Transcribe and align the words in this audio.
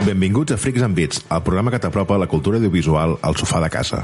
Benvinguts 0.00 0.52
a 0.52 0.56
Freaks 0.56 0.82
and 0.82 0.96
Beats, 0.96 1.20
el 1.28 1.42
programa 1.44 1.70
que 1.70 1.78
t'apropa 1.78 2.16
la 2.18 2.26
cultura 2.26 2.56
audiovisual 2.56 3.18
al 3.20 3.36
sofà 3.36 3.60
de 3.60 3.68
casa. 3.68 4.00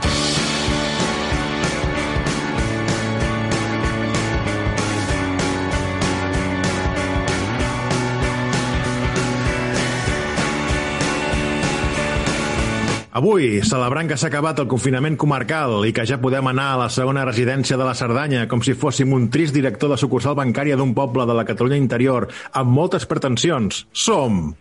Avui, 13.17 13.63
celebrant 13.65 14.11
que 14.11 14.19
s'ha 14.21 14.29
acabat 14.29 14.59
el 14.61 14.69
confinament 14.69 15.15
comarcal 15.17 15.87
i 15.89 15.95
que 15.97 16.05
ja 16.05 16.21
podem 16.21 16.51
anar 16.51 16.67
a 16.75 16.81
la 16.83 16.91
segona 16.93 17.25
residència 17.25 17.79
de 17.81 17.87
la 17.89 17.97
Cerdanya 17.97 18.45
com 18.51 18.61
si 18.61 18.77
fóssim 18.77 19.17
un 19.17 19.31
trist 19.33 19.57
director 19.57 19.89
de 19.89 19.97
sucursal 19.97 20.37
bancària 20.37 20.77
d'un 20.77 20.93
poble 20.93 21.25
de 21.25 21.41
la 21.41 21.47
Catalunya 21.49 21.81
interior 21.81 22.29
amb 22.53 22.77
moltes 22.77 23.09
pretensions, 23.09 23.87
som... 23.97 24.53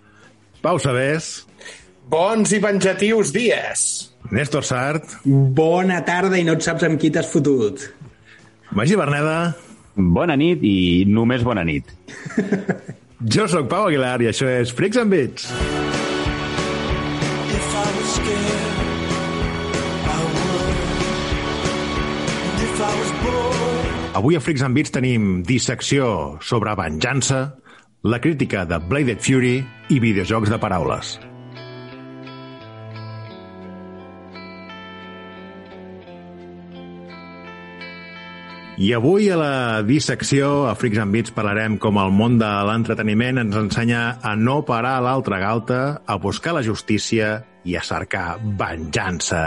Pau 0.66 0.80
Sabés, 0.82 1.46
Bons 2.10 2.50
i 2.56 2.58
venjatius 2.58 3.30
dies. 3.30 3.82
Néstor 4.34 4.64
Sart, 4.66 5.12
Bona 5.26 6.00
tarda 6.08 6.40
i 6.42 6.46
no 6.48 6.56
et 6.58 6.66
saps 6.66 6.88
amb 6.88 6.98
qui 6.98 7.12
t'has 7.14 7.30
fotut. 7.30 7.84
Magí 8.74 8.98
Berneda, 8.98 9.54
Bona 9.94 10.34
nit 10.34 10.64
i 10.66 11.06
només 11.06 11.46
bona 11.46 11.62
nit. 11.70 11.92
jo 13.36 13.46
sóc 13.46 13.70
Pau 13.70 13.92
Aguilar 13.92 14.18
i 14.26 14.32
això 14.32 14.50
és 14.50 14.74
Freaks 14.74 14.98
and 15.04 15.14
Beats. 15.14 15.52
Avui 24.16 24.34
a 24.34 24.42
Freaks 24.42 24.66
and 24.66 24.74
Beats 24.74 24.98
tenim 24.98 25.44
dissecció 25.46 26.10
sobre 26.42 26.74
venjança, 26.80 27.52
la 28.06 28.22
crítica 28.22 28.66
de 28.66 28.78
Bladed 28.78 29.18
Fury 29.18 29.56
i 29.90 29.96
videojocs 30.00 30.52
de 30.54 30.60
paraules. 30.62 31.16
I 38.78 38.92
avui 38.94 39.32
a 39.32 39.40
la 39.40 39.82
dissecció, 39.88 40.68
a 40.70 40.76
Freaks 40.78 41.02
and 41.02 41.16
Beats, 41.16 41.34
parlarem 41.34 41.80
com 41.82 41.98
el 41.98 42.14
món 42.14 42.38
de 42.38 42.52
l'entreteniment 42.70 43.42
ens 43.42 43.58
ensenya 43.58 44.04
a 44.22 44.36
no 44.38 44.60
parar 44.68 45.00
l'altra 45.02 45.42
galta, 45.42 45.82
a 46.06 46.20
buscar 46.22 46.54
la 46.54 46.62
justícia 46.62 47.40
i 47.66 47.74
a 47.74 47.82
cercar 47.82 48.36
venjança. 48.60 49.46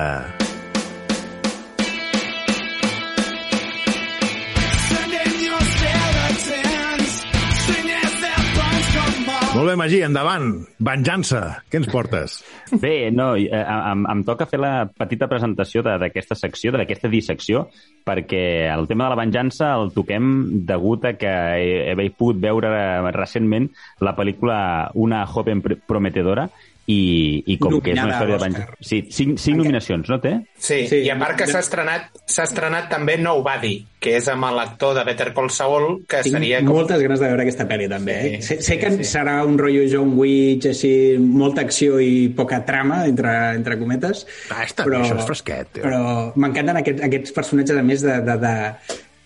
Molt 9.69 9.83
Magí, 9.83 9.98
endavant. 10.00 10.47
Venjança. 10.80 11.41
Què 11.69 11.77
ens 11.83 11.88
portes? 11.92 12.38
Bé, 12.80 13.11
no, 13.12 13.34
eh, 13.36 13.48
em, 13.52 14.06
em 14.09 14.22
toca 14.25 14.47
fer 14.48 14.56
la 14.62 14.87
petita 14.88 15.26
presentació 15.28 15.82
d'aquesta 15.84 16.32
secció, 16.41 16.72
d'aquesta 16.72 17.10
dissecció, 17.12 17.66
perquè 18.09 18.41
el 18.72 18.87
tema 18.88 19.04
de 19.04 19.12
la 19.12 19.19
venjança 19.20 19.75
el 19.76 19.92
toquem 19.92 20.31
degut 20.65 21.04
a 21.04 21.12
que 21.20 21.28
he, 21.60 21.92
he 21.92 22.09
pogut 22.16 22.41
veure 22.41 22.70
recentment 23.12 23.69
la 24.00 24.15
pel·lícula 24.16 24.56
Una 24.97 25.26
joven 25.28 25.60
pr- 25.60 25.76
prometedora 25.84 26.48
i, 26.88 27.44
i 27.44 27.59
com 27.60 27.75
que 27.84 27.93
és 27.93 27.99
una 27.99 28.06
Nominada 28.06 28.16
història 28.16 28.38
de 28.38 28.44
venjança... 28.47 28.88
Sí, 28.88 28.99
cinc, 29.12 29.37
cinc 29.43 29.60
nominacions, 29.60 30.09
no 30.09 30.16
té? 30.25 30.32
Sí, 30.56 30.78
Sí. 30.88 31.03
i 31.04 31.10
a 31.12 31.19
part 31.21 31.37
que 31.37 31.47
s'ha 31.50 31.60
estrenat, 31.60 32.09
s'ha 32.25 32.47
estrenat 32.49 32.88
també 32.88 33.19
Nobody, 33.21 33.75
que 34.00 34.15
és 34.16 34.28
amb 34.32 34.47
l'actor 34.56 34.94
de 34.97 35.03
Better 35.04 35.34
Call 35.37 35.50
Saul, 35.53 35.88
que 36.09 36.22
Tinc 36.25 36.38
seria 36.38 36.62
com... 36.62 36.72
moltes 36.78 37.03
ganes 37.04 37.21
de 37.21 37.28
veure 37.28 37.44
aquesta 37.44 37.66
pel·li, 37.69 37.88
també. 37.93 38.16
Sí, 38.22 38.31
eh? 38.31 38.41
Sé, 38.47 38.56
sé 38.62 38.71
sí, 38.71 38.78
que 38.81 38.93
sí. 38.97 39.09
serà 39.10 39.37
un 39.44 39.59
rotllo 39.60 39.84
John 39.93 40.15
Wick, 40.16 40.71
així, 40.72 40.93
molta 41.21 41.66
acció 41.66 41.98
i 42.00 42.31
poca 42.38 42.62
trama, 42.65 43.03
entre, 43.10 43.34
entre 43.59 43.77
cometes. 43.82 44.25
Ah, 44.48 44.62
està 44.65 44.88
bé, 44.88 45.03
això 45.03 45.19
és 45.19 45.28
fresquet, 45.28 45.75
tio. 45.77 45.84
Però 45.84 46.00
m'encanten 46.41 46.81
aquests, 46.81 47.04
aquests 47.10 47.37
personatges, 47.37 47.77
a 47.77 47.84
més, 47.84 48.06
de... 48.06 48.16
de, 48.25 48.38
de 48.47 48.56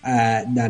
Uh, 0.03 0.43
de, 0.51 0.65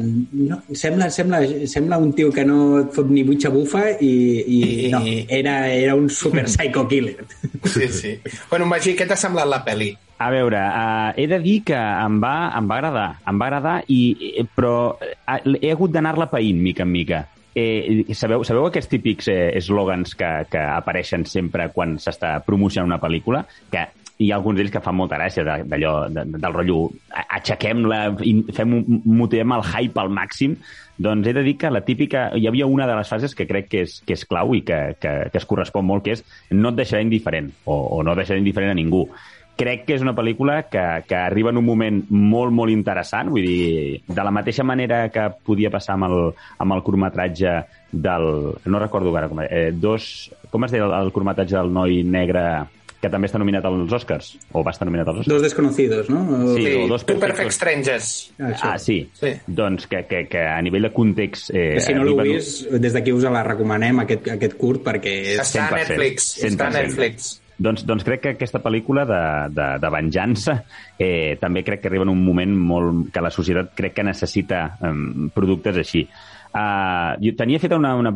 no, 0.44 0.58
sembla, 0.76 1.06
sembla, 1.08 1.38
sembla 1.66 1.96
un 1.96 2.10
tio 2.12 2.28
que 2.30 2.42
no 2.44 2.80
et 2.82 2.90
fot 2.92 3.08
ni 3.08 3.22
butxa 3.24 3.48
bufa 3.48 3.86
i, 4.04 4.10
i 4.44 4.58
I- 4.60 4.90
no, 4.92 5.00
era, 5.32 5.54
era 5.72 5.94
un 5.96 6.10
super 6.12 6.44
psycho 6.52 6.86
killer. 6.86 7.24
Sí, 7.64 7.88
sí. 7.88 8.10
Bueno, 8.50 8.66
Magí, 8.68 8.92
què 8.98 9.06
t'ha 9.08 9.16
semblat 9.16 9.48
la 9.48 9.62
pel·li? 9.64 9.88
A 10.22 10.28
veure, 10.30 10.60
uh, 10.60 11.14
he 11.18 11.24
de 11.26 11.38
dir 11.42 11.62
que 11.66 11.74
em 11.80 12.20
va, 12.22 12.34
em 12.58 12.68
va 12.70 12.76
agradar, 12.76 13.06
em 13.26 13.40
va 13.40 13.48
agradar, 13.48 13.76
i, 13.90 14.02
eh, 14.38 14.44
però 14.54 14.74
eh, 15.00 15.40
he 15.62 15.72
hagut 15.72 15.90
d'anar-la 15.96 16.28
païnt 16.30 16.60
mica 16.62 16.84
en 16.84 16.92
mica. 16.92 17.24
Eh, 17.56 18.04
sabeu, 18.16 18.44
sabeu 18.48 18.68
aquests 18.68 18.88
típics 18.92 19.26
eh, 19.32 19.50
eslògans 19.58 20.14
que, 20.16 20.28
que 20.52 20.60
apareixen 20.76 21.24
sempre 21.28 21.70
quan 21.74 21.96
s'està 22.00 22.36
promocionant 22.46 22.92
una 22.92 23.00
pel·lícula? 23.02 23.42
Que 23.72 23.88
hi 24.22 24.30
ha 24.30 24.38
alguns 24.38 24.58
d'ells 24.58 24.72
que 24.74 24.82
fan 24.84 24.96
molta 24.98 25.18
gràcia 25.18 25.44
d'allò, 25.44 25.92
de, 26.12 26.24
del 26.36 26.54
rotllo 26.54 26.78
aixequem-la, 27.22 28.00
i 28.22 28.36
fem 28.54 28.78
motivem 29.04 29.56
el 29.58 29.66
hype 29.66 30.00
al 30.00 30.12
màxim, 30.14 30.56
doncs 31.02 31.28
he 31.28 31.34
de 31.36 31.44
dir 31.46 31.56
que 31.58 31.70
la 31.72 31.82
típica... 31.84 32.28
Hi 32.36 32.46
havia 32.48 32.70
una 32.70 32.86
de 32.86 32.96
les 32.96 33.10
fases 33.10 33.34
que 33.34 33.48
crec 33.48 33.68
que 33.72 33.84
és, 33.86 33.98
que 34.06 34.16
és 34.16 34.24
clau 34.28 34.54
i 34.54 34.62
que, 34.66 34.80
que, 35.02 35.12
que 35.32 35.40
es 35.40 35.48
correspon 35.48 35.86
molt, 35.88 36.06
que 36.06 36.16
és 36.18 36.24
no 36.54 36.72
et 36.72 36.80
deixarà 36.80 37.02
indiferent, 37.04 37.50
o, 37.64 37.78
o 37.98 38.02
no 38.06 38.16
deixarà 38.18 38.40
indiferent 38.40 38.72
a 38.74 38.78
ningú 38.78 39.06
crec 39.56 39.84
que 39.86 39.96
és 39.96 40.02
una 40.02 40.14
pel·lícula 40.16 40.62
que, 40.70 40.82
que 41.06 41.16
arriba 41.18 41.52
en 41.52 41.60
un 41.60 41.66
moment 41.66 42.00
molt, 42.10 42.52
molt 42.56 42.72
interessant. 42.72 43.30
Vull 43.32 43.46
dir, 43.46 44.02
de 44.08 44.24
la 44.24 44.32
mateixa 44.34 44.64
manera 44.66 45.04
que 45.12 45.28
podia 45.44 45.70
passar 45.70 45.98
amb 45.98 46.08
el, 46.08 46.18
amb 46.62 46.76
el 46.76 46.84
curtmetratge 46.86 47.56
del... 47.92 48.28
No 48.64 48.82
recordo 48.82 49.14
ara 49.16 49.30
com... 49.30 49.42
Eh, 49.44 49.70
dos... 49.74 50.30
Com 50.52 50.66
es 50.66 50.74
deia 50.74 50.86
el, 50.88 50.96
el 50.98 51.12
curtmetratge 51.12 51.56
del 51.58 51.72
noi 51.72 52.02
negre 52.04 52.44
que 53.02 53.10
també 53.10 53.26
està 53.26 53.40
nominat 53.42 53.64
als 53.66 53.90
Oscars? 53.92 54.28
O 54.54 54.62
va 54.62 54.70
estar 54.70 54.86
nominat 54.86 55.08
als 55.10 55.18
Oscars? 55.24 55.32
Dos 55.34 55.42
desconocidos, 55.42 56.08
no? 56.08 56.20
O- 56.22 56.54
Sí, 56.54 56.62
Sí, 56.62 56.74
o 56.84 56.86
dos 56.88 57.02
Two 57.04 57.18
perfectos. 57.18 57.26
Perfect 57.26 57.52
Strangers. 57.58 58.10
Això. 58.38 58.70
Ah, 58.70 58.78
sí. 58.78 59.00
Sí. 59.18 59.32
Doncs 59.46 59.88
que, 59.90 60.04
que, 60.06 60.24
que 60.30 60.44
a 60.46 60.60
nivell 60.62 60.86
de 60.86 60.92
context... 60.94 61.50
Eh, 61.50 61.74
Que 61.74 61.80
si 61.88 61.94
no 61.98 62.04
l'heu 62.06 62.20
en- 62.22 62.30
vist, 62.36 62.70
des 62.70 62.94
d'aquí 62.94 63.12
us 63.12 63.26
la 63.26 63.42
recomanem, 63.42 63.98
aquest, 64.06 64.28
aquest 64.38 64.54
curt, 64.56 64.84
perquè 64.86 65.16
és... 65.34 65.40
Està 65.42 65.66
a 65.66 65.70
100%, 65.74 65.88
Netflix. 65.88 66.32
Està 66.46 66.68
a 66.68 66.70
100%. 66.70 66.82
Netflix. 66.86 67.32
Doncs, 67.62 67.84
doncs 67.86 68.02
crec 68.02 68.20
que 68.24 68.30
aquesta 68.34 68.58
pel·lícula 68.62 69.04
de, 69.06 69.18
de, 69.54 69.66
de 69.78 69.90
venjança 69.92 70.54
eh, 70.98 71.36
també 71.38 71.62
crec 71.62 71.82
que 71.82 71.90
arriba 71.90 72.02
en 72.06 72.10
un 72.14 72.22
moment 72.24 72.54
molt 72.58 73.10
que 73.14 73.20
la 73.22 73.30
societat 73.30 73.74
crec 73.76 73.92
que 73.98 74.06
necessita 74.08 74.62
eh, 74.82 75.28
productes 75.34 75.76
així. 75.84 76.06
Uh, 76.52 77.16
jo 77.24 77.32
tenia 77.32 77.56
feta 77.58 77.78
una, 77.80 77.94
una 77.96 78.10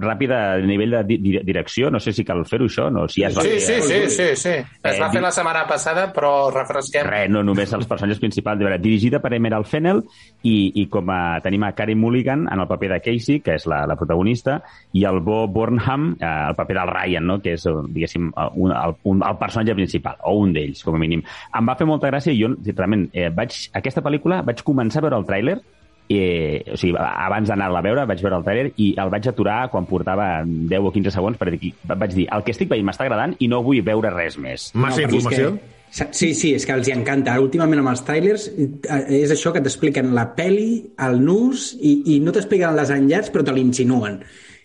ràpida 0.00 0.56
nivell 0.64 0.94
de 0.96 1.02
di 1.04 1.18
di 1.20 1.32
direcció, 1.44 1.90
no 1.92 2.00
sé 2.00 2.14
si 2.16 2.24
cal 2.24 2.40
fer-ho 2.48 2.64
això, 2.64 2.86
no, 2.88 3.02
si 3.06 3.20
ja 3.20 3.28
es 3.28 3.36
va 3.36 3.42
Sí, 3.44 3.50
fer, 3.58 3.60
sí, 3.60 3.80
sí, 3.82 3.98
sí, 4.08 4.28
sí. 4.40 4.54
Es 4.82 4.96
Eh, 4.96 5.00
va 5.00 5.10
fer 5.12 5.20
la 5.20 5.30
setmana 5.30 5.66
passada, 5.68 6.06
però 6.12 6.50
refresquem. 6.54 7.04
Res, 7.06 7.28
no 7.30 7.42
només 7.44 7.72
els 7.76 7.86
personatges 7.86 8.18
principals. 8.22 8.58
De 8.58 8.64
veure, 8.64 8.78
dirigida 8.80 9.20
per 9.20 9.34
Emerald 9.36 9.66
Fennell 9.68 10.00
i, 10.42 10.72
i 10.80 10.86
com 10.88 11.10
a, 11.12 11.38
tenim 11.44 11.62
a 11.68 11.72
Carey 11.76 11.94
Mulligan 11.94 12.46
en 12.48 12.60
el 12.64 12.66
paper 12.70 12.94
de 12.94 13.00
Casey, 13.04 13.40
que 13.44 13.58
és 13.58 13.66
la, 13.68 13.82
la 13.86 13.96
protagonista, 14.00 14.62
i 14.96 15.04
el 15.04 15.20
Bo 15.20 15.42
Burnham, 15.48 16.16
eh, 16.18 16.32
el 16.48 16.56
paper 16.56 16.78
del 16.78 16.94
Ryan, 16.94 17.26
no? 17.28 17.38
que 17.44 17.52
és, 17.58 17.66
eh, 17.68 17.76
diguéssim, 17.92 18.32
eh, 18.32 18.48
un, 18.56 18.72
el, 18.72 18.96
un, 19.12 19.22
el 19.28 19.36
personatge 19.40 19.76
principal, 19.76 20.16
o 20.24 20.38
un 20.40 20.52
d'ells, 20.56 20.80
com 20.82 20.96
a 20.96 21.02
mínim. 21.04 21.22
Em 21.52 21.68
va 21.68 21.76
fer 21.76 21.86
molta 21.86 22.08
gràcia 22.08 22.32
i 22.32 22.40
jo, 22.40 22.54
realment, 22.72 23.08
eh, 23.12 23.28
vaig, 23.28 23.68
aquesta 23.76 24.00
pel·lícula 24.02 24.40
vaig 24.48 24.64
començar 24.64 25.04
a 25.04 25.08
veure 25.08 25.20
el 25.20 25.28
tràiler 25.28 25.60
eh, 26.08 26.64
o 26.72 26.76
sigui, 26.76 26.94
abans 26.98 27.48
d'anar-la 27.48 27.78
a 27.78 27.82
veure 27.86 28.06
vaig 28.06 28.22
veure 28.22 28.36
el 28.40 28.44
trailer 28.44 28.72
i 28.76 28.94
el 29.00 29.10
vaig 29.12 29.28
aturar 29.28 29.68
quan 29.70 29.86
portava 29.86 30.42
10 30.44 30.88
o 30.88 30.92
15 30.92 31.10
segons 31.14 31.38
perquè 31.40 31.58
dir- 31.60 31.74
vaig 31.94 32.14
dir, 32.14 32.26
el 32.32 32.42
que 32.44 32.52
estic 32.54 32.68
veient 32.68 32.86
m'està 32.88 33.06
agradant 33.06 33.36
i 33.38 33.48
no 33.48 33.62
vull 33.62 33.82
veure 33.82 34.10
res 34.14 34.38
més. 34.38 34.70
Massa 34.74 35.02
és 35.02 35.08
informació? 35.12 35.54
Que, 35.92 36.06
sí, 36.16 36.32
sí, 36.34 36.54
és 36.56 36.64
que 36.64 36.72
els 36.72 36.88
hi 36.88 36.92
encanta. 36.94 37.34
Últimament 37.40 37.82
amb 37.82 37.90
els 37.92 38.04
trailers 38.06 38.48
eh, 38.48 38.68
és 39.22 39.30
això 39.34 39.52
que 39.52 39.60
t'expliquen 39.60 40.14
la 40.16 40.30
peli, 40.36 40.86
el 41.04 41.20
nus, 41.24 41.72
i, 41.80 41.98
i 42.14 42.20
no 42.20 42.32
t'expliquen 42.32 42.74
les 42.76 42.90
enllats, 42.94 43.28
però 43.32 43.44
te 43.44 43.52
l'insinuen. 43.52 44.22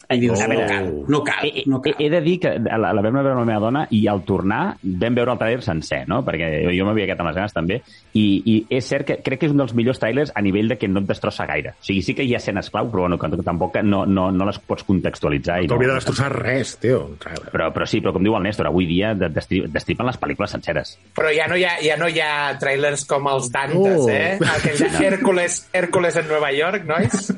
I 0.10 0.20
dius, 0.22 0.40
A 0.40 0.48
no 0.48 0.56
veure, 0.56 0.68
cal, 0.68 0.86
no 1.12 1.20
cal, 1.24 1.44
He, 1.44 1.64
no 1.68 1.82
he, 1.84 1.92
cal. 1.92 1.96
he 2.06 2.10
de 2.10 2.22
dir 2.22 2.38
que 2.40 2.54
la, 2.60 2.94
la 2.96 3.02
vam 3.04 3.14
veure 3.18 3.34
amb 3.34 3.42
la 3.42 3.46
meva 3.50 3.60
dona 3.60 3.82
i 3.92 4.06
al 4.08 4.22
tornar 4.24 4.78
vam 4.82 5.16
veure 5.18 5.34
el 5.34 5.40
tràiler 5.42 5.62
sencer, 5.66 6.06
no? 6.08 6.22
Perquè 6.24 6.48
jo, 6.64 6.72
jo 6.72 6.86
m'havia 6.88 7.06
quedat 7.10 7.20
amb 7.26 7.28
les 7.34 7.36
ganes 7.36 7.54
també. 7.58 7.82
I, 8.16 8.24
I 8.48 8.56
és 8.78 8.88
cert 8.88 9.06
que 9.10 9.18
crec 9.22 9.42
que 9.42 9.50
és 9.50 9.52
un 9.52 9.60
dels 9.60 9.74
millors 9.76 10.00
trailers 10.00 10.32
a 10.34 10.42
nivell 10.42 10.70
de 10.72 10.78
que 10.80 10.88
no 10.88 11.02
et 11.04 11.10
destrossa 11.12 11.46
gaire. 11.46 11.74
O 11.76 11.84
sigui, 11.84 12.02
sí 12.08 12.16
que 12.16 12.24
hi 12.24 12.32
ha 12.34 12.40
escenes 12.40 12.70
clau, 12.72 12.88
però 12.90 13.04
bueno, 13.04 13.20
que 13.20 13.28
tampoc 13.44 13.76
no, 13.84 14.06
no, 14.06 14.30
no 14.32 14.46
les 14.48 14.60
pots 14.60 14.86
contextualitzar. 14.88 15.60
i 15.64 15.68
T'hauria 15.68 15.90
no, 15.92 15.94
de 15.98 16.00
destrossar 16.00 16.32
res, 16.38 16.78
tio. 16.80 17.02
trailer. 17.20 17.52
però, 17.52 17.68
però 17.76 17.86
sí, 17.86 18.00
però 18.00 18.14
com 18.16 18.24
diu 18.24 18.38
el 18.40 18.44
Néstor, 18.48 18.68
avui 18.72 18.88
dia 18.88 19.12
de- 19.14 19.28
destri- 19.30 19.66
destripen 19.68 20.08
les 20.08 20.20
pel·lícules 20.24 20.56
senceres. 20.56 20.96
Però 21.14 21.36
ja 21.36 21.50
no 21.52 21.60
hi 21.60 21.66
ha, 21.68 21.76
ja 21.84 21.98
no 22.00 22.08
hi 22.08 22.22
ha 22.24 22.56
trailers 22.58 23.04
com 23.06 23.28
els 23.28 23.52
d'antes, 23.52 24.00
Oh. 24.00 24.10
eh? 24.10 24.40
Aquell 24.56 24.80
de 24.80 25.06
Hércules, 25.12 25.68
Hércules 25.74 26.16
en 26.16 26.28
Nova 26.32 26.54
York, 26.56 26.86
nois? 26.88 27.34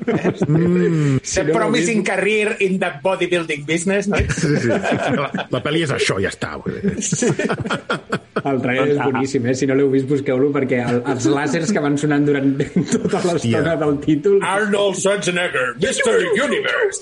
Mm, 0.48 1.18
si 1.24 1.40
the 1.42 1.44
no 1.46 1.52
ho 1.52 1.58
promising 1.58 2.04
vist- 2.04 2.08
career 2.14 2.56
in 2.60 2.80
the 2.80 2.92
bodybuilding 3.04 3.66
business, 3.66 4.08
nois? 4.08 4.28
Sí, 4.36 4.56
sí. 4.64 4.70
La, 4.70 5.30
la 5.52 5.62
pel·li 5.64 5.84
és 5.86 5.94
això, 5.96 6.20
ja 6.22 6.32
està. 6.34 6.56
Dir. 6.66 6.94
El 8.40 8.62
trailer 8.64 8.90
és 8.96 9.00
boníssim, 9.04 9.48
eh? 9.50 9.56
Si 9.58 9.70
no 9.70 9.78
l'heu 9.80 9.90
vist, 9.94 10.08
busqueu-lo, 10.10 10.52
perquè 10.56 10.84
el, 10.86 11.02
els 11.14 11.30
làsers 11.32 11.74
que 11.76 11.84
van 11.84 11.98
sonant 12.00 12.28
durant 12.28 12.54
tota 12.94 13.24
l'estona 13.28 13.76
del 13.84 13.98
títol... 14.06 14.40
Arnold 14.46 15.00
Schwarzenegger, 15.02 15.74
Mr. 15.80 16.16
Universe! 16.48 17.00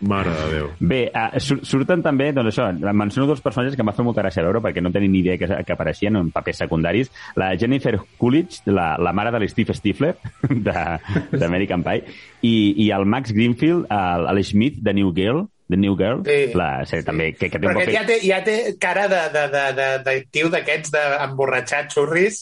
Mare 0.00 0.30
de 0.32 0.46
Déu. 0.54 0.68
Bé, 0.80 1.00
uh, 1.12 1.38
sur 1.40 1.58
surten 1.66 2.00
també, 2.02 2.30
doncs 2.32 2.54
això, 2.54 2.70
menciono 2.96 3.26
dos 3.28 3.42
personatges 3.44 3.76
que 3.76 3.82
em 3.84 3.88
va 3.90 3.92
fer 3.96 4.04
molta 4.06 4.22
gràcia 4.24 4.42
veure 4.46 4.62
perquè 4.64 4.80
no 4.80 4.92
tenia 4.94 5.10
ni 5.12 5.20
idea 5.20 5.36
que, 5.36 5.48
que 5.66 5.74
apareixien 5.76 6.16
en 6.16 6.30
papers 6.32 6.62
secundaris. 6.64 7.10
La 7.36 7.50
Jennifer 7.60 7.98
Coolidge, 8.18 8.62
la, 8.72 8.94
la 8.98 9.12
mare 9.12 9.32
de 9.34 9.40
l'Steve 9.44 9.74
Stifler, 9.76 10.14
de- 10.48 11.36
d'American 11.36 11.84
Pie, 11.84 12.04
i, 12.42 12.54
i 12.86 12.90
el 12.96 13.04
Max 13.04 13.32
Greenfield, 13.36 13.86
el, 13.92 14.28
el 14.32 14.44
Smith, 14.44 14.78
de 14.80 14.94
New 14.96 15.12
Girl, 15.16 15.44
de 15.70 15.76
New 15.76 15.94
Girl, 16.00 16.24
Sí. 16.26 16.38
la, 16.58 16.70
sí, 16.88 16.98
també, 17.06 17.28
que, 17.38 17.46
que 17.52 17.58
té 17.60 17.66
un 17.68 17.74
Però 17.74 17.84
paper... 17.84 17.92
aquest 18.00 18.00
ja 18.00 18.06
té, 18.08 18.16
ja 18.26 18.40
té 18.42 18.76
cara 18.82 19.04
de, 19.12 19.20
de, 19.36 19.44
de, 19.52 19.66
de, 19.76 19.90
de 20.08 20.14
tio 20.32 20.48
d'aquests 20.50 20.90
d'emborratxat 20.96 21.92
xurris. 21.94 22.40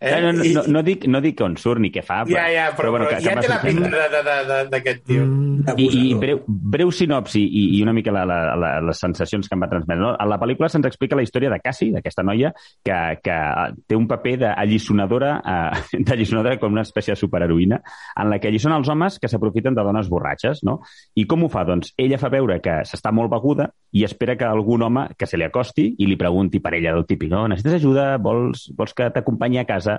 Eh? 0.00 0.08
Eh, 0.16 0.20
no, 0.24 0.32
no, 0.32 0.44
I- 0.44 0.54
no, 0.56 0.62
no, 0.66 0.82
dic, 0.82 1.04
no 1.12 1.20
dic 1.20 1.40
on 1.44 1.58
surt 1.60 1.78
ni 1.84 1.90
què 1.92 2.00
fa, 2.02 2.22
però, 2.24 2.38
Ja, 2.38 2.46
ja, 2.48 2.66
però, 2.76 2.88
bueno, 2.90 3.04
però, 3.04 3.18
que, 3.18 3.24
ja 3.26 3.34
que 3.36 3.42
té 3.44 3.48
la 3.52 3.58
pinta 3.60 4.64
d'aquest 4.70 5.02
tio. 5.04 5.26
I, 5.76 5.84
i 5.84 5.88
Abusador. 6.14 6.20
breu, 6.22 6.38
breu 6.48 6.90
sinopsi 6.90 7.42
i, 7.44 7.64
i 7.76 7.82
una 7.84 7.92
mica 7.92 8.10
la, 8.14 8.22
la, 8.24 8.38
la, 8.56 8.70
les 8.80 8.96
sensacions 8.98 9.44
que 9.46 9.54
em 9.54 9.60
va 9.60 9.68
transmetre. 9.68 10.00
No? 10.00 10.14
A 10.16 10.24
la 10.24 10.38
pel·lícula 10.40 10.70
se'ns 10.72 10.88
explica 10.88 11.18
la 11.18 11.24
història 11.26 11.50
de 11.52 11.58
Cassie, 11.60 11.92
d'aquesta 11.92 12.24
noia, 12.24 12.52
que, 12.82 12.96
que 13.20 13.36
té 13.86 13.98
un 13.98 14.06
paper 14.08 14.36
d'allisonadora 14.40 15.34
eh, 15.44 16.00
d'allisonadora 16.08 16.56
com 16.62 16.72
una 16.72 16.86
espècie 16.86 17.12
de 17.12 17.20
superheroïna, 17.20 17.82
en 18.16 18.30
la 18.32 18.38
que 18.40 18.48
allisona 18.48 18.78
els 18.80 18.88
homes 18.88 19.18
que 19.20 19.28
s'aprofiten 19.28 19.76
de 19.76 19.84
dones 19.84 20.08
borratxes. 20.08 20.64
No? 20.64 20.78
I 21.20 21.26
com 21.28 21.44
ho 21.44 21.52
fa? 21.52 21.66
Doncs 21.68 21.92
ella 22.00 22.18
fa 22.22 22.32
veure 22.32 22.60
que 22.64 22.80
s'està 22.88 23.12
molt 23.12 23.28
beguda 23.32 23.68
i 23.92 24.04
espera 24.06 24.36
que 24.38 24.46
algun 24.48 24.82
home 24.86 25.08
que 25.18 25.26
se 25.26 25.36
li 25.36 25.44
acosti 25.44 25.90
i 25.98 26.06
li 26.08 26.16
pregunti 26.16 26.60
per 26.62 26.72
ella 26.78 26.94
del 26.94 27.04
típic, 27.04 27.28
no? 27.32 27.44
necessites 27.50 27.80
ajuda? 27.82 28.14
Vols, 28.22 28.68
vols 28.78 28.94
que 28.96 29.10
t'acompanyi 29.12 29.60
a 29.60 29.66
casa? 29.68 29.89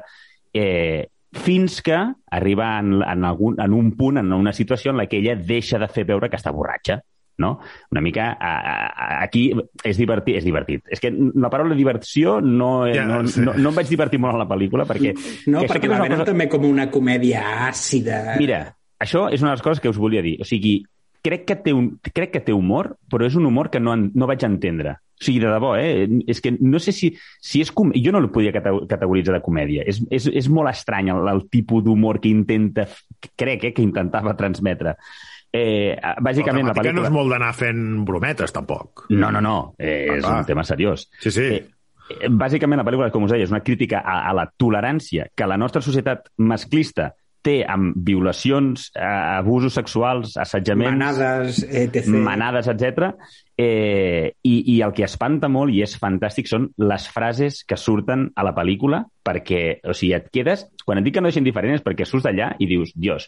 Eh, 0.54 1.08
fins 1.32 1.82
que 1.82 1.96
arriba 1.96 2.74
en, 2.80 3.00
en, 3.02 3.24
algun, 3.26 3.56
en 3.62 3.74
un 3.74 3.94
punt, 3.98 4.20
en 4.20 4.34
una 4.34 4.54
situació 4.54 4.92
en 4.92 4.98
la 4.98 5.08
que 5.08 5.22
ella 5.22 5.36
deixa 5.36 5.80
de 5.80 5.88
fer 5.88 6.06
veure 6.08 6.30
que 6.30 6.40
està 6.40 6.54
borratxa. 6.56 7.00
No? 7.42 7.56
Una 7.90 8.02
mica 8.06 8.28
a, 8.34 8.52
a, 8.60 8.74
a, 8.86 9.06
aquí 9.24 9.48
és 9.88 9.98
divertit, 9.98 10.36
és 10.38 10.46
divertit. 10.46 10.84
És 10.92 11.02
que 11.02 11.10
la 11.10 11.50
paraula 11.50 11.78
diversió 11.78 12.36
no, 12.44 12.86
Ja, 12.86 13.00
ja, 13.00 13.06
no, 13.08 13.22
sí. 13.26 13.42
no, 13.42 13.56
no 13.58 13.72
em 13.72 13.80
vaig 13.80 13.90
divertir 13.90 14.20
molt 14.22 14.38
en 14.38 14.44
la 14.44 14.50
pel·lícula 14.50 14.86
perquè... 14.86 15.16
No, 15.50 15.64
perquè 15.66 15.90
la 15.90 16.04
venen 16.04 16.22
també 16.28 16.46
com 16.52 16.68
una 16.70 16.90
comèdia 16.94 17.42
àcida. 17.70 18.36
Mira, 18.38 18.66
això 19.02 19.26
és 19.32 19.42
una 19.42 19.56
de 19.56 19.58
les 19.58 19.66
coses 19.66 19.82
que 19.82 19.90
us 19.90 19.98
volia 19.98 20.22
dir. 20.22 20.36
O 20.44 20.46
sigui, 20.46 20.82
crec 21.26 21.48
que 21.48 21.58
té, 21.64 21.74
un, 21.74 21.96
crec 22.12 22.36
que 22.36 22.44
té 22.46 22.54
humor, 22.54 22.96
però 23.10 23.26
és 23.26 23.40
un 23.40 23.48
humor 23.50 23.72
que 23.74 23.82
no, 23.82 23.96
no 23.96 24.30
vaig 24.30 24.46
entendre. 24.46 25.00
O 25.22 25.24
sigui, 25.24 25.38
de 25.44 25.50
debò, 25.54 25.76
eh? 25.78 26.08
És 26.26 26.40
que 26.42 26.56
no 26.58 26.80
sé 26.82 26.90
si, 26.98 27.12
si 27.38 27.60
és... 27.62 27.70
Com... 27.78 27.92
Jo 27.94 28.10
no 28.16 28.18
el 28.24 28.32
podia 28.34 28.50
cate- 28.56 28.88
categoritzar 28.90 29.36
de 29.36 29.42
comèdia. 29.46 29.84
És, 29.86 30.00
és, 30.10 30.26
és 30.42 30.48
molt 30.50 30.72
estrany 30.72 31.12
el, 31.14 31.28
el 31.30 31.44
tipus 31.54 31.84
d'humor 31.86 32.18
que 32.24 32.32
intenta... 32.34 32.88
Crec, 33.38 33.68
eh, 33.70 33.74
que 33.78 33.86
intentava 33.86 34.34
transmetre. 34.40 34.96
Eh, 35.54 35.94
bàsicament, 36.24 36.66
la 36.66 36.72
la 36.74 36.78
pel·lícula... 36.80 37.04
no 37.04 37.06
és 37.06 37.14
molt 37.14 37.30
d'anar 37.36 37.52
fent 37.54 37.84
brometes, 38.08 38.54
tampoc. 38.56 39.06
No, 39.14 39.30
no, 39.36 39.42
no. 39.46 39.56
Eh, 39.78 40.08
Ah, 40.10 40.16
és 40.18 40.26
clar. 40.26 40.40
un 40.40 40.46
tema 40.50 40.64
seriós. 40.66 41.06
Sí, 41.22 41.30
sí. 41.38 41.48
Eh, 41.60 41.68
eh, 42.18 42.30
bàsicament, 42.32 42.82
la 42.82 42.88
pel·lícula, 42.88 43.12
com 43.14 43.28
us 43.30 43.36
deia, 43.36 43.44
és 43.46 43.54
una 43.54 43.62
crítica 43.62 44.00
a, 44.02 44.22
a 44.32 44.34
la 44.34 44.48
tolerància 44.58 45.28
que 45.36 45.46
la 45.48 45.58
nostra 45.62 45.84
societat 45.86 46.32
masclista 46.42 47.12
té 47.46 47.62
amb 47.68 47.96
violacions, 48.06 48.90
eh, 48.96 49.06
abusos 49.38 49.76
sexuals, 49.78 50.36
assetjaments... 50.42 50.98
Manades, 50.98 51.62
etc. 51.66 52.08
manades, 52.14 52.70
etc. 52.72 53.12
Eh, 53.58 54.34
i, 54.48 54.56
I 54.76 54.80
el 54.86 54.94
que 54.98 55.06
espanta 55.08 55.50
molt 55.52 55.74
i 55.74 55.82
és 55.86 55.98
fantàstic 56.02 56.50
són 56.50 56.70
les 56.82 57.08
frases 57.12 57.62
que 57.68 57.78
surten 57.78 58.30
a 58.36 58.46
la 58.48 58.56
pel·lícula 58.58 59.04
perquè, 59.26 59.82
o 59.86 59.98
sigui, 59.98 60.16
et 60.18 60.30
quedes... 60.34 60.68
Quan 60.86 61.02
et 61.02 61.08
dic 61.08 61.18
que 61.18 61.24
no 61.24 61.32
deixen 61.32 61.46
diferent 61.48 61.78
és 61.78 61.86
perquè 61.86 62.08
surts 62.08 62.28
d'allà 62.28 62.54
i 62.62 62.70
dius, 62.70 62.94
Dios, 62.96 63.28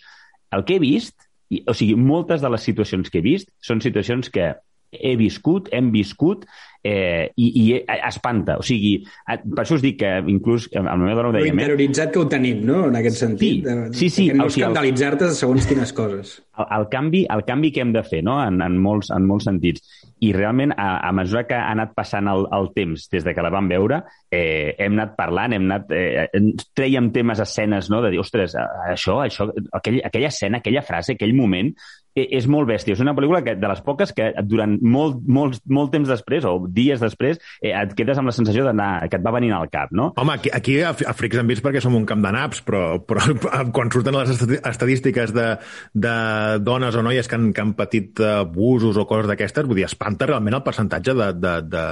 el 0.54 0.66
que 0.68 0.78
he 0.78 0.84
vist, 0.84 1.18
i, 1.54 1.64
o 1.68 1.76
sigui, 1.78 1.98
moltes 2.00 2.42
de 2.42 2.52
les 2.54 2.66
situacions 2.66 3.10
que 3.10 3.22
he 3.22 3.26
vist 3.26 3.52
són 3.62 3.82
situacions 3.84 4.30
que 4.34 4.54
he 5.00 5.16
viscut, 5.20 5.70
hem 5.74 5.92
viscut, 5.94 6.46
eh, 6.84 7.32
i, 7.36 7.48
i 7.62 7.66
espanta. 8.04 8.58
O 8.60 8.66
sigui, 8.66 8.98
eh, 9.02 9.40
per 9.42 9.64
això 9.64 9.78
us 9.80 9.84
dic 9.84 10.02
que 10.02 10.12
inclús 10.30 10.68
amb 10.76 10.92
la 10.92 10.98
meva 11.00 11.22
dona 11.22 11.30
ho 11.30 11.34
Lo 11.34 11.40
"Mira, 11.40 11.54
interioritzat 11.56 12.12
que 12.12 12.20
ho 12.20 12.28
tenim, 12.30 12.64
no?, 12.68 12.88
en 12.90 13.00
aquest 13.00 13.24
sentit. 13.24 13.68
Sí, 13.94 14.10
sí, 14.10 14.10
sí, 14.10 14.28
que 14.30 14.38
no 14.38 14.50
escandalitzar-te 14.52 15.32
segons 15.32 15.68
quines 15.70 15.94
coses. 15.96 16.42
el, 16.58 16.66
el, 16.78 16.88
canvi, 16.90 17.26
el 17.34 17.44
canvi 17.48 17.72
que 17.72 17.82
hem 17.82 17.94
de 17.94 18.04
fer 18.06 18.22
no? 18.24 18.38
en, 18.44 18.62
en, 18.62 18.76
molts, 18.78 19.10
en 19.16 19.26
molts 19.26 19.48
sentits. 19.50 19.82
I 20.24 20.32
realment, 20.36 20.76
a, 20.78 21.00
a 21.08 21.12
mesura 21.16 21.46
que 21.48 21.56
ha 21.58 21.72
anat 21.74 21.96
passant 21.98 22.30
el, 22.32 22.46
el 22.56 22.70
temps 22.76 23.10
des 23.12 23.26
de 23.26 23.34
que 23.36 23.44
la 23.44 23.52
vam 23.54 23.68
veure, 23.72 24.04
eh, 24.32 24.76
hem 24.78 25.00
anat 25.00 25.18
parlant, 25.18 25.56
hem 25.56 25.66
anat... 25.72 25.92
Eh, 25.92 26.28
treiem 26.76 27.10
temes, 27.16 27.42
escenes, 27.44 27.90
no? 27.92 28.04
de 28.04 28.14
dir, 28.14 28.22
ostres, 28.22 28.56
això, 28.56 29.20
això, 29.26 29.50
aquell, 29.74 30.00
aquella 30.06 30.30
escena, 30.32 30.62
aquella 30.62 30.86
frase, 30.86 31.18
aquell 31.18 31.36
moment, 31.36 31.74
eh, 31.74 32.03
és 32.16 32.48
molt 32.50 32.70
bèstia. 32.70 32.96
És 32.96 33.02
una 33.04 33.16
pel·lícula 33.18 33.42
que, 33.46 33.56
de 33.60 33.70
les 33.70 33.82
poques 33.86 34.14
que 34.16 34.30
durant 34.48 34.76
molt, 34.82 35.20
molt, 35.26 35.60
molt 35.66 35.94
temps 35.94 36.10
després, 36.10 36.46
o 36.46 36.68
dies 36.70 37.02
després, 37.02 37.40
eh, 37.62 37.74
et 37.74 37.96
quedes 37.98 38.20
amb 38.20 38.30
la 38.30 38.36
sensació 38.36 38.66
d'anar 38.68 39.08
que 39.10 39.20
et 39.20 39.26
va 39.26 39.34
venint 39.36 39.56
al 39.58 39.70
cap, 39.74 39.92
no? 39.96 40.12
Home, 40.20 40.38
aquí, 40.38 40.52
aquí 40.54 40.80
a, 40.82 40.94
a 40.94 41.16
Frics 41.18 41.42
en 41.42 41.50
perquè 41.64 41.82
som 41.84 41.96
un 41.98 42.08
camp 42.10 42.24
de 42.24 42.34
naps, 42.36 42.64
però, 42.66 42.84
però 43.08 43.26
quan 43.76 43.92
surten 43.94 44.18
les 44.18 44.44
estadístiques 44.60 45.34
de, 45.36 45.48
de 45.94 46.16
dones 46.64 46.96
o 46.96 47.06
noies 47.06 47.30
que 47.30 47.40
han, 47.40 47.52
que 47.54 47.66
han 47.66 47.74
patit 47.78 48.22
eh, 48.22 48.34
abusos 48.44 48.98
o 48.98 49.08
coses 49.10 49.30
d'aquestes, 49.32 49.68
vull 49.70 49.82
dir, 49.82 49.88
espanta 49.90 50.30
realment 50.30 50.60
el 50.60 50.66
percentatge 50.66 51.18
de, 51.18 51.32
de, 51.40 51.56
de 51.74 51.86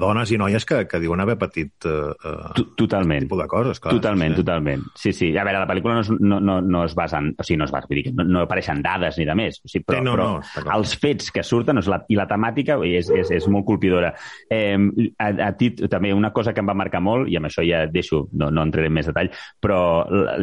dones 0.00 0.30
i 0.34 0.38
noies 0.40 0.64
que, 0.66 0.80
que 0.90 0.98
diuen 0.98 1.20
haver 1.22 1.36
patit 1.38 1.86
eh, 1.86 1.92
eh, 2.10 2.64
Totalment. 2.76 3.20
aquest 3.22 3.28
tipus 3.28 3.42
de 3.42 3.46
coses. 3.52 3.80
Clar, 3.80 3.94
Totalment, 3.94 4.34
sí. 4.34 4.40
totalment. 4.42 4.82
Sí, 4.98 5.12
sí. 5.14 5.28
A 5.38 5.44
veure, 5.46 5.60
la 5.62 5.68
pel·lícula 5.70 5.94
no 5.94 6.00
es, 6.02 6.10
no, 6.10 6.40
no, 6.40 6.60
no 6.60 6.84
es 6.84 6.94
basa 6.98 7.20
en... 7.22 7.32
O 7.38 7.44
sigui, 7.46 7.58
no 7.60 7.68
es 7.68 7.74
basa, 7.74 7.86
vull 7.90 8.00
dir 8.00 8.04
que 8.08 8.12
no, 8.18 8.24
no 8.26 8.42
apareixen 8.42 8.82
dades 8.82 9.18
ni 9.20 9.26
de 9.28 9.36
més. 9.38 9.60
O 9.62 9.68
sigui, 9.70 9.84
però, 9.86 10.00
Sí, 10.00 10.04
no, 10.08 10.16
però 10.16 10.28
no, 10.66 10.72
els 10.76 10.96
fets 10.98 11.30
que 11.30 11.44
surten 11.46 11.78
és 11.78 11.86
la, 11.92 12.00
i 12.10 12.18
la 12.18 12.26
temàtica 12.30 12.78
és, 12.82 13.10
és, 13.14 13.30
és 13.38 13.46
molt 13.52 13.66
colpidora. 13.68 14.10
Eh, 14.50 14.74
a, 15.22 15.30
a 15.46 15.52
tit, 15.56 15.84
també 15.92 16.10
una 16.16 16.32
cosa 16.34 16.52
que 16.52 16.64
em 16.64 16.68
va 16.72 16.74
marcar 16.74 17.00
molt, 17.04 17.30
i 17.30 17.38
amb 17.38 17.46
això 17.50 17.62
ja 17.66 17.84
deixo, 17.86 18.24
no, 18.34 18.50
no 18.50 18.66
entraré 18.66 18.90
en 18.90 18.96
més 18.98 19.06
detall, 19.12 19.30
però 19.62 19.78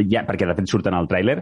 ja, 0.08 0.24
perquè 0.28 0.48
de 0.48 0.56
fet 0.62 0.72
surten 0.72 0.96
al 0.96 1.10
tràiler, 1.12 1.42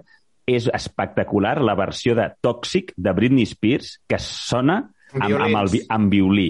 és 0.49 0.65
espectacular 0.73 1.59
la 1.61 1.75
versió 1.77 2.15
de 2.17 2.31
Toxic 2.41 2.95
de 2.97 3.13
Britney 3.13 3.45
Spears 3.45 3.99
que 4.09 4.17
sona 4.19 4.79
amb, 5.13 5.35
amb, 5.37 5.59
el, 5.61 5.69
vi- 5.75 5.85
amb 5.87 6.09
violí. 6.11 6.47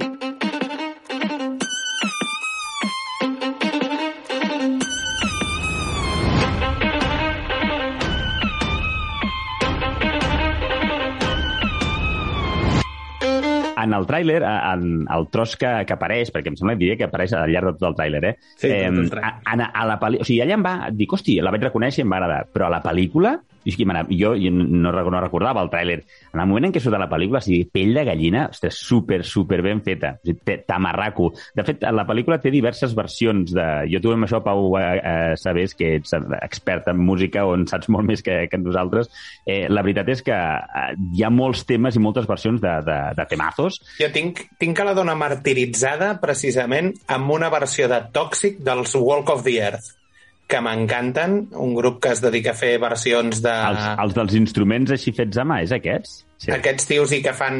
En 13.81 13.95
el 13.97 14.07
tràiler, 14.09 14.39
en 14.45 15.05
el 15.11 15.27
tros 15.33 15.55
que, 15.59 15.71
que 15.87 15.95
apareix, 15.95 16.31
perquè 16.33 16.51
em 16.51 16.57
sembla 16.59 16.75
que 16.77 16.83
diria 16.83 16.97
que 16.99 17.07
apareix 17.07 17.33
al 17.37 17.49
llarg 17.51 17.71
de 17.71 17.77
tot 17.79 17.89
el 17.91 17.97
tràiler, 17.99 18.23
eh? 18.31 18.33
Sí, 18.61 18.69
eh, 18.69 18.89
a, 19.21 19.35
a, 19.41 19.69
a 19.69 19.87
la 19.89 19.97
pel·li... 20.01 20.21
O 20.21 20.27
sigui, 20.27 20.41
allà 20.45 20.57
em 20.59 20.65
va... 20.65 20.75
Dic, 20.95 21.15
hosti, 21.17 21.39
la 21.41 21.53
vaig 21.53 21.65
reconèixer 21.69 22.03
i 22.03 22.05
em 22.07 22.13
va 22.13 22.21
agradar. 22.21 22.43
Però 22.53 22.69
a 22.69 22.75
la 22.77 22.83
pel·lícula... 22.85 23.39
És 23.65 23.77
que 23.77 23.85
jo, 24.17 24.33
no, 24.51 24.91
no 24.91 25.21
recordava 25.21 25.61
el 25.61 25.71
tràiler. 25.73 25.99
En 26.33 26.41
el 26.41 26.49
moment 26.49 26.69
en 26.69 26.75
què 26.75 26.81
surt 26.81 26.97
la 26.99 27.09
pel·lícula, 27.11 27.41
o 27.41 27.45
sigui, 27.45 27.65
pell 27.71 27.93
de 27.95 28.05
gallina, 28.07 28.47
ostres, 28.51 28.79
super, 28.81 29.21
super 29.27 29.61
ben 29.65 29.83
feta. 29.85 30.15
O 30.17 30.31
sigui, 30.31 30.57
tamarraco. 30.67 31.31
De 31.55 31.65
fet, 31.67 31.85
la 31.93 32.05
pel·lícula 32.09 32.39
té 32.41 32.53
diverses 32.53 32.95
versions 32.97 33.53
de... 33.55 33.67
Jo 33.91 34.01
tu 34.01 34.13
amb 34.13 34.27
això, 34.27 34.41
Pau, 34.45 34.75
eh, 34.79 34.85
eh, 34.97 35.35
sabés 35.39 35.75
que 35.77 35.95
ets 35.99 36.15
expert 36.41 36.89
en 36.91 36.99
música 37.01 37.45
o 37.45 37.53
en 37.57 37.67
saps 37.69 37.91
molt 37.93 38.07
més 38.07 38.25
que, 38.25 38.43
que 38.49 38.61
nosaltres. 38.61 39.11
Eh, 39.45 39.65
la 39.69 39.83
veritat 39.85 40.09
és 40.13 40.23
que 40.25 40.35
eh, 40.35 40.87
hi 41.15 41.25
ha 41.25 41.31
molts 41.33 41.65
temes 41.69 41.97
i 41.97 42.03
moltes 42.03 42.27
versions 42.29 42.61
de, 42.61 42.73
de, 42.87 42.97
de 43.17 43.25
temazos 43.29 43.79
Jo 43.99 44.11
tinc, 44.13 44.43
tinc 44.61 44.81
a 44.81 44.87
la 44.87 44.95
dona 44.97 45.15
martiritzada 45.17 46.13
precisament 46.21 46.93
amb 47.11 47.33
una 47.37 47.51
versió 47.53 47.89
de 47.91 48.01
Tòxic 48.13 48.61
dels 48.65 48.95
Walk 48.97 49.33
of 49.33 49.43
the 49.47 49.57
Earth 49.61 50.00
que 50.51 50.59
m'encanten, 50.63 51.37
un 51.63 51.73
grup 51.77 52.01
que 52.03 52.11
es 52.11 52.21
dedica 52.23 52.51
a 52.51 52.57
fer 52.57 52.73
versions 52.81 53.39
de... 53.43 53.53
Els, 53.71 53.85
els 54.03 54.15
dels 54.17 54.37
instruments 54.39 54.91
així 54.91 55.13
fets 55.15 55.39
a 55.39 55.45
mà, 55.47 55.61
és 55.63 55.71
aquests? 55.75 56.21
Sí. 56.41 56.51
Aquests 56.55 56.89
tios 56.89 57.13
i 57.15 57.21
que 57.23 57.33
fan, 57.37 57.59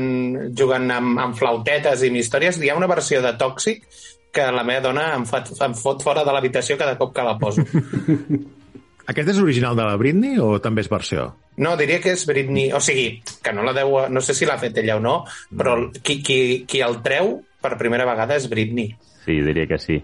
juguen 0.58 0.90
amb, 0.92 1.20
amb 1.22 1.38
flautetes 1.38 2.04
i 2.04 2.10
amb 2.12 2.20
històries. 2.20 2.60
Hi 2.60 2.72
ha 2.74 2.80
una 2.80 2.90
versió 2.92 3.22
de 3.24 3.32
Tòxic 3.40 3.86
que 4.36 4.48
la 4.56 4.64
meva 4.68 4.84
dona 4.88 5.12
em, 5.18 5.28
fa, 5.28 5.44
em 5.68 5.76
fot 5.78 6.04
fora 6.04 6.26
de 6.28 6.34
l'habitació 6.34 6.80
cada 6.80 6.98
cop 7.00 7.14
que 7.16 7.28
la 7.28 7.38
poso. 7.40 7.64
Aquest 9.12 9.32
és 9.34 9.40
original 9.42 9.78
de 9.78 9.86
la 9.86 9.98
Britney 10.00 10.40
o 10.40 10.56
també 10.64 10.84
és 10.84 10.90
versió? 10.92 11.30
No, 11.62 11.76
diria 11.78 12.00
que 12.04 12.14
és 12.16 12.26
Britney. 12.28 12.72
O 12.76 12.80
sigui, 12.84 13.22
que 13.44 13.54
no 13.54 13.64
la 13.68 13.76
deu... 13.76 13.96
No 14.10 14.24
sé 14.24 14.36
si 14.38 14.48
l'ha 14.48 14.60
fet 14.62 14.78
ella 14.82 14.98
o 15.00 15.04
no, 15.04 15.16
però 15.58 15.78
qui, 16.00 16.22
qui, 16.24 16.40
qui 16.70 16.84
el 16.86 17.02
treu 17.06 17.36
per 17.62 17.78
primera 17.80 18.08
vegada 18.10 18.38
és 18.38 18.50
Britney. 18.52 18.92
Sí, 19.22 19.36
diria 19.46 19.68
que 19.70 19.78
sí. 19.78 20.00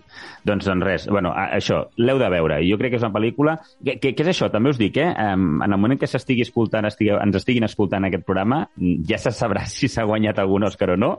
Doncs, 0.46 0.68
doncs 0.68 0.86
res, 0.86 1.08
bueno, 1.10 1.32
això, 1.34 1.82
l'heu 1.98 2.20
de 2.22 2.30
veure. 2.30 2.60
Jo 2.68 2.78
crec 2.78 2.94
que 2.94 3.00
és 3.00 3.06
una 3.06 3.16
pel·lícula... 3.16 3.58
Que, 3.82 3.98
que 4.02 4.14
és 4.14 4.30
això, 4.30 4.52
també 4.54 4.74
us 4.76 4.78
dic, 4.78 5.00
eh? 5.02 5.10
En 5.10 5.66
el 5.66 5.80
moment 5.82 5.98
que 5.98 6.10
s'estigui 6.10 6.46
escoltant, 6.46 6.86
estigui, 6.86 7.16
ens 7.18 7.40
estiguin 7.40 7.66
escoltant 7.66 8.06
aquest 8.06 8.28
programa, 8.28 8.68
ja 9.10 9.18
se 9.22 9.34
sabrà 9.34 9.66
si 9.74 9.90
s'ha 9.90 10.06
guanyat 10.06 10.44
algun 10.44 10.70
Òscar 10.70 10.94
o 10.94 11.00
no, 11.02 11.16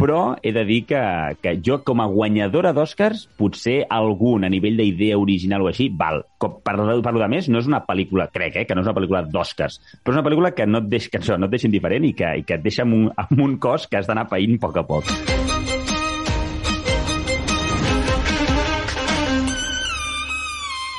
però 0.00 0.36
he 0.42 0.50
de 0.56 0.64
dir 0.64 0.86
que, 0.88 1.00
que 1.44 1.52
jo, 1.60 1.82
com 1.84 2.00
a 2.00 2.06
guanyadora 2.08 2.72
d'Oscars, 2.72 3.26
potser 3.36 3.82
algun 3.92 4.46
a 4.48 4.50
nivell 4.50 4.80
d'idea 4.80 5.18
original 5.20 5.66
o 5.66 5.68
així, 5.68 5.90
val. 5.92 6.24
Com, 6.40 6.56
per, 6.64 6.74
per 7.04 7.14
de 7.20 7.28
més, 7.28 7.50
no 7.52 7.60
és 7.60 7.68
una 7.68 7.82
pel·lícula, 7.84 8.30
crec, 8.32 8.56
eh, 8.62 8.64
que 8.64 8.74
no 8.74 8.80
és 8.80 8.88
una 8.88 8.96
pel·lícula 8.96 9.22
d'Oscars, 9.28 9.78
però 10.00 10.16
és 10.16 10.18
una 10.22 10.26
pel·lícula 10.26 10.54
que 10.56 10.66
no 10.66 10.80
et, 10.80 10.90
deix, 10.96 11.12
que 11.12 11.20
això, 11.20 11.36
no 11.36 11.50
et 11.50 11.58
deixa 11.58 11.68
indiferent 11.68 12.08
i 12.08 12.14
que, 12.16 12.34
i 12.40 12.48
que 12.48 12.56
et 12.56 12.64
deixa 12.64 12.88
amb 12.88 12.96
un, 12.96 13.08
amb 13.12 13.44
un 13.44 13.58
cos 13.60 13.86
que 13.86 14.00
has 14.00 14.08
d'anar 14.08 14.30
païnt 14.32 14.56
a 14.56 14.64
poc 14.64 14.80
a 14.80 14.88
poc. 14.88 15.49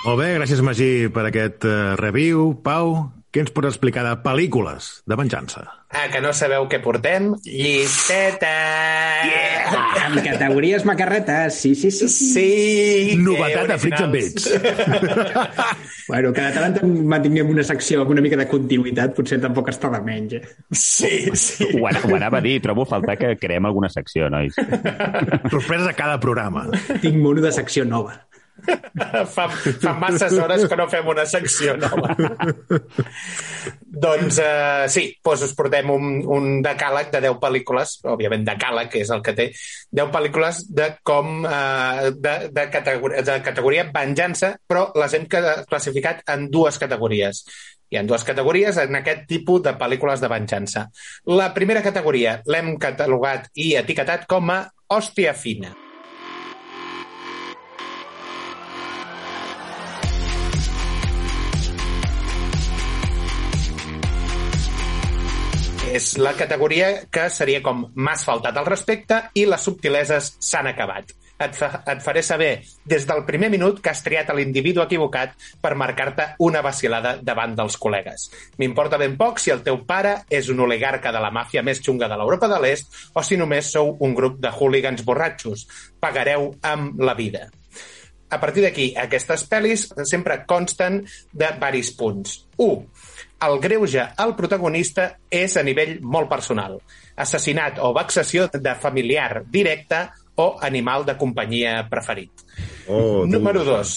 Molt 0.01 0.17
bé, 0.17 0.31
gràcies 0.33 0.63
Magí 0.65 1.09
per 1.13 1.27
aquest 1.27 1.65
uh, 1.69 1.93
review. 1.99 2.55
Pau, 2.65 2.95
què 3.29 3.43
ens 3.43 3.51
pots 3.53 3.69
explicar 3.69 4.01
de 4.07 4.15
pel·lícules 4.23 4.87
de 5.05 5.17
venjança? 5.19 5.61
Ah, 5.93 6.07
que 6.09 6.21
no 6.23 6.31
sabeu 6.33 6.65
què 6.71 6.79
portem? 6.81 7.27
Llisteta! 7.45 8.49
Yeah! 9.27 9.75
En 10.07 10.17
categories 10.25 10.87
macarretes, 10.89 11.59
sí, 11.61 11.75
sí, 11.77 11.91
sí. 11.93 12.07
Sí! 12.09 12.47
sí 13.11 13.19
Novetat 13.21 13.75
a 13.75 13.77
Freaks 13.77 14.01
and 14.07 14.17
Bits. 14.17 14.49
bueno, 16.09 16.33
cada 16.33 16.65
tant 16.71 16.97
mantinguem 17.13 17.53
una 17.53 17.67
secció 17.67 18.01
amb 18.01 18.15
una 18.15 18.25
mica 18.25 18.39
de 18.41 18.49
continuïtat, 18.49 19.13
potser 19.19 19.37
tampoc 19.43 19.69
està 19.69 19.93
de 19.93 20.01
menys. 20.07 20.39
Eh? 20.39 20.43
Sí, 20.73 21.13
sí. 21.37 21.69
Ho, 21.77 21.85
ho 21.85 22.17
anava 22.17 22.41
a 22.41 22.45
dir, 22.47 22.57
trobo 22.65 22.87
a 22.87 22.93
faltar 22.95 23.19
que 23.21 23.35
creem 23.37 23.69
alguna 23.69 23.91
secció, 23.93 24.33
nois. 24.33 24.57
Sorpreses 24.57 25.91
a 25.91 25.93
cada 25.93 26.17
programa. 26.23 26.71
Tinc 27.03 27.21
mono 27.21 27.45
de 27.45 27.53
secció 27.53 27.85
nova. 27.85 28.17
fa, 29.35 29.47
fa 29.49 29.93
masses 29.99 30.37
hores 30.37 30.65
que 30.69 30.77
no 30.77 30.87
fem 30.91 31.07
una 31.07 31.25
secció 31.29 31.75
nova. 31.79 32.13
doncs 34.05 34.39
uh, 34.41 34.85
sí, 34.91 35.07
doncs 35.23 35.45
us 35.47 35.55
portem 35.57 35.91
un, 35.93 36.21
un 36.35 36.47
decàleg 36.65 37.11
de 37.13 37.23
10 37.27 37.41
pel·lícules, 37.41 37.97
òbviament 38.13 38.45
decàleg, 38.47 38.91
que 38.93 39.03
és 39.05 39.11
el 39.13 39.23
que 39.25 39.35
té, 39.37 39.49
10 40.01 40.13
pel·lícules 40.13 40.63
de 40.77 40.87
com 41.07 41.43
uh, 41.43 42.07
de, 42.15 42.37
de, 42.53 42.65
categoria, 42.73 43.25
de 43.27 43.37
categoria 43.45 43.89
venjança, 43.91 44.55
però 44.67 44.89
les 45.01 45.17
hem 45.17 45.27
classificat 45.31 46.25
en 46.31 46.49
dues 46.53 46.79
categories. 46.81 47.45
Hi 47.91 47.99
ha 47.99 48.05
dues 48.07 48.23
categories 48.23 48.77
en 48.79 48.95
aquest 49.01 49.25
tipus 49.27 49.65
de 49.65 49.75
pel·lícules 49.79 50.23
de 50.23 50.31
venjança. 50.31 50.85
La 51.27 51.51
primera 51.57 51.83
categoria 51.83 52.37
l'hem 52.47 52.77
catalogat 52.79 53.51
i 53.59 53.73
etiquetat 53.81 54.29
com 54.31 54.53
a 54.53 54.63
hòstia 54.91 55.35
fina. 55.35 55.80
És 65.91 66.13
la 66.17 66.31
categoria 66.39 66.91
que 67.11 67.25
seria 67.29 67.59
com 67.63 67.83
m'has 67.99 68.23
faltat 68.27 68.55
al 68.57 68.67
respecte 68.67 69.17
i 69.35 69.43
les 69.49 69.65
subtileses 69.67 70.35
s'han 70.39 70.69
acabat. 70.71 71.11
Et, 71.41 71.55
fa, 71.57 71.81
et 71.89 72.01
faré 72.05 72.21
saber 72.21 72.49
des 72.85 73.05
del 73.09 73.23
primer 73.25 73.49
minut 73.49 73.79
que 73.81 73.89
has 73.89 74.03
triat 74.05 74.29
a 74.29 74.35
l'individu 74.37 74.83
equivocat 74.83 75.33
per 75.61 75.73
marcar-te 75.75 76.27
una 76.45 76.61
vacilada 76.61 77.15
davant 77.17 77.55
dels 77.57 77.79
col·legues. 77.81 78.27
M'importa 78.61 78.99
ben 79.01 79.17
poc 79.17 79.41
si 79.41 79.51
el 79.51 79.63
teu 79.65 79.81
pare 79.89 80.19
és 80.29 80.51
un 80.53 80.61
oligarca 80.63 81.11
de 81.11 81.23
la 81.23 81.33
màfia 81.33 81.65
més 81.65 81.81
xunga 81.81 82.07
de 82.07 82.19
l'Europa 82.21 82.47
de 82.51 82.61
l'Est 82.61 83.01
o 83.17 83.25
si 83.25 83.39
només 83.41 83.73
sou 83.73 83.95
un 84.05 84.13
grup 84.15 84.37
de 84.39 84.53
hooligans 84.53 85.01
borratxos. 85.07 85.65
Pagareu 85.99 86.53
amb 86.61 87.01
la 87.01 87.17
vida. 87.17 87.49
A 88.31 88.39
partir 88.39 88.63
d'aquí, 88.63 88.91
aquestes 88.95 89.43
pel·lis 89.49 89.89
sempre 90.07 90.43
consten 90.47 91.01
de 91.33 91.49
varis 91.59 91.91
punts. 91.97 92.45
1 92.61 93.10
el 93.41 93.59
greuge 93.59 94.03
al 94.17 94.35
protagonista 94.37 95.07
és 95.29 95.57
a 95.57 95.63
nivell 95.65 95.97
molt 96.01 96.29
personal. 96.29 96.77
Assassinat 97.17 97.79
o 97.81 97.91
vexació 97.95 98.47
de 98.53 98.75
familiar 98.79 99.43
directe 99.49 100.07
o 100.41 100.55
animal 100.61 101.05
de 101.05 101.17
companyia 101.17 101.81
preferit. 101.89 102.45
Oh, 102.87 103.25
Número 103.27 103.65
2. 103.67 103.95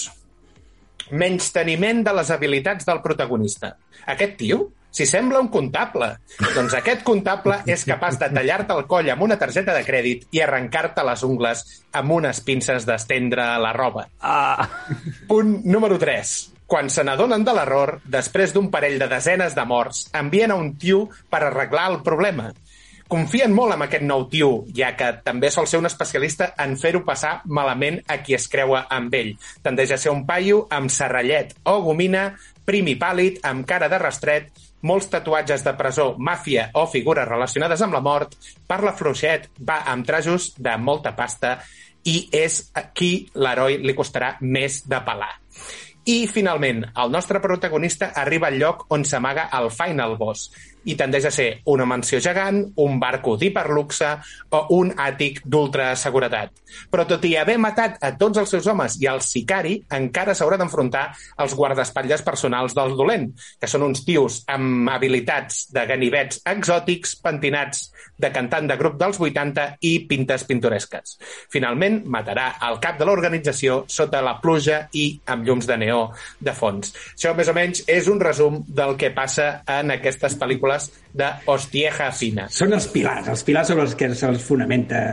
Menys-teniment 1.13 2.01
de 2.07 2.15
les 2.17 2.31
habilitats 2.33 2.89
del 2.89 3.03
protagonista. 3.05 3.75
Aquest 4.07 4.41
tio 4.41 4.65
si 4.95 5.07
sembla 5.11 5.41
un 5.43 5.49
comptable. 5.51 6.13
Doncs 6.55 6.77
aquest 6.79 7.03
comptable 7.03 7.59
és 7.67 7.83
capaç 7.89 8.21
de 8.21 8.29
tallar-te 8.31 8.77
el 8.79 8.85
coll 8.87 9.11
amb 9.11 9.27
una 9.27 9.37
targeta 9.41 9.75
de 9.75 9.83
crèdit 9.83 10.29
i 10.31 10.43
arrencar-te 10.45 11.03
les 11.03 11.27
ungles 11.27 11.65
amb 11.99 12.15
unes 12.21 12.41
pinces 12.47 12.87
d'estendre 12.87 13.49
la 13.59 13.75
roba. 13.75 14.07
Ah. 14.23 14.69
Punt 15.29 15.65
número 15.67 15.99
3 15.99 16.54
quan 16.67 16.91
se 16.91 17.05
n'adonen 17.05 17.45
de 17.45 17.53
l'error, 17.55 17.99
després 18.05 18.55
d'un 18.55 18.71
parell 18.73 18.99
de 18.99 19.09
desenes 19.11 19.55
de 19.57 19.65
morts, 19.69 20.07
envien 20.17 20.51
a 20.51 20.59
un 20.59 20.75
tio 20.81 21.09
per 21.31 21.45
arreglar 21.45 21.91
el 21.93 22.03
problema. 22.07 22.51
Confien 23.09 23.53
molt 23.53 23.75
en 23.75 23.85
aquest 23.85 24.03
nou 24.03 24.25
tio, 24.33 24.65
ja 24.75 24.95
que 24.97 25.11
també 25.27 25.51
sol 25.53 25.69
ser 25.69 25.79
un 25.79 25.87
especialista 25.87 26.55
en 26.65 26.73
fer-ho 26.81 27.03
passar 27.05 27.35
malament 27.45 28.01
a 28.09 28.17
qui 28.25 28.35
es 28.35 28.49
creua 28.49 28.87
amb 28.91 29.13
ell. 29.15 29.35
Tendeix 29.63 29.93
a 29.93 30.01
ser 30.01 30.11
un 30.15 30.25
paio 30.27 30.65
amb 30.73 30.91
serrallet 30.91 31.53
o 31.69 31.77
gomina, 31.85 32.31
prim 32.65 32.89
i 32.89 32.97
pàl·lid, 32.99 33.43
amb 33.45 33.69
cara 33.69 33.91
de 33.93 34.01
rastret, 34.01 34.49
molts 34.85 35.11
tatuatges 35.13 35.63
de 35.65 35.77
presó, 35.77 36.15
màfia 36.17 36.71
o 36.81 36.87
figures 36.89 37.29
relacionades 37.29 37.85
amb 37.85 37.97
la 37.97 38.03
mort, 38.05 38.37
parla 38.67 38.97
fluixet, 38.97 39.51
va 39.61 39.83
amb 39.93 40.09
trajos 40.09 40.55
de 40.57 40.77
molta 40.81 41.15
pasta 41.17 41.59
i 42.05 42.19
és 42.33 42.61
qui 42.97 43.29
l'heroi 43.37 43.79
li 43.85 43.97
costarà 43.97 44.35
més 44.41 44.83
de 44.89 45.01
pelar. 45.05 45.33
I, 46.05 46.27
finalment, 46.29 46.83
el 47.01 47.11
nostre 47.11 47.41
protagonista 47.41 48.11
arriba 48.21 48.51
al 48.51 48.59
lloc 48.61 48.85
on 48.93 49.07
s'amaga 49.09 49.47
el 49.57 49.71
Final 49.73 50.19
Boss 50.21 50.51
i 50.85 50.97
tendeix 51.01 51.25
a 51.25 51.33
ser 51.33 51.47
una 51.73 51.87
mansió 51.89 52.19
gegant, 52.21 52.59
un 52.85 52.99
barco 53.01 53.39
d'hiperluxe 53.41 54.11
o 54.53 54.61
un 54.77 54.91
àtic 55.01 55.41
d'ultraseguretat. 55.49 56.53
Però 56.93 57.07
tot 57.09 57.25
i 57.25 57.35
haver 57.41 57.57
matat 57.63 57.97
a 58.05 58.13
tots 58.21 58.43
els 58.43 58.53
seus 58.53 58.69
homes 58.69 58.99
i 59.01 59.09
el 59.09 59.23
sicari, 59.25 59.79
encara 59.97 60.35
s'haurà 60.37 60.59
d'enfrontar 60.61 61.07
als 61.41 61.57
guardaespatlles 61.57 62.25
personals 62.27 62.77
del 62.77 62.93
dolent, 62.99 63.31
que 63.61 63.71
són 63.71 63.87
uns 63.89 64.05
tios 64.05 64.43
amb 64.45 64.93
habilitats 64.93 65.71
de 65.73 65.87
ganivets 65.89 66.43
exòtics, 66.45 67.17
pentinats 67.25 67.89
de 68.19 68.31
cantant 68.35 68.69
de 68.69 68.77
grup 68.79 68.97
dels 69.01 69.19
80 69.21 69.67
i 69.87 69.93
pintes 70.09 70.45
pintoresques. 70.49 71.17
Finalment, 71.53 72.01
matarà 72.11 72.51
el 72.69 72.79
cap 72.83 72.99
de 73.01 73.09
l'organització 73.09 73.83
sota 73.91 74.23
la 74.25 74.37
pluja 74.43 74.85
i 74.95 75.07
amb 75.31 75.47
llums 75.47 75.69
de 75.71 75.79
neó 75.81 76.07
de 76.41 76.55
fons. 76.57 76.95
Això, 77.15 77.35
més 77.37 77.51
o 77.51 77.57
menys, 77.57 77.85
és 77.91 78.09
un 78.13 78.23
resum 78.23 78.63
del 78.69 78.97
que 79.01 79.11
passa 79.15 79.51
en 79.79 79.95
aquestes 79.97 80.39
pel·lícules 80.41 80.91
de 81.15 81.31
Hostieja 81.51 82.11
Fina. 82.15 82.49
Són 82.51 82.75
els 82.77 82.89
pilars, 82.93 83.31
els 83.35 83.45
pilars 83.47 83.73
sobre 83.73 83.89
els 83.89 83.99
que 83.99 84.11
se'ls 84.15 84.47
fonamenta 84.47 85.05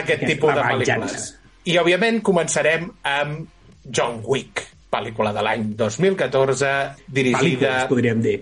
aquest 0.00 0.26
tipus 0.26 0.54
de 0.54 0.66
pel·lícules. 0.66 1.30
I, 1.68 1.76
òbviament, 1.80 2.22
començarem 2.24 2.88
amb 3.04 3.48
John 3.90 4.22
Wick 4.24 4.69
pel·lícula 4.90 5.32
de 5.32 5.44
l'any 5.44 5.66
2014, 5.78 6.70
dirigida... 7.06 7.40
Pel·lícules, 7.40 7.88
podríem 7.90 8.22
dir. 8.24 8.36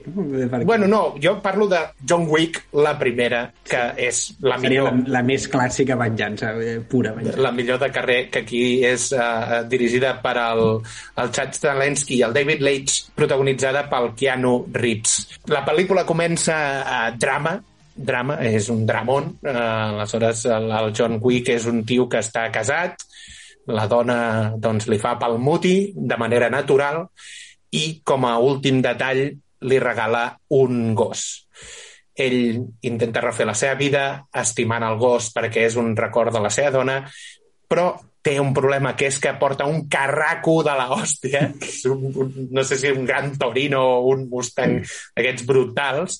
Bueno, 0.65 0.89
no, 0.89 1.03
jo 1.23 1.37
parlo 1.45 1.69
de 1.69 1.81
John 2.09 2.27
Wick, 2.29 2.65
la 2.73 2.97
primera, 2.99 3.45
que 3.69 3.77
sí. 3.77 4.09
és 4.09 4.23
la 4.41 4.59
Seria 4.59 4.85
millor... 4.89 5.01
la, 5.05 5.19
la 5.19 5.23
més 5.29 5.47
clàssica 5.53 5.99
venjança, 6.01 6.55
eh, 6.57 6.79
pura 6.89 7.13
venjança. 7.17 7.43
La 7.45 7.53
millor 7.55 7.81
de 7.83 7.91
carrer, 7.95 8.19
que 8.33 8.43
aquí 8.47 8.63
és 8.87 9.11
uh, 9.17 9.63
dirigida 9.69 10.17
per 10.25 10.37
el, 10.43 10.65
el 11.21 11.33
Chad 11.37 11.57
Stahelski 11.59 12.19
i 12.19 12.25
el 12.27 12.37
David 12.37 12.65
Leitch, 12.65 13.11
protagonitzada 13.19 13.87
pel 13.93 14.13
Keanu 14.19 14.55
Reeves. 14.73 15.41
La 15.53 15.65
pel·lícula 15.69 16.07
comença 16.09 16.57
a 16.89 17.03
drama, 17.13 17.59
drama, 17.99 18.39
és 18.47 18.71
un 18.73 18.87
dramón. 18.89 19.35
Uh, 19.43 19.53
aleshores, 19.99 20.47
el, 20.49 20.71
el 20.81 20.93
John 20.97 21.19
Wick 21.21 21.53
és 21.53 21.69
un 21.69 21.85
tio 21.89 22.09
que 22.09 22.23
està 22.23 22.47
casat, 22.55 23.05
la 23.69 23.87
dona 23.91 24.19
doncs, 24.57 24.89
li 24.89 24.99
fa 25.01 25.17
pel 25.21 25.39
muti 25.43 25.93
de 25.95 26.17
manera 26.21 26.49
natural 26.53 27.05
i, 27.77 28.01
com 28.05 28.25
a 28.25 28.39
últim 28.41 28.81
detall, 28.85 29.27
li 29.69 29.79
regala 29.83 30.31
un 30.57 30.95
gos. 30.97 31.25
Ell 32.19 32.59
intenta 32.89 33.23
refer 33.23 33.47
la 33.47 33.57
seva 33.59 33.77
vida 33.79 34.05
estimant 34.43 34.87
el 34.87 34.99
gos 34.99 35.31
perquè 35.35 35.67
és 35.69 35.77
un 35.79 35.95
record 35.97 36.35
de 36.35 36.43
la 36.43 36.51
seva 36.51 36.73
dona, 36.81 37.03
però 37.69 37.93
té 38.29 38.35
un 38.41 38.51
problema, 38.53 38.95
que 38.99 39.07
és 39.09 39.19
que 39.23 39.33
porta 39.41 39.67
un 39.69 39.87
carraco 39.89 40.59
de 40.67 40.75
la 40.77 40.89
hòstia, 40.93 41.47
que 41.61 41.71
és 41.71 41.85
un, 41.89 42.09
un, 42.11 42.33
no 42.53 42.65
sé 42.67 42.81
si 42.81 42.91
un 42.93 43.07
gran 43.09 43.31
Torino 43.39 43.85
o 43.95 44.07
un 44.13 44.27
Mustang 44.33 44.81
d'aquests 45.17 45.47
brutals, 45.49 46.19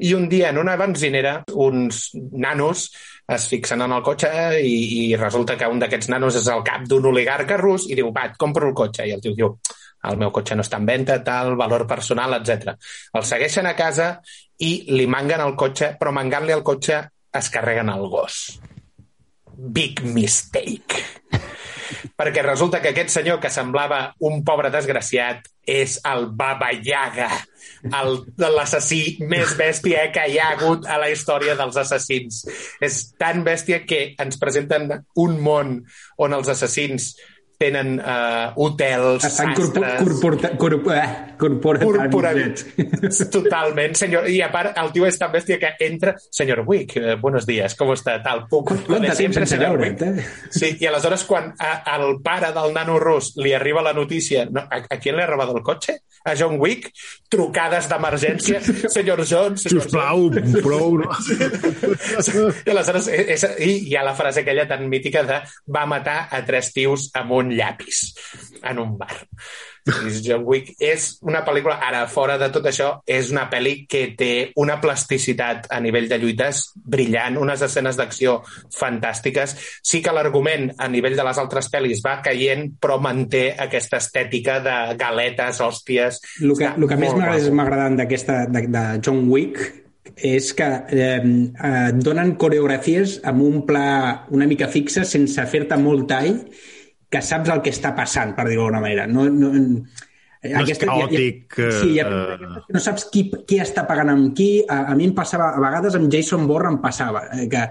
i 0.00 0.14
un 0.16 0.28
dia 0.30 0.52
en 0.54 0.60
una 0.62 0.78
benzinera 0.80 1.40
uns 1.52 2.10
nanos 2.14 2.88
es 3.30 3.46
fixen 3.50 3.82
en 3.84 3.92
el 3.94 4.02
cotxe 4.02 4.30
i, 4.66 4.78
i 5.10 5.16
resulta 5.18 5.56
que 5.58 5.68
un 5.70 5.78
d'aquests 5.82 6.10
nanos 6.10 6.38
és 6.40 6.48
el 6.50 6.64
cap 6.66 6.86
d'un 6.88 7.06
oligarca 7.12 7.58
rus 7.60 7.86
i 7.86 7.98
diu, 7.98 8.10
va, 8.14 8.26
et 8.30 8.38
compro 8.40 8.68
el 8.68 8.74
cotxe. 8.74 9.06
I 9.06 9.14
el 9.14 9.22
tio 9.22 9.36
diu, 9.38 9.52
el 10.10 10.18
meu 10.18 10.32
cotxe 10.34 10.56
no 10.56 10.64
està 10.66 10.80
en 10.80 10.88
venda, 10.88 11.20
tal, 11.24 11.54
valor 11.60 11.86
personal, 11.90 12.34
etc. 12.40 12.74
El 13.14 13.26
segueixen 13.28 13.68
a 13.70 13.76
casa 13.78 14.14
i 14.66 14.72
li 14.90 15.06
manguen 15.10 15.44
el 15.44 15.54
cotxe, 15.60 15.94
però 16.00 16.12
mangant-li 16.16 16.56
el 16.56 16.66
cotxe 16.66 17.04
es 17.40 17.50
carreguen 17.54 17.92
el 17.92 18.08
gos. 18.10 18.42
Big 19.54 20.02
mistake. 20.02 21.04
Perquè 22.20 22.42
resulta 22.42 22.80
que 22.82 22.90
aquest 22.90 23.12
senyor 23.12 23.38
que 23.40 23.52
semblava 23.52 24.08
un 24.26 24.42
pobre 24.44 24.72
desgraciat 24.72 25.46
és 25.68 26.00
el 26.08 26.26
Baba 26.36 26.72
Yaga, 26.82 27.30
l'assassí 28.50 29.18
més 29.30 29.54
bèstia 29.58 30.08
que 30.14 30.26
hi 30.28 30.38
ha 30.38 30.50
hagut 30.54 30.86
a 30.86 30.98
la 31.00 31.10
història 31.12 31.56
dels 31.58 31.78
assassins. 31.80 32.44
És 32.80 33.02
tan 33.20 33.44
bèstia 33.46 33.82
que 33.86 34.02
ens 34.20 34.40
presenten 34.40 34.90
un 35.16 35.38
món 35.40 35.76
on 36.18 36.36
els 36.36 36.50
assassins 36.52 37.14
tenen 37.60 38.00
uh, 38.00 38.52
hotels, 38.56 39.24
Estan 39.24 39.52
sastres... 39.54 40.00
corpora, 40.00 40.50
corpora, 40.56 41.34
corpora, 41.36 41.78
Corporativitzats. 41.84 43.28
Totalment, 43.34 43.94
senyor. 44.00 44.30
I 44.32 44.38
a 44.40 44.48
part, 44.48 44.72
el 44.80 44.88
tio 44.94 45.04
és 45.04 45.18
tan 45.20 45.28
bèstia 45.34 45.58
que 45.60 45.74
entra... 45.84 46.14
Senyor 46.32 46.62
Wick, 46.64 46.96
eh, 46.96 47.18
buenos 47.20 47.44
días, 47.44 47.74
com 47.76 47.92
està? 47.92 48.16
Tal, 48.24 48.46
puc... 48.48 48.72
Quant 48.86 49.04
de 49.04 49.12
senyor 49.12 49.76
Wick? 49.76 50.00
eh? 50.00 50.24
Sí, 50.48 50.70
i 50.80 50.88
aleshores 50.88 51.26
quan 51.28 51.50
a, 51.60 51.74
al 51.92 52.22
pare 52.24 52.48
del 52.56 52.72
nano 52.72 52.96
rus 53.02 53.34
li 53.36 53.52
arriba 53.52 53.84
la 53.84 53.92
notícia... 53.92 54.46
No, 54.48 54.64
a, 54.64 54.80
a 54.80 54.96
qui 54.96 55.12
li 55.12 55.20
ha 55.20 55.28
robat 55.28 55.52
el 55.52 55.60
cotxe? 55.66 55.98
A 56.24 56.34
John 56.36 56.56
Wick? 56.60 56.88
Trucades 57.28 57.90
d'emergència. 57.92 58.62
Senyor 58.96 59.20
Jones, 59.28 59.66
senyor 59.66 59.84
Sisplau, 59.84 60.30
prou, 60.64 60.96
no? 61.04 61.12
I 62.64 62.72
aleshores 62.72 63.12
és, 63.12 63.36
és, 63.36 63.46
i 63.60 63.70
hi 63.90 64.00
ha 64.00 64.08
la 64.08 64.16
frase 64.16 64.40
aquella 64.46 64.64
tan 64.68 64.88
mítica 64.88 65.26
de 65.28 65.42
va 65.68 65.84
matar 65.88 66.22
a 66.32 66.40
tres 66.48 66.72
tios 66.72 67.10
amb 67.20 67.36
un 67.36 67.49
llapis 67.56 68.02
en 68.62 68.78
un 68.82 68.96
bar. 68.98 69.14
John 70.24 70.44
Wick 70.44 70.74
és 70.82 71.06
una 71.26 71.40
pel·lícula, 71.46 71.78
ara 71.82 72.04
fora 72.10 72.36
de 72.40 72.50
tot 72.52 72.66
això, 72.68 72.90
és 73.08 73.30
una 73.32 73.46
pel·li 73.50 73.86
que 73.90 74.02
té 74.18 74.30
una 74.60 74.76
plasticitat 74.82 75.70
a 75.72 75.80
nivell 75.80 76.08
de 76.10 76.18
lluites 76.20 76.62
brillant, 76.74 77.38
unes 77.40 77.64
escenes 77.64 77.98
d'acció 77.98 78.38
fantàstiques. 78.76 79.56
Sí 79.82 80.02
que 80.04 80.14
l'argument 80.14 80.70
a 80.78 80.88
nivell 80.92 81.16
de 81.18 81.26
les 81.26 81.40
altres 81.40 81.70
pel·lis 81.72 82.04
va 82.04 82.18
caient, 82.24 82.68
però 82.80 83.00
manté 83.02 83.50
aquesta 83.58 84.00
estètica 84.02 84.60
de 84.64 84.78
galetes, 85.00 85.62
hòsties... 85.64 86.20
El 86.44 86.56
que, 86.58 86.72
el 86.76 86.88
que 86.90 87.00
més 87.00 87.50
m'agrada 87.50 87.90
d'aquesta 87.96 88.44
de, 88.52 88.66
de 88.70 88.84
John 89.04 89.26
Wick 89.30 89.80
és 90.16 90.50
que 90.56 90.66
eh, 90.92 91.20
eh, 91.20 91.92
donen 91.96 92.34
coreografies 92.40 93.20
amb 93.24 93.44
un 93.44 93.62
pla 93.68 94.26
una 94.34 94.48
mica 94.50 94.68
fixe 94.68 95.06
sense 95.08 95.44
fer-te 95.48 95.78
molt 95.80 96.08
tall 96.10 96.34
que 97.10 97.22
saps 97.24 97.50
el 97.50 97.64
que 97.64 97.74
està 97.74 97.94
passant, 97.96 98.36
per 98.36 98.46
dir-ho 98.48 98.62
d'alguna 98.62 98.84
manera. 98.84 99.08
No, 99.10 99.26
no, 99.28 99.50
No 100.40 100.62
és 100.64 100.78
caòtic, 100.80 101.52
Ja, 101.58 101.66
ja, 101.68 101.72
sí, 101.76 101.88
ja, 101.98 102.04
eh, 102.08 102.60
no 102.72 102.80
saps 102.80 103.04
qui, 103.12 103.26
qui 103.44 103.58
està 103.60 103.82
pagant 103.84 104.08
amb 104.08 104.30
qui. 104.36 104.62
A, 104.64 104.86
a 104.88 104.94
mi 104.96 105.04
em 105.10 105.12
passava, 105.12 105.50
a 105.52 105.60
vegades 105.60 105.98
amb 105.98 106.08
Jason 106.12 106.46
Bourne 106.48 106.70
em 106.72 106.78
passava, 106.80 107.26
eh, 107.34 107.44
que, 107.52 107.66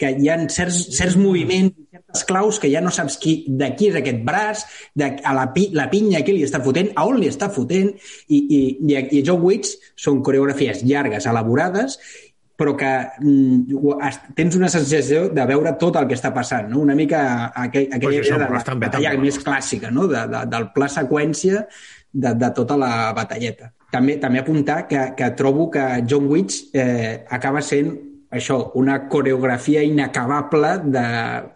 que 0.00 0.12
hi 0.22 0.30
ha 0.32 0.38
certs, 0.48 0.78
certs 0.96 1.18
moviments, 1.20 1.76
certes 1.92 2.24
claus 2.30 2.60
que 2.62 2.70
ja 2.72 2.80
no 2.80 2.92
saps 2.94 3.18
qui, 3.20 3.34
de 3.60 3.68
qui 3.76 3.90
és 3.92 3.98
aquest 4.00 4.24
braç, 4.24 4.64
de, 4.96 5.10
a 5.20 5.36
la, 5.36 5.50
pi, 5.52 5.66
la 5.76 5.90
pinya 5.92 6.24
que 6.24 6.32
li 6.32 6.46
està 6.48 6.62
fotent, 6.64 6.94
a 6.96 7.04
on 7.10 7.20
li 7.20 7.28
està 7.28 7.50
fotent, 7.52 7.92
i, 7.92 8.40
i, 8.40 8.62
i, 8.72 8.96
i 8.96 9.20
a 9.20 9.26
John 9.26 9.44
Wick 9.44 9.68
són 10.00 10.24
coreografies 10.24 10.80
llargues, 10.88 11.28
elaborades, 11.28 12.00
però 12.56 12.76
que 12.78 12.90
mm, 13.18 14.30
tens 14.38 14.56
una 14.56 14.70
sensació 14.70 15.26
de 15.34 15.46
veure 15.50 15.74
tot 15.80 15.96
el 15.98 16.06
que 16.10 16.14
està 16.14 16.30
passant, 16.34 16.68
no? 16.70 16.80
una 16.84 16.94
mica 16.94 17.50
aquell, 17.50 17.88
aquella 17.90 18.20
Pues 18.20 18.28
idea 18.28 18.38
de 18.44 18.48
bé, 18.52 18.86
batalla 18.86 19.14
més 19.18 19.38
clàssica, 19.42 19.90
no? 19.90 20.06
de, 20.10 20.22
de, 20.30 20.42
del 20.52 20.68
pla 20.76 20.88
seqüència 20.92 21.64
de, 22.12 22.34
de 22.38 22.50
tota 22.54 22.78
la 22.78 23.12
batalleta. 23.16 23.72
També, 23.94 24.18
també 24.22 24.42
apuntar 24.42 24.84
que, 24.90 25.02
que 25.18 25.30
trobo 25.38 25.68
que 25.70 25.84
John 26.10 26.28
Wick 26.30 26.74
eh, 26.74 27.24
acaba 27.30 27.62
sent 27.62 27.92
això, 28.34 28.60
una 28.78 29.04
coreografia 29.10 29.82
inacabable 29.86 30.76
de 30.84 31.06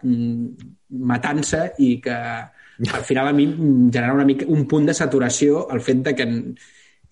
mm, 0.03 0.69
matança 1.09 1.69
i 1.79 1.95
que 2.03 2.15
al 2.15 3.03
final 3.03 3.27
a 3.27 3.33
mi 3.35 3.45
genera 3.91 4.13
una 4.13 4.25
mica 4.27 4.47
un 4.47 4.65
punt 4.67 4.87
de 4.87 4.95
saturació 4.95 5.65
el 5.73 5.81
fet 5.83 6.03
de 6.05 6.13
que 6.15 6.27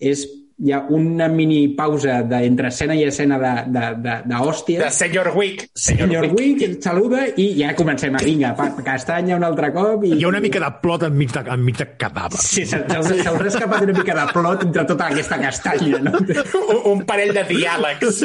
és 0.00 0.24
hi 0.58 0.72
ha 0.72 0.80
una 0.90 1.28
mini 1.28 1.68
pausa 1.68 2.22
de, 2.22 2.38
entre 2.44 2.68
escena 2.68 2.94
i 2.98 3.04
escena 3.06 3.38
de, 3.38 3.52
de, 3.70 3.84
de, 4.02 4.14
d'hòsties. 4.26 4.80
De 4.82 4.90
Senyor 4.90 5.30
Wick. 5.36 5.68
Senyor 5.78 6.26
Wick 6.34 6.64
et 6.66 6.82
saluda 6.82 7.28
i 7.38 7.46
ja 7.60 7.70
comencem 7.78 8.16
a 8.18 8.22
vinga, 8.24 8.50
pa, 8.58 8.66
castanya 8.82 9.36
un 9.38 9.46
altre 9.46 9.70
cop 9.76 10.02
i... 10.08 10.16
Hi 10.18 10.26
ha 10.26 10.32
una 10.32 10.42
mica 10.42 10.62
de 10.64 10.72
plot 10.82 11.06
enmig 11.06 11.30
de, 11.36 11.44
enmig 11.54 11.78
de 11.78 11.86
cadàver. 12.02 12.42
Sí, 12.42 12.66
se'ls 12.66 12.90
se 13.12 13.20
ha 13.22 13.36
escapat 13.52 13.86
una 13.86 13.94
mica 14.00 14.18
de 14.18 14.26
plot 14.34 14.66
entre 14.66 14.86
tota 14.90 15.08
aquesta 15.12 15.38
castanya, 15.44 16.02
no? 16.08 16.18
un, 16.74 16.82
un 16.96 17.06
parell 17.06 17.32
de 17.38 17.46
diàlegs. 17.52 18.24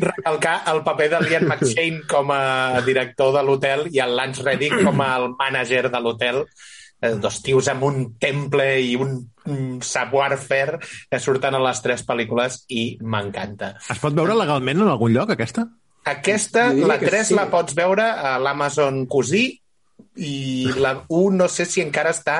Recalcar 0.00 0.56
el 0.72 0.84
paper 0.88 1.12
de 1.12 1.24
Liam 1.28 1.48
McShane 1.50 2.06
com 2.08 2.32
a 2.32 2.42
director 2.88 3.36
de 3.36 3.44
l'hotel 3.44 3.88
i 3.92 4.00
el 4.00 4.16
Lance 4.16 4.48
Reddick 4.48 4.80
com 4.80 5.04
a 5.04 5.12
el 5.20 5.32
mànager 5.36 5.90
de 5.92 6.00
l'hotel. 6.00 6.46
Eh, 7.00 7.14
Dos 7.20 7.40
tios 7.42 7.68
amb 7.72 7.84
un 7.88 8.00
temple 8.20 8.66
i 8.84 8.94
un, 9.00 9.16
un 9.48 9.80
savoir-faire 9.82 10.80
que 10.80 11.20
surten 11.20 11.56
a 11.56 11.62
les 11.64 11.80
tres 11.84 12.04
pel·lícules 12.06 12.64
i 12.68 12.84
m'encanta. 13.00 13.74
Es 13.88 14.02
pot 14.02 14.16
veure 14.16 14.36
legalment 14.36 14.84
en 14.84 14.92
algun 14.92 15.14
lloc, 15.16 15.32
aquesta? 15.32 15.66
Aquesta, 16.04 16.70
la 16.72 16.98
que 16.98 17.08
3 17.10 17.32
sí. 17.32 17.36
la 17.36 17.48
pots 17.52 17.76
veure 17.76 18.04
a 18.04 18.38
l'Amazon 18.40 19.04
Cosí 19.10 19.44
i 20.16 20.70
la 20.80 20.94
1 21.08 21.36
no 21.36 21.46
sé 21.48 21.66
si 21.68 21.82
encara 21.84 22.12
està 22.14 22.38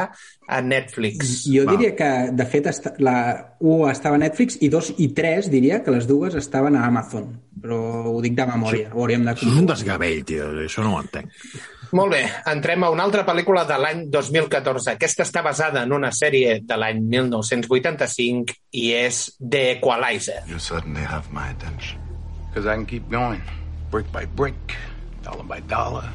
a 0.51 0.61
Netflix. 0.65 1.45
Jo 1.45 1.65
Val. 1.67 1.77
diria 1.77 1.95
que, 1.97 2.09
de 2.35 2.47
fet, 2.49 2.69
la 3.05 3.17
1 3.61 3.91
estava 3.93 4.17
a 4.17 4.23
Netflix 4.23 4.59
i 4.65 4.71
2 4.73 4.95
i 5.05 5.11
3 5.17 5.51
diria 5.53 5.83
que 5.85 5.95
les 5.95 6.09
dues 6.09 6.35
estaven 6.41 6.77
a 6.77 6.87
Amazon. 6.89 7.31
Però 7.61 7.81
ho 8.11 8.21
dic 8.25 8.35
de 8.39 8.49
memòria, 8.49 8.91
ho 8.95 9.05
hauríem 9.05 9.27
de 9.29 9.35
Això 9.35 9.49
és 9.49 9.61
un 9.61 9.69
desgavell, 9.69 10.25
tio. 10.25 10.49
Això 10.65 10.85
no 10.85 10.97
ho 10.97 11.03
entenc. 11.05 11.31
Molt 11.93 12.13
bé, 12.15 12.21
entrem 12.47 12.85
a 12.87 12.91
una 12.95 13.03
altra 13.03 13.25
pel·lícula 13.27 13.65
de 13.67 13.77
l'any 13.83 14.05
2014. 14.15 14.93
Aquesta 14.95 15.25
està 15.27 15.43
basada 15.43 15.83
en 15.83 15.93
una 15.97 16.13
sèrie 16.15 16.61
de 16.63 16.79
l'any 16.79 17.01
1985 17.03 18.55
i 18.79 18.93
és 18.95 19.25
The 19.41 19.65
Equalizer. 19.73 20.45
You 20.47 20.63
suddenly 20.63 21.03
have 21.03 21.33
my 21.35 21.51
attention. 21.51 21.99
Because 22.49 22.67
I 22.67 22.77
can 22.77 22.87
keep 22.87 23.11
going, 23.11 23.43
brick 23.91 24.11
by 24.13 24.25
brick, 24.27 24.77
dollar 25.23 25.45
by 25.45 25.61
dollar, 25.67 26.07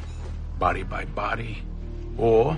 body 0.60 0.84
by 0.84 1.04
body. 1.06 1.62
Or 2.18 2.58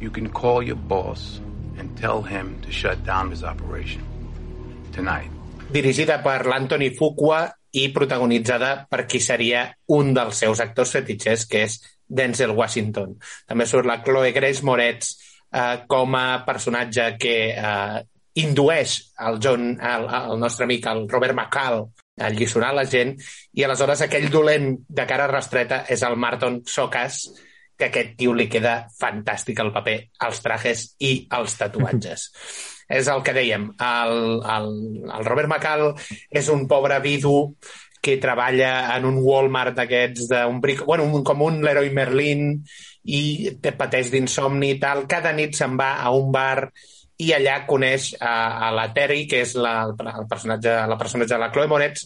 you 0.00 0.10
can 0.10 0.30
call 0.30 0.62
your 0.62 0.76
boss 0.76 1.40
and 1.76 1.96
tell 1.96 2.22
him 2.22 2.56
to 2.62 2.72
shut 2.72 3.04
down 3.04 3.30
his 3.30 3.44
operation. 3.44 4.04
Tonight. 4.92 5.30
dirigida 5.68 6.22
per 6.22 6.46
l'Anthony 6.46 6.90
Fuqua 6.94 7.50
i 7.76 7.88
protagonitzada 7.92 8.86
per 8.90 9.04
qui 9.10 9.20
seria 9.20 9.66
un 9.92 10.14
dels 10.16 10.42
seus 10.44 10.62
actors 10.64 10.94
fetitxers, 10.96 11.46
que 11.50 11.64
és 11.66 11.78
Denzel 12.06 12.54
Washington. 12.56 13.16
També 13.48 13.66
surt 13.66 13.88
la 13.88 14.00
Chloe 14.04 14.32
Grace 14.32 14.64
Moretz 14.64 15.12
eh, 15.52 15.82
com 15.88 16.14
a 16.16 16.42
personatge 16.46 17.10
que 17.20 17.36
eh, 17.52 18.04
indueix 18.40 18.96
el, 19.26 19.40
John, 19.42 19.74
el, 19.76 20.06
el 20.08 20.40
nostre 20.40 20.66
amic, 20.68 20.86
el 20.92 21.06
Robert 21.08 21.36
McCall, 21.36 21.82
a 22.16 22.30
alliçonar 22.30 22.72
la 22.76 22.86
gent, 22.88 23.16
i 23.56 23.64
aleshores 23.64 24.04
aquell 24.06 24.30
dolent 24.32 24.72
de 24.88 25.06
cara 25.08 25.28
rastreta 25.28 25.82
és 25.92 26.04
el 26.06 26.16
Martin 26.20 26.62
Sokas, 26.68 27.26
que 27.76 27.90
aquest 27.90 28.14
tio 28.16 28.32
li 28.32 28.48
queda 28.48 28.86
fantàstic 28.96 29.60
el 29.60 29.72
paper, 29.74 29.98
els 30.24 30.40
trajes 30.44 30.86
i 31.04 31.12
els 31.36 31.58
tatuatges. 31.60 32.30
és 32.88 33.08
el 33.10 33.22
que 33.26 33.34
dèiem, 33.34 33.70
el, 33.82 34.14
el, 34.56 34.70
el 35.10 35.26
Robert 35.26 35.50
McCall 35.50 35.88
és 36.30 36.50
un 36.52 36.66
pobre 36.70 37.00
vidu 37.04 37.36
que 38.06 38.18
treballa 38.22 38.94
en 38.94 39.08
un 39.08 39.16
Walmart 39.24 39.74
d'aquests, 39.74 40.28
d'un 40.30 40.60
bric... 40.62 40.84
bueno, 40.86 41.08
un, 41.10 41.24
com 41.26 41.42
un 41.42 41.58
Leroy 41.64 41.90
Merlin 41.90 42.52
i 43.10 43.22
té 43.62 43.72
pateix 43.74 44.12
d'insomni 44.12 44.76
i 44.76 44.78
tal. 44.82 45.06
Cada 45.10 45.32
nit 45.34 45.58
se'n 45.58 45.74
va 45.78 45.96
a 45.98 46.12
un 46.14 46.30
bar 46.34 46.68
i 47.18 47.32
allà 47.34 47.62
coneix 47.66 48.12
a, 48.20 48.68
a 48.68 48.70
la 48.76 48.90
Terry, 48.94 49.24
que 49.26 49.42
és 49.42 49.56
la, 49.58 49.88
el 49.90 50.28
personatge, 50.30 50.78
la 50.86 50.98
personatge 51.00 51.34
de 51.34 51.42
la 51.42 51.50
Chloe 51.50 51.70
Moretz, 51.70 52.04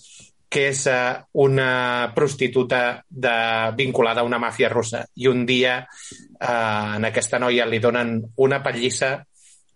que 0.51 0.67
és 0.73 0.83
uh, 0.91 1.21
una 1.45 2.11
prostituta 2.15 3.05
de, 3.07 3.35
vinculada 3.79 4.25
a 4.25 4.27
una 4.27 4.41
màfia 4.43 4.71
russa. 4.73 5.05
I 5.15 5.29
un 5.31 5.45
dia 5.47 5.79
uh, 5.85 6.97
en 6.97 7.07
aquesta 7.07 7.39
noia 7.43 7.69
li 7.71 7.79
donen 7.83 8.17
una 8.43 8.59
pallissa, 8.65 9.19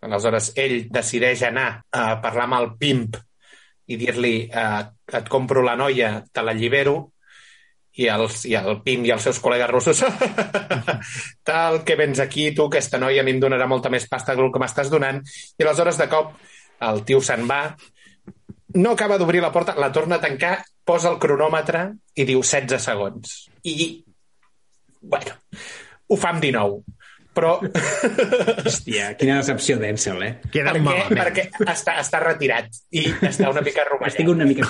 aleshores 0.05 0.53
ell 0.61 0.85
decideix 0.93 1.47
anar 1.49 1.69
a 1.93 2.05
parlar 2.23 2.49
amb 2.49 2.59
el 2.61 2.71
pimp 2.81 3.17
i 3.89 3.99
dir-li 4.01 4.37
uh, 4.49 4.85
et 5.13 5.27
compro 5.29 5.63
la 5.65 5.77
noia, 5.77 6.17
te 6.33 6.45
l'allibero, 6.45 6.95
i, 7.95 8.09
els, 8.11 8.41
i 8.51 8.55
el 8.59 8.81
Pim 8.83 9.05
i 9.07 9.13
els 9.15 9.23
seus 9.23 9.39
col·legues 9.43 9.71
russos 9.71 10.01
tal 11.49 11.83
que 11.87 11.97
vens 11.99 12.21
aquí, 12.23 12.49
tu, 12.57 12.67
aquesta 12.67 12.99
noia 12.99 13.23
a 13.23 13.27
mi 13.27 13.35
em 13.37 13.43
donarà 13.43 13.69
molta 13.71 13.93
més 13.93 14.09
pasta 14.11 14.35
que 14.35 14.43
el 14.43 14.51
que 14.55 14.63
m'estàs 14.63 14.91
donant 14.91 15.21
i 15.23 15.63
aleshores 15.63 16.01
de 16.01 16.09
cop 16.11 16.33
el 16.89 17.05
tio 17.07 17.21
se'n 17.23 17.47
va 17.51 17.61
no 18.75 18.97
acaba 18.97 19.19
d'obrir 19.19 19.39
la 19.45 19.53
porta, 19.55 19.77
la 19.79 19.93
torna 19.95 20.19
a 20.19 20.25
tancar 20.25 20.57
posa 20.85 21.13
el 21.13 21.21
cronòmetre 21.23 21.85
i 22.19 22.27
diu 22.27 22.41
16 22.43 22.83
segons. 22.83 23.37
I 23.63 24.03
bueno, 25.01 25.37
ho 26.11 26.19
fa 26.19 26.33
amb 26.35 26.43
19 26.43 26.83
però... 27.35 27.57
Hòstia, 28.69 29.13
quina 29.21 29.41
decepció 29.41 29.77
d'Ensel, 29.81 30.23
eh? 30.27 30.33
Queda 30.53 30.73
perquè, 30.73 30.85
malament. 30.87 31.19
perquè 31.19 31.47
està, 31.75 31.99
està 32.03 32.23
retirat 32.23 32.71
i 32.95 33.05
està 33.29 33.51
una 33.53 33.65
mica 33.65 33.87
rovellat. 33.91 34.15
Estic 34.15 34.31
una 34.33 34.49
mica... 34.49 34.69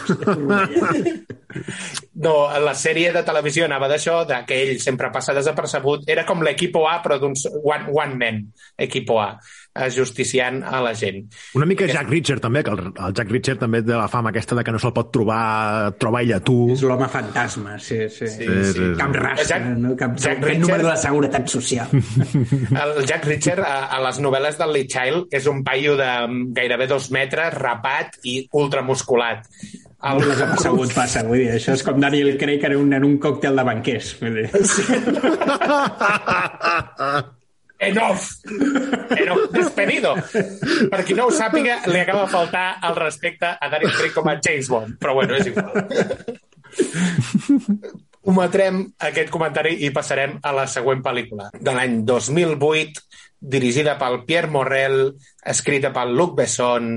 No, 2.24 2.35
la 2.62 2.72
sèrie 2.79 3.12
de 3.14 3.22
televisió 3.27 3.66
anava 3.66 3.88
d'això, 3.90 4.20
de 4.27 4.40
que 4.48 4.57
ell 4.64 4.81
sempre 4.83 5.11
passa 5.14 5.35
desapercebut. 5.37 6.09
Era 6.11 6.24
com 6.27 6.42
l'equipo 6.46 6.87
A, 6.90 6.96
però 7.05 7.18
d'un 7.22 7.35
one, 7.61 7.90
one 7.92 8.18
man, 8.18 8.40
equipo 8.88 9.20
A, 9.22 9.29
justiciant 9.90 10.60
a 10.62 10.78
la 10.84 10.92
gent. 10.94 11.24
Una 11.58 11.66
mica 11.66 11.87
Jack 11.90 12.06
Reacher, 12.10 12.37
també, 12.40 12.62
que 12.62 12.70
el, 12.70 12.78
el 12.94 13.12
Jack 13.16 13.30
Reacher 13.32 13.56
també 13.58 13.80
té 13.82 13.90
la 13.96 14.06
fama 14.08 14.30
aquesta 14.30 14.54
de 14.54 14.62
que 14.64 14.70
no 14.74 14.78
se'l 14.78 14.92
pot 14.94 15.10
trobar, 15.14 15.92
trobar 15.98 16.22
ella 16.22 16.38
tu. 16.46 16.68
És 16.74 16.82
l'home 16.87 17.08
fantasma, 17.10 17.74
sí, 17.82 17.98
sí. 18.08 18.26
Sí, 18.30 18.46
sí, 18.46 18.72
sí. 18.76 18.84
Cap 19.00 19.12
raça, 19.18 19.48
Jack- 19.56 19.66
no? 19.82 19.96
Cap, 19.98 20.14
Jack 20.22 20.38
Reacher- 20.44 20.60
número 20.62 20.82
de 20.84 20.88
la 20.92 20.96
seguretat 21.02 21.48
social. 21.50 21.88
El 22.84 22.90
Jack 23.04 23.24
Reacher, 23.26 23.58
a, 23.66 23.87
a 23.96 23.98
les 24.06 24.20
novel·les 24.22 24.58
del 24.60 24.72
Lee 24.78 24.87
Child, 24.90 25.26
és 25.34 25.46
un 25.50 25.64
paio 25.66 25.96
de 25.98 26.10
mm, 26.28 26.52
gairebé 26.54 26.87
dos 26.90 27.10
metres, 27.14 27.54
rapat 27.58 28.08
i 28.22 28.48
ultramusculat. 28.52 29.38
El 30.04 30.18
que 30.20 30.28
desapercebut 30.34 30.90
passa, 30.92 31.22
vull 31.24 31.38
dir, 31.40 31.50
això 31.56 31.72
és 31.74 31.82
com 31.82 31.96
Daniel 32.02 32.37
Craig 32.38 32.60
en 32.68 32.74
un, 32.76 32.92
en 32.92 33.04
un 33.08 33.16
còctel 33.18 33.56
de 33.56 33.64
banquers. 33.64 34.12
Vull 34.20 34.34
dir. 34.42 34.50
Enough! 37.78 38.22
Enough! 39.18 39.50
Despedido! 39.52 40.14
Per 40.90 41.04
qui 41.04 41.14
no 41.18 41.26
ho 41.28 41.32
sàpiga, 41.34 41.80
li 41.90 41.98
acaba 42.00 42.24
de 42.24 42.30
faltar 42.32 42.78
el 42.87 42.94
respecte 42.96 43.46
a 43.50 43.68
Daniel 43.72 43.92
Craig 43.96 44.12
com 44.14 44.28
a 44.30 44.38
James 44.38 44.68
Bond. 44.70 44.96
Però 45.02 45.12
bueno, 45.18 45.34
és 45.34 45.46
igual. 45.50 45.74
Ometrem 48.24 48.78
aquest 49.04 49.28
comentari 49.28 49.74
i 49.84 49.90
passarem 49.92 50.38
a 50.40 50.52
la 50.56 50.64
següent 50.70 51.02
pel·lícula. 51.04 51.50
De 51.60 51.74
l'any 51.76 51.98
2008, 52.08 53.02
dirigida 53.54 53.98
pel 54.00 54.22
Pierre 54.24 54.48
Morel, 54.48 55.12
escrita 55.44 55.90
pel 55.92 56.14
Luc 56.16 56.32
Besson, 56.38 56.94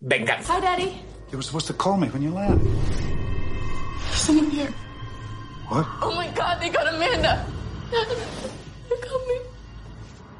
Venganza. 0.00 0.56
Hi, 0.56 0.60
Daddy. 0.64 0.88
You 1.30 1.38
were 1.38 1.46
supposed 1.46 1.68
to 1.68 1.74
call 1.74 1.96
me 1.96 2.08
when 2.08 2.22
you 2.22 2.32
land. 2.34 2.58
Someone 4.14 4.50
here. 4.50 4.72
What? 5.68 5.86
Oh 6.02 6.14
my 6.14 6.26
God, 6.34 6.60
they 6.60 6.70
got 6.70 6.86
Amanda. 6.88 7.46
They're 7.90 8.98
coming. 8.98 9.42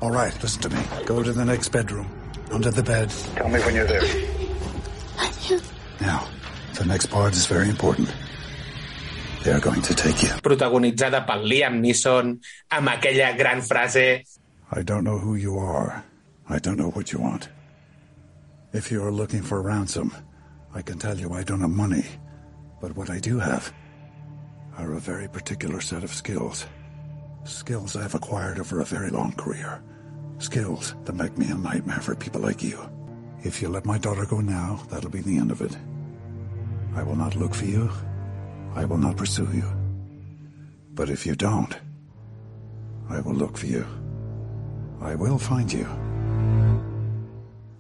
All 0.01 0.11
right, 0.11 0.33
listen 0.43 0.61
to 0.63 0.71
me. 0.71 0.81
Go 1.07 1.23
to 1.23 1.33
the 1.33 1.45
next 1.45 1.71
bedroom. 1.71 2.07
Under 2.53 2.71
the 2.71 2.83
bed. 2.83 3.11
Tell 3.35 3.49
me 3.49 3.59
when 3.61 3.75
you're 3.75 3.87
there. 3.87 4.03
I'm 5.19 5.33
here. 5.33 5.61
Now, 6.01 6.29
the 6.75 6.85
next 6.85 7.07
part 7.07 7.33
is 7.35 7.47
very 7.47 7.69
important. 7.69 8.13
They 9.43 9.53
are 9.53 9.61
going 9.61 9.81
to 9.83 9.95
take 9.95 10.23
you. 10.23 10.29
protagonitzada 10.43 11.25
pel 11.27 11.47
Liam 11.47 11.81
Neeson, 11.81 12.39
amb 12.71 12.89
aquella 12.89 13.37
gran 13.39 13.63
frase 13.63 14.25
I 14.73 14.83
don't 14.83 15.05
know 15.05 15.19
who 15.19 15.37
you 15.37 15.59
are. 15.59 16.05
I 16.49 16.59
don't 16.59 16.77
know 16.77 16.91
what 16.91 17.13
you 17.13 17.21
want. 17.21 17.49
If 18.73 18.91
you 18.91 19.03
are 19.05 19.13
looking 19.13 19.43
for 19.43 19.63
ransom, 19.63 20.13
I 20.75 20.83
can 20.83 20.99
tell 20.99 21.17
you 21.17 21.33
I 21.33 21.43
don't 21.45 21.61
have 21.61 21.71
money. 21.71 22.05
But 22.81 22.97
what 22.97 23.09
I 23.09 23.21
do 23.21 23.39
have 23.39 23.73
are 24.77 24.93
a 24.93 25.01
very 25.01 25.29
particular 25.29 25.81
set 25.81 26.03
of 26.05 26.13
skills. 26.13 26.67
Skills 27.47 27.95
I 27.95 28.03
have 28.03 28.17
acquired 28.17 28.59
over 28.59 28.81
a 28.81 28.85
very 28.85 29.09
long 29.09 29.33
career. 29.33 29.81
Skills 30.39 30.97
that 31.05 31.15
make 31.15 31.39
me 31.39 31.47
a 31.49 31.55
nightmare 31.55 32.01
for 32.01 32.17
people 32.17 32.41
like 32.41 32.61
you. 32.61 32.79
If 33.45 33.63
you 33.63 33.69
let 33.69 33.87
my 33.87 33.99
daughter 33.99 34.27
go 34.27 34.41
now, 34.41 34.81
that'll 34.91 35.11
be 35.11 35.21
the 35.21 35.39
end 35.39 35.53
of 35.53 35.63
it. 35.63 35.77
I 36.97 37.05
will 37.05 37.15
not 37.15 37.37
look 37.37 37.55
for 37.55 37.67
you. 37.67 37.89
I 38.75 38.85
will 38.85 38.99
not 38.99 39.17
pursue 39.17 39.49
you. 39.53 39.65
But 40.95 41.09
if 41.09 41.25
you 41.25 41.37
don't, 41.37 41.79
I 43.09 43.21
will 43.21 43.35
look 43.35 43.57
for 43.57 43.67
you. 43.67 43.87
I 45.01 45.15
will 45.15 45.39
find 45.39 45.73
you. 45.73 45.87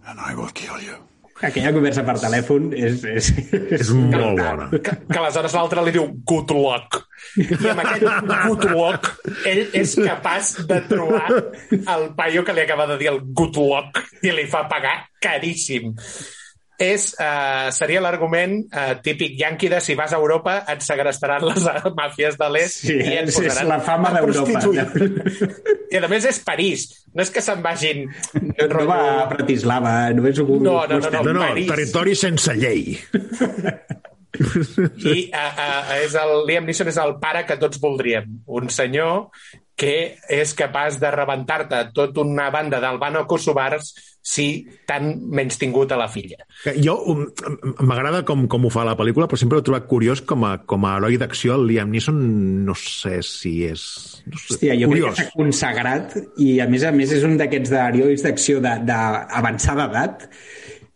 And 0.07 0.20
I 0.20 0.35
will 0.37 0.50
kill 0.50 0.81
you. 0.81 0.96
Aquella 1.44 1.72
conversa 1.75 2.01
per 2.07 2.14
telèfon 2.22 2.70
és... 2.72 3.03
És, 3.05 3.27
És 3.77 3.90
molt 3.92 4.40
bona. 4.40 4.68
que, 4.72 4.94
que 5.05 5.18
aleshores 5.20 5.57
l'altre 5.57 5.85
li 5.85 5.92
diu 5.92 6.07
good 6.25 6.55
luck. 6.57 7.03
I 7.37 7.68
amb 7.72 7.83
aquest 7.83 8.07
good 8.46 8.64
luck 8.72 9.11
ell 9.49 9.62
és 9.77 9.92
capaç 10.01 10.55
de 10.70 10.81
trobar 10.88 11.27
el 11.96 12.09
paio 12.16 12.44
que 12.46 12.57
li 12.57 12.64
acaba 12.64 12.88
de 12.92 12.96
dir 13.03 13.11
el 13.12 13.20
good 13.37 13.59
luck 13.61 14.01
i 14.25 14.33
li 14.33 14.46
fa 14.49 14.64
pagar 14.70 14.96
caríssim. 15.20 15.92
És, 16.77 17.07
uh, 17.17 17.71
seria 17.73 18.03
l'argument 18.05 18.59
uh, 18.69 18.99
típic 19.01 19.39
yanqui 19.41 19.71
de 19.73 19.79
si 19.81 19.95
vas 19.97 20.12
a 20.12 20.19
Europa 20.21 20.59
et 20.69 20.83
segrestaran 20.85 21.47
les 21.49 21.65
màfies 22.01 22.37
de 22.37 22.49
l'est 22.53 22.83
Sí, 22.85 22.97
i 22.99 23.15
et 23.17 23.31
és, 23.31 23.33
és 23.33 23.39
posaran 23.41 23.71
la 23.73 23.79
fama 23.81 24.11
a 24.12 24.19
d'Europa. 24.19 24.61
prostituir. 24.61 24.85
I 25.97 26.03
a 26.03 26.11
més 26.12 26.27
és 26.29 26.41
París. 26.45 26.85
No 27.17 27.25
és 27.25 27.33
que 27.33 27.41
se'n 27.41 27.62
vagin... 27.65 28.05
No 28.37 28.85
va 28.85 28.99
a 29.23 29.27
Bratislava, 29.31 29.95
només 30.12 30.43
un... 30.45 30.53
No, 30.67 30.83
no, 30.85 31.01
no, 31.01 31.11
no. 31.15 31.23
No, 31.31 31.37
no, 31.39 31.47
París. 31.47 31.71
territori 31.73 32.17
sense 32.19 32.53
llei. 32.61 32.99
I 34.37 35.31
uh, 35.33 35.41
uh, 35.41 35.95
és 36.03 36.17
el, 36.21 36.35
Liam 36.49 36.67
Neeson 36.69 36.91
és 36.93 36.99
el 37.01 37.17
pare 37.23 37.47
que 37.49 37.57
tots 37.61 37.81
voldríem. 37.81 38.43
Un 38.53 38.69
senyor 38.69 39.31
que 39.77 40.17
és 40.33 40.53
capaç 40.57 41.01
de 41.01 41.11
rebentar-te 41.12 41.83
tot 41.97 42.17
una 42.21 42.49
banda 42.53 42.81
d'albano 42.81 43.27
si 44.27 44.47
t'han 44.89 45.12
menys 45.31 45.55
tingut 45.61 45.93
a 45.95 45.99
la 46.01 46.09
filla. 46.11 46.41
Jo 46.83 46.97
um, 47.12 47.21
m'agrada 47.87 48.25
com, 48.27 48.47
com 48.51 48.65
ho 48.67 48.71
fa 48.75 48.83
la 48.89 48.97
pel·lícula, 48.99 49.29
però 49.31 49.39
sempre 49.39 49.61
l'he 49.61 49.67
trobat 49.69 49.87
curiós 49.87 50.25
com 50.27 50.43
a, 50.49 50.57
com 50.67 50.83
a 50.89 50.97
heroi 50.99 51.19
d'acció. 51.21 51.55
El 51.61 51.69
Liam 51.71 51.93
Neeson 51.95 52.19
no 52.67 52.75
sé 52.75 53.21
si 53.23 53.53
és... 53.69 53.85
No 54.27 54.35
sé, 54.41 54.57
Hòstia, 54.57 54.75
jo 54.81 54.89
crec 54.91 55.05
curiós. 55.05 55.15
que 55.21 55.29
s'ha 55.29 55.37
consagrat 55.39 56.17
i 56.43 56.49
a 56.59 56.67
més 56.67 56.83
a 56.83 56.91
més 56.97 57.12
és 57.15 57.23
un 57.29 57.37
d'aquests 57.39 57.71
d'herois 57.71 58.27
d'acció 58.27 58.59
de- 58.65 58.75
d'avançada 58.89 59.87
edat 59.93 60.27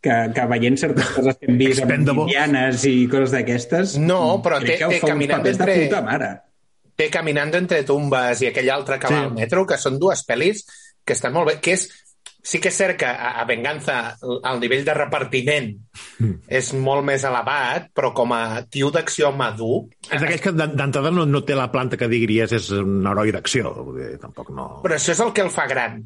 que, 0.02 0.16
que 0.34 0.48
veient 0.50 0.78
certes 0.80 1.10
coses 1.14 1.38
que 1.38 1.46
hem 1.52 1.58
vist 1.60 1.82
amb 1.86 2.10
indianes 2.16 2.82
i 2.88 2.96
coses 3.12 3.34
d'aquestes 3.36 3.94
No, 4.02 4.40
però 4.42 4.58
crec 4.64 4.80
té- 4.82 4.94
té 4.96 5.00
Caminant 5.06 5.46
entre- 5.46 5.78
puta 5.84 6.02
mare 6.06 6.30
Té 6.98 7.06
Caminando 7.12 7.56
entre 7.62 7.84
tumbes 7.88 8.42
i 8.42 8.50
aquell 8.50 8.68
altre 8.74 8.98
que 9.00 9.06
va 9.08 9.20
Sí. 9.20 9.24
al 9.28 9.34
metro, 9.38 9.62
que 9.68 9.78
són 9.80 9.98
dues 10.02 10.26
pel·lis 10.28 10.66
que 11.06 11.14
estan 11.14 11.32
molt 11.32 11.48
bé, 11.48 11.54
que 11.62 11.72
és 11.78 11.86
sí 12.42 12.58
que 12.60 12.70
és 12.70 12.76
cert 12.76 12.96
que 13.00 13.06
a, 13.08 13.34
a 13.40 13.44
Venganza 13.48 14.16
el 14.22 14.60
nivell 14.62 14.84
de 14.86 14.94
repartiment 14.96 15.70
és 16.48 16.72
molt 16.76 17.04
més 17.04 17.24
elevat, 17.28 17.90
però 17.96 18.12
com 18.16 18.32
a 18.36 18.62
tio 18.70 18.90
d'acció 18.94 19.32
madur, 19.36 19.82
És 20.08 20.20
d'aquells 20.22 20.42
que 20.46 20.52
d'en- 20.56 20.76
d'entrada 20.78 21.10
no, 21.12 21.26
no 21.26 21.42
té 21.44 21.54
la 21.58 21.70
planta 21.72 21.98
que 22.00 22.08
diries 22.08 22.52
és 22.56 22.70
un 22.78 23.04
heroi 23.06 23.32
d'acció. 23.36 23.74
Tampoc 24.22 24.50
no... 24.56 24.70
Però 24.84 24.96
això 24.96 25.12
és 25.12 25.20
el 25.24 25.32
que 25.36 25.44
el 25.44 25.52
fa 25.52 25.66
gran. 25.70 26.00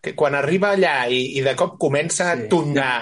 Que 0.00 0.14
quan 0.16 0.32
arriba 0.32 0.70
allà 0.72 1.10
i, 1.12 1.18
i 1.36 1.42
de 1.44 1.52
cop 1.58 1.74
comença 1.76 2.30
sí. 2.30 2.46
a 2.46 2.48
tongar 2.48 2.94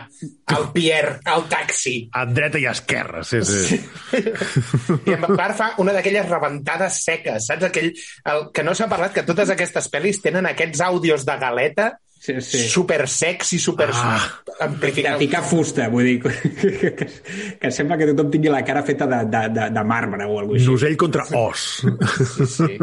el 0.57 0.65
Pierre 0.75 1.21
al 1.31 1.45
taxi 1.47 2.09
A 2.11 2.25
dreta 2.27 2.59
i 2.59 2.65
a 2.67 2.73
esquerra, 2.75 3.23
sí, 3.23 3.39
sí. 3.47 3.79
i 5.07 5.15
en 5.15 5.23
part 5.37 5.55
fa 5.61 5.69
una 5.79 5.95
d'aquelles 5.95 6.27
rebentades 6.27 6.99
seques, 7.05 7.47
saps? 7.53 7.69
Aquell, 7.69 7.93
el, 8.33 8.49
que 8.51 8.65
no 8.67 8.75
s'ha 8.75 8.89
parlat 8.91 9.15
que 9.15 9.23
totes 9.29 9.53
aquestes 9.55 9.87
pel·lis 9.93 10.19
tenen 10.25 10.51
aquests 10.51 10.83
àudios 10.89 11.23
de 11.29 11.39
galeta 11.39 11.93
sí, 12.19 12.41
sí. 12.41 12.69
super 12.69 13.05
i 13.05 13.59
super 13.59 13.91
Ah. 13.95 14.19
de 14.47 14.65
amplificats. 14.65 15.19
picar 15.19 15.43
fusta, 15.45 15.89
vull 15.89 16.05
dir 16.05 16.17
que, 16.23 16.31
que, 16.97 17.07
que 17.61 17.71
sembla 17.71 17.97
que 17.99 18.09
tothom 18.11 18.31
tingui 18.31 18.51
la 18.51 18.65
cara 18.65 18.83
feta 18.83 19.07
de, 19.07 19.25
de, 19.31 19.43
de, 19.55 19.71
de 19.71 19.85
marbre 19.85 20.25
o 20.25 20.39
alguna 20.39 20.59
cosa 20.59 20.59
així. 20.59 20.71
Nusell 20.73 20.97
contra 20.97 21.25
os. 21.39 21.69
Sí. 22.57 22.79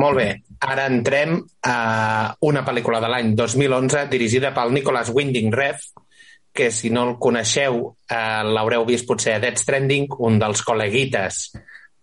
Molt 0.00 0.16
bé, 0.16 0.28
ara 0.64 0.86
entrem 0.88 1.40
a 1.68 2.34
una 2.48 2.62
pel·lícula 2.64 3.00
de 3.02 3.08
l'any 3.12 3.34
2011 3.36 4.06
dirigida 4.12 4.54
pel 4.56 4.72
Nicholas 4.72 5.10
Winding 5.12 5.52
Refn, 5.52 6.04
que 6.52 6.70
si 6.74 6.90
no 6.90 7.04
el 7.08 7.18
coneixeu 7.22 7.82
eh, 8.08 8.42
l'haureu 8.44 8.84
vist 8.88 9.06
potser 9.06 9.36
a 9.36 9.42
Death 9.42 9.60
Stranding, 9.62 10.08
un 10.18 10.38
dels 10.40 10.64
col·leguites 10.66 11.42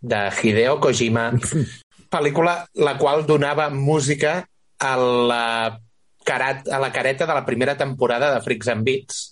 de 0.02 0.22
Hideo 0.42 0.78
Kojima, 0.80 1.32
pel·lícula 2.14 2.62
la 2.76 2.98
qual 2.98 3.26
donava 3.28 3.70
música 3.74 4.40
a 4.80 4.94
la, 4.98 5.44
carat, 6.28 6.68
a 6.68 6.80
la 6.84 6.92
careta 6.92 7.26
de 7.26 7.34
la 7.34 7.46
primera 7.46 7.78
temporada 7.78 8.34
de 8.34 8.42
Freaks 8.44 8.68
and 8.74 8.84
Beats. 8.84 9.24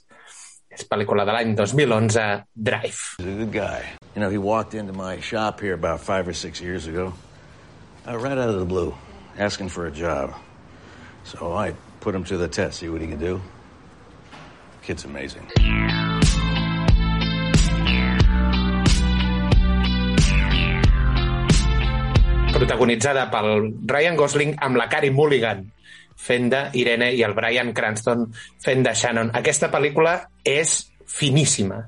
És 0.72 0.84
pel·lícula 0.88 1.24
de 1.28 1.36
l'any 1.36 1.54
2011, 1.56 2.24
Drive. 2.56 3.20
He's 3.20 3.28
a 3.28 3.38
good 3.44 3.52
guy. 3.52 3.84
You 4.16 4.24
know, 4.24 4.30
he 4.32 4.40
walked 4.40 4.74
into 4.74 4.94
my 4.94 5.20
shop 5.20 5.60
here 5.60 5.74
about 5.74 6.00
five 6.00 6.28
or 6.28 6.34
six 6.34 6.62
years 6.62 6.88
ago, 6.88 7.14
uh, 8.08 8.18
right 8.18 8.38
out 8.38 8.50
of 8.50 8.60
the 8.60 8.66
blue, 8.66 8.96
asking 9.38 9.70
for 9.70 9.88
a 9.88 9.92
job. 9.92 10.34
So 11.24 11.54
I 11.54 11.76
put 12.00 12.16
him 12.16 12.24
to 12.26 12.38
the 12.38 12.48
test, 12.48 12.80
see 12.80 12.90
what 12.90 13.02
he 13.02 13.08
could 13.08 13.20
do. 13.20 13.42
Kid's 14.82 15.06
amazing. 15.06 15.48
protagonitzada 22.56 23.26
pel 23.28 23.74
Ryan 23.84 24.16
Gosling 24.16 24.54
amb 24.64 24.80
la 24.80 24.88
Carey 24.88 25.12
Mulligan 25.12 25.66
fent 26.16 26.50
de 26.52 26.62
Irene 26.80 27.12
i 27.14 27.22
el 27.24 27.34
Brian 27.38 27.74
Cranston 27.74 28.28
fent 28.64 28.84
de 28.88 28.94
Shannon. 28.96 29.32
Aquesta 29.36 29.70
pel·lícula 29.72 30.18
és 30.44 30.78
finíssima 31.06 31.84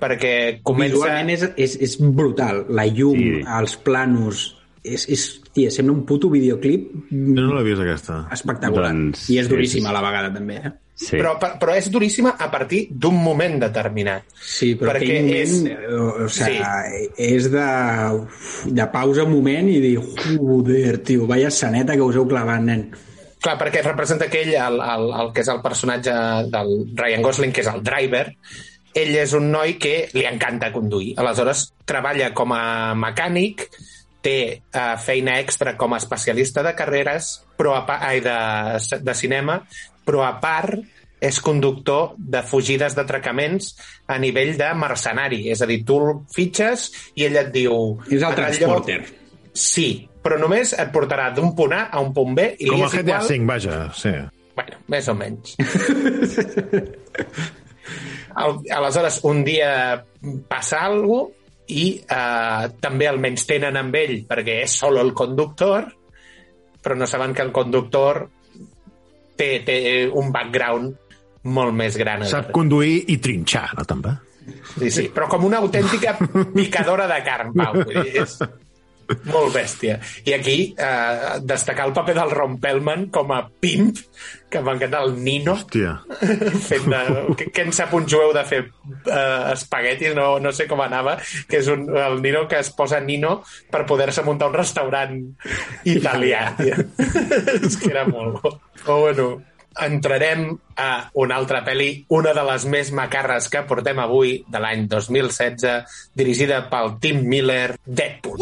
perquè 0.00 0.60
comença... 0.64 0.96
Visualment 0.96 1.30
és, 1.34 1.42
és, 1.60 1.76
és 1.84 1.98
brutal. 2.00 2.64
La 2.72 2.86
llum, 2.88 3.18
Sí. 3.20 3.34
sí. 3.40 3.44
els 3.58 3.76
planos... 3.84 4.46
És, 4.80 5.02
és, 5.12 5.22
tia, 5.52 5.68
sembla 5.68 5.92
un 5.92 6.06
puto 6.08 6.30
videoclip 6.32 6.86
No, 7.12 7.42
no 7.50 7.58
l'he 7.58 7.66
vist, 7.66 7.82
aquesta. 7.84 8.22
espectacular. 8.32 8.94
Doncs, 8.94 9.26
I 9.28 9.36
és 9.42 9.50
duríssima 9.50 9.90
a 9.90 9.92
la 9.92 10.00
vegada, 10.00 10.30
també. 10.32 10.54
Eh? 10.56 10.70
Sí. 10.96 11.18
Però, 11.18 11.34
per- 11.40 11.50
però 11.60 11.74
és 11.76 11.90
duríssima 11.92 12.32
a 12.40 12.48
partir 12.48 12.86
d'un 12.88 13.18
moment 13.20 13.58
determinat. 13.60 14.24
Sí, 14.40 14.70
però 14.80 14.94
Perquè 14.94 15.04
aquell 15.10 15.26
moment, 15.26 15.36
és- 15.36 15.52
és... 15.68 15.92
o, 15.92 16.06
o 16.24 16.28
sigui, 16.32 16.64
sí. 16.64 17.10
és 17.28 17.50
de, 17.52 17.66
de 18.80 18.86
pausa 18.96 19.28
un 19.28 19.34
moment 19.36 19.68
i 19.68 19.76
dir, 19.84 19.94
joder, 20.00 20.96
tio, 21.04 21.26
vaya 21.28 21.50
saneta 21.52 21.92
que 22.00 22.08
us 22.08 22.16
heu 22.16 22.24
clavat, 22.32 22.64
nen. 22.64 22.86
Clar, 23.40 23.54
perquè 23.56 23.80
representa 23.82 24.26
aquell, 24.28 24.50
el, 24.52 24.80
el, 24.84 25.06
el 25.22 25.30
que 25.32 25.40
és 25.40 25.48
el 25.48 25.62
personatge 25.64 26.12
del 26.52 26.74
Ryan 26.98 27.22
Gosling, 27.24 27.52
que 27.56 27.62
és 27.64 27.70
el 27.72 27.80
driver, 27.86 28.26
ell 29.00 29.14
és 29.16 29.32
un 29.38 29.46
noi 29.52 29.76
que 29.80 29.94
li 30.12 30.26
encanta 30.28 30.72
conduir. 30.74 31.14
Aleshores, 31.22 31.70
treballa 31.88 32.32
com 32.36 32.52
a 32.52 32.92
mecànic, 32.98 33.68
té 34.20 34.36
uh, 34.60 34.98
feina 35.00 35.38
extra 35.40 35.72
com 35.80 35.94
a 35.94 36.00
especialista 36.02 36.60
de 36.66 36.74
carreres, 36.76 37.30
però 37.56 37.78
a, 37.78 37.84
pa- 37.88 38.00
ai, 38.10 38.20
de, 38.20 38.34
de 39.00 39.14
cinema, 39.16 39.62
però 40.04 40.26
a 40.26 40.34
part 40.42 40.76
és 41.20 41.38
conductor 41.44 42.14
de 42.16 42.42
fugides 42.44 42.94
d'atracaments 42.96 43.70
a 44.08 44.18
nivell 44.20 44.52
de 44.60 44.68
mercenari. 44.76 45.46
És 45.52 45.60
a 45.64 45.66
dir, 45.68 45.80
tu 45.88 45.96
el 46.00 46.20
fitxes 46.32 46.90
i 47.16 47.24
ell 47.28 47.36
et 47.40 47.50
diu... 47.52 47.72
És 48.10 48.20
el 48.20 48.24
"En 48.24 48.28
lloc- 48.28 48.36
transporter. 48.36 49.00
Sí, 49.52 50.09
però 50.24 50.36
només 50.40 50.74
et 50.76 50.90
portarà 50.92 51.30
d'un 51.34 51.54
punt 51.56 51.72
A 51.76 51.86
a 51.90 52.00
un 52.04 52.12
punt 52.16 52.34
B 52.36 52.46
i 52.58 52.68
Com 52.68 52.82
el 52.82 52.88
és 52.88 52.96
GTA 52.98 53.20
igual... 53.20 53.28
5, 53.30 53.46
vaja, 53.48 53.78
sí. 53.96 54.14
Bueno, 54.60 54.80
més 54.92 55.08
o 55.08 55.14
menys. 55.16 55.54
Al- 58.34 58.60
Aleshores, 58.70 59.20
un 59.24 59.44
dia 59.44 60.04
passa 60.48 60.84
alguna 60.86 61.24
cosa 61.24 61.38
i 61.70 61.84
eh, 62.02 62.64
també 62.82 63.06
el 63.06 63.20
menys 63.22 63.44
tenen 63.46 63.76
amb 63.78 63.94
ell 63.94 64.16
perquè 64.26 64.56
és 64.64 64.72
solo 64.74 64.98
el 65.04 65.12
conductor, 65.14 65.84
però 66.82 66.96
no 66.98 67.06
saben 67.06 67.30
que 67.30 67.44
el 67.46 67.52
conductor 67.54 68.24
té, 69.38 69.60
té 69.62 69.76
un 70.10 70.32
background 70.34 70.96
molt 71.46 71.76
més 71.78 71.94
gran. 71.96 72.24
Sap 72.26 72.50
conduir 72.52 73.04
i 73.14 73.20
trinxar, 73.22 73.68
no, 73.78 73.86
també? 73.86 74.16
Sí, 74.80 74.90
sí, 74.90 75.04
però 75.14 75.28
com 75.30 75.46
una 75.46 75.60
autèntica 75.62 76.16
picadora 76.58 77.06
de 77.06 77.20
carn, 77.22 77.54
Pau. 77.54 77.78
Vull 77.84 78.02
dir, 78.02 78.24
és 78.24 78.34
molt 79.30 79.54
bèstia. 79.54 79.98
I 80.26 80.34
aquí 80.36 80.56
eh, 80.76 81.38
destacar 81.42 81.88
el 81.88 81.94
paper 81.96 82.16
del 82.20 82.34
Ron 82.34 82.58
Pellman 82.62 83.08
com 83.14 83.32
a 83.34 83.42
pimp, 83.48 83.98
que 84.50 84.62
m'encanta 84.66 85.02
el 85.06 85.14
Nino, 85.22 85.54
Hòstia. 85.54 85.96
fent 86.68 86.88
de... 86.90 87.02
que, 87.38 87.50
que 87.54 87.66
en 87.66 87.74
sap 87.76 87.94
un 87.96 88.08
jueu 88.10 88.32
de 88.36 88.44
fer 88.48 88.62
eh, 88.64 89.52
espaguetis, 89.54 90.14
no, 90.18 90.32
no 90.42 90.54
sé 90.56 90.66
com 90.70 90.82
anava, 90.84 91.16
que 91.50 91.60
és 91.60 91.70
un, 91.72 91.86
el 91.94 92.18
Nino 92.24 92.46
que 92.50 92.58
es 92.60 92.72
posa 92.74 93.00
Nino 93.04 93.40
per 93.70 93.84
poder-se 93.88 94.24
muntar 94.26 94.50
un 94.50 94.58
restaurant 94.58 95.16
italià. 95.88 96.50
és 97.66 97.78
que 97.78 97.92
era 97.92 98.06
molt 98.08 98.40
bo. 98.40 98.56
Però 98.80 99.00
bueno, 99.04 99.30
entrarem 99.78 100.58
a 100.76 101.10
una 101.14 101.36
altra 101.36 101.60
pel·li, 101.66 102.06
una 102.10 102.32
de 102.34 102.42
les 102.48 102.66
més 102.66 102.90
macarres 102.96 103.48
que 103.52 103.62
portem 103.68 104.00
avui, 104.02 104.40
de 104.48 104.62
l'any 104.62 104.86
2016, 104.90 106.00
dirigida 106.16 106.64
pel 106.70 106.96
Tim 107.00 107.22
Miller, 107.28 107.76
Deadpool. 107.86 108.40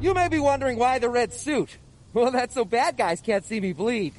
You 0.00 0.14
may 0.14 0.28
be 0.28 0.38
wondering 0.38 0.78
why 0.78 0.98
the 0.98 1.08
red 1.08 1.32
suit. 1.32 1.78
Well, 2.12 2.30
that's 2.30 2.54
so 2.54 2.64
bad 2.64 2.96
guys 2.96 3.20
can't 3.20 3.44
see 3.44 3.60
me 3.60 3.72
bleed. 3.72 4.14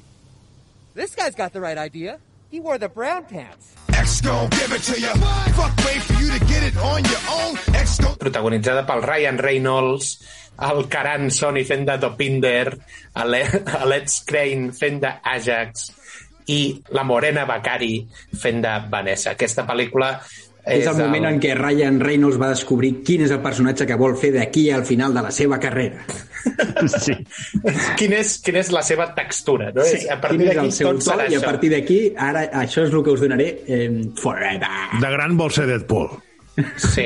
This 0.94 1.16
guy's 1.16 1.36
got 1.36 1.54
the 1.54 1.62
right 1.62 1.78
idea. 1.78 2.20
He 2.50 2.60
wore 2.60 2.78
the 2.78 2.90
brown 2.90 3.26
pants. 3.26 3.76
X 3.98 4.22
gon' 4.22 4.50
give 4.50 4.72
it 4.78 4.84
to 4.84 4.96
you. 5.02 5.14
Fuck, 5.58 5.74
wait 5.86 6.02
for 6.06 6.14
you 6.22 6.30
to 6.30 6.40
get 6.46 6.62
it 6.64 6.78
on 6.78 7.02
your 7.04 7.24
own. 7.34 7.54
X 7.74 8.00
gon' 8.04 8.18
protagonitzada 8.22 8.86
pel 8.86 9.02
Ryan 9.02 9.38
Reynolds, 9.42 10.22
el 10.62 10.86
Karan 10.90 11.32
Soni 11.34 11.64
fent 11.66 11.86
de 11.90 11.98
Dopinder, 11.98 12.78
l'Ed 13.26 14.10
Crane 14.30 14.72
fent 14.78 15.02
de 15.02 15.12
Ajax 15.34 15.92
i 16.48 16.60
la 16.96 17.04
Morena 17.04 17.46
Bacari 17.50 18.08
fent 18.40 18.62
de 18.64 18.74
Vanessa. 18.90 19.34
Aquesta 19.34 19.66
pel·lícula 19.68 20.14
És, 20.68 20.84
és 20.84 20.88
el 20.92 20.98
moment 21.00 21.26
en 21.30 21.40
què 21.44 21.54
Ryan 21.56 22.00
Reynolds 22.04 22.40
va 22.42 22.50
descobrir 22.52 22.98
quin 23.08 23.24
és 23.26 23.32
el 23.32 23.40
personatge 23.44 23.88
que 23.88 23.96
vol 24.00 24.18
fer 24.20 24.34
d'aquí 24.36 24.68
al 24.76 24.84
final 24.88 25.14
de 25.16 25.24
la 25.24 25.32
seva 25.32 25.60
carrera. 25.64 26.04
sí. 27.06 27.16
Quina 28.00 28.20
és, 28.22 28.38
quina 28.44 28.60
és 28.62 28.72
la 28.76 28.84
seva 28.86 29.10
textura, 29.16 29.72
no? 29.76 29.86
Sí, 29.88 30.02
És- 30.02 30.10
a 30.12 30.20
quin 30.20 30.22
partir 30.28 30.48
és 30.48 30.54
d'aquí 30.56 30.66
el 30.68 30.72
seu 30.76 30.92
tot 30.92 31.04
to 31.04 31.10
serà 31.12 31.28
i 31.32 31.40
a 31.40 31.44
partir 31.46 31.72
d'aquí, 31.74 32.00
ara 32.30 32.46
això 32.64 32.84
és 32.88 32.94
el 32.94 33.04
que 33.04 33.16
us 33.16 33.24
donaré 33.24 33.50
eh, 33.68 33.90
forever. 34.22 34.72
De 35.02 35.12
gran 35.16 35.38
vol 35.40 35.52
ser 35.56 35.68
Deadpool. 35.72 36.10
Sí, 36.82 37.06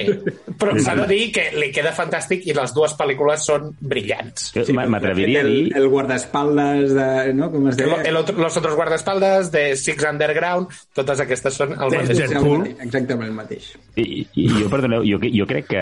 però 0.59 0.77
s'ha 0.79 0.93
de 0.95 1.05
dir 1.09 1.25
que 1.35 1.43
li 1.59 1.71
queda 1.75 1.91
fantàstic 1.95 2.45
i 2.47 2.53
les 2.55 2.71
dues 2.75 2.93
pel·lícules 2.95 3.43
són 3.49 3.65
brillants. 3.81 4.51
Sí, 4.55 4.71
M'atreviria 4.71 5.41
a 5.41 5.43
el, 5.43 5.51
dir... 5.51 5.73
el 5.75 5.87
guardaespaldes 5.91 6.93
de... 6.95 7.07
No? 7.35 7.49
Com 7.51 7.67
es 7.67 7.77
El, 7.77 7.89
deia? 7.89 8.01
el 8.13 8.19
otro, 8.21 8.37
los 8.39 8.55
otros 8.57 8.75
guardaespaldas 8.79 9.51
de 9.51 9.75
Six 9.75 10.05
Underground, 10.07 10.71
totes 10.95 11.19
aquestes 11.25 11.59
són 11.59 11.73
el 11.75 11.91
mateix. 11.97 12.23
mateix, 12.31 12.77
Exactament 12.87 13.29
el 13.29 13.35
mateix. 13.35 13.71
I, 13.99 14.23
i 14.39 14.45
jo, 14.47 14.69
perdoneu, 14.71 15.03
jo, 15.03 15.17
jo 15.19 15.45
crec 15.49 15.65
que 15.67 15.81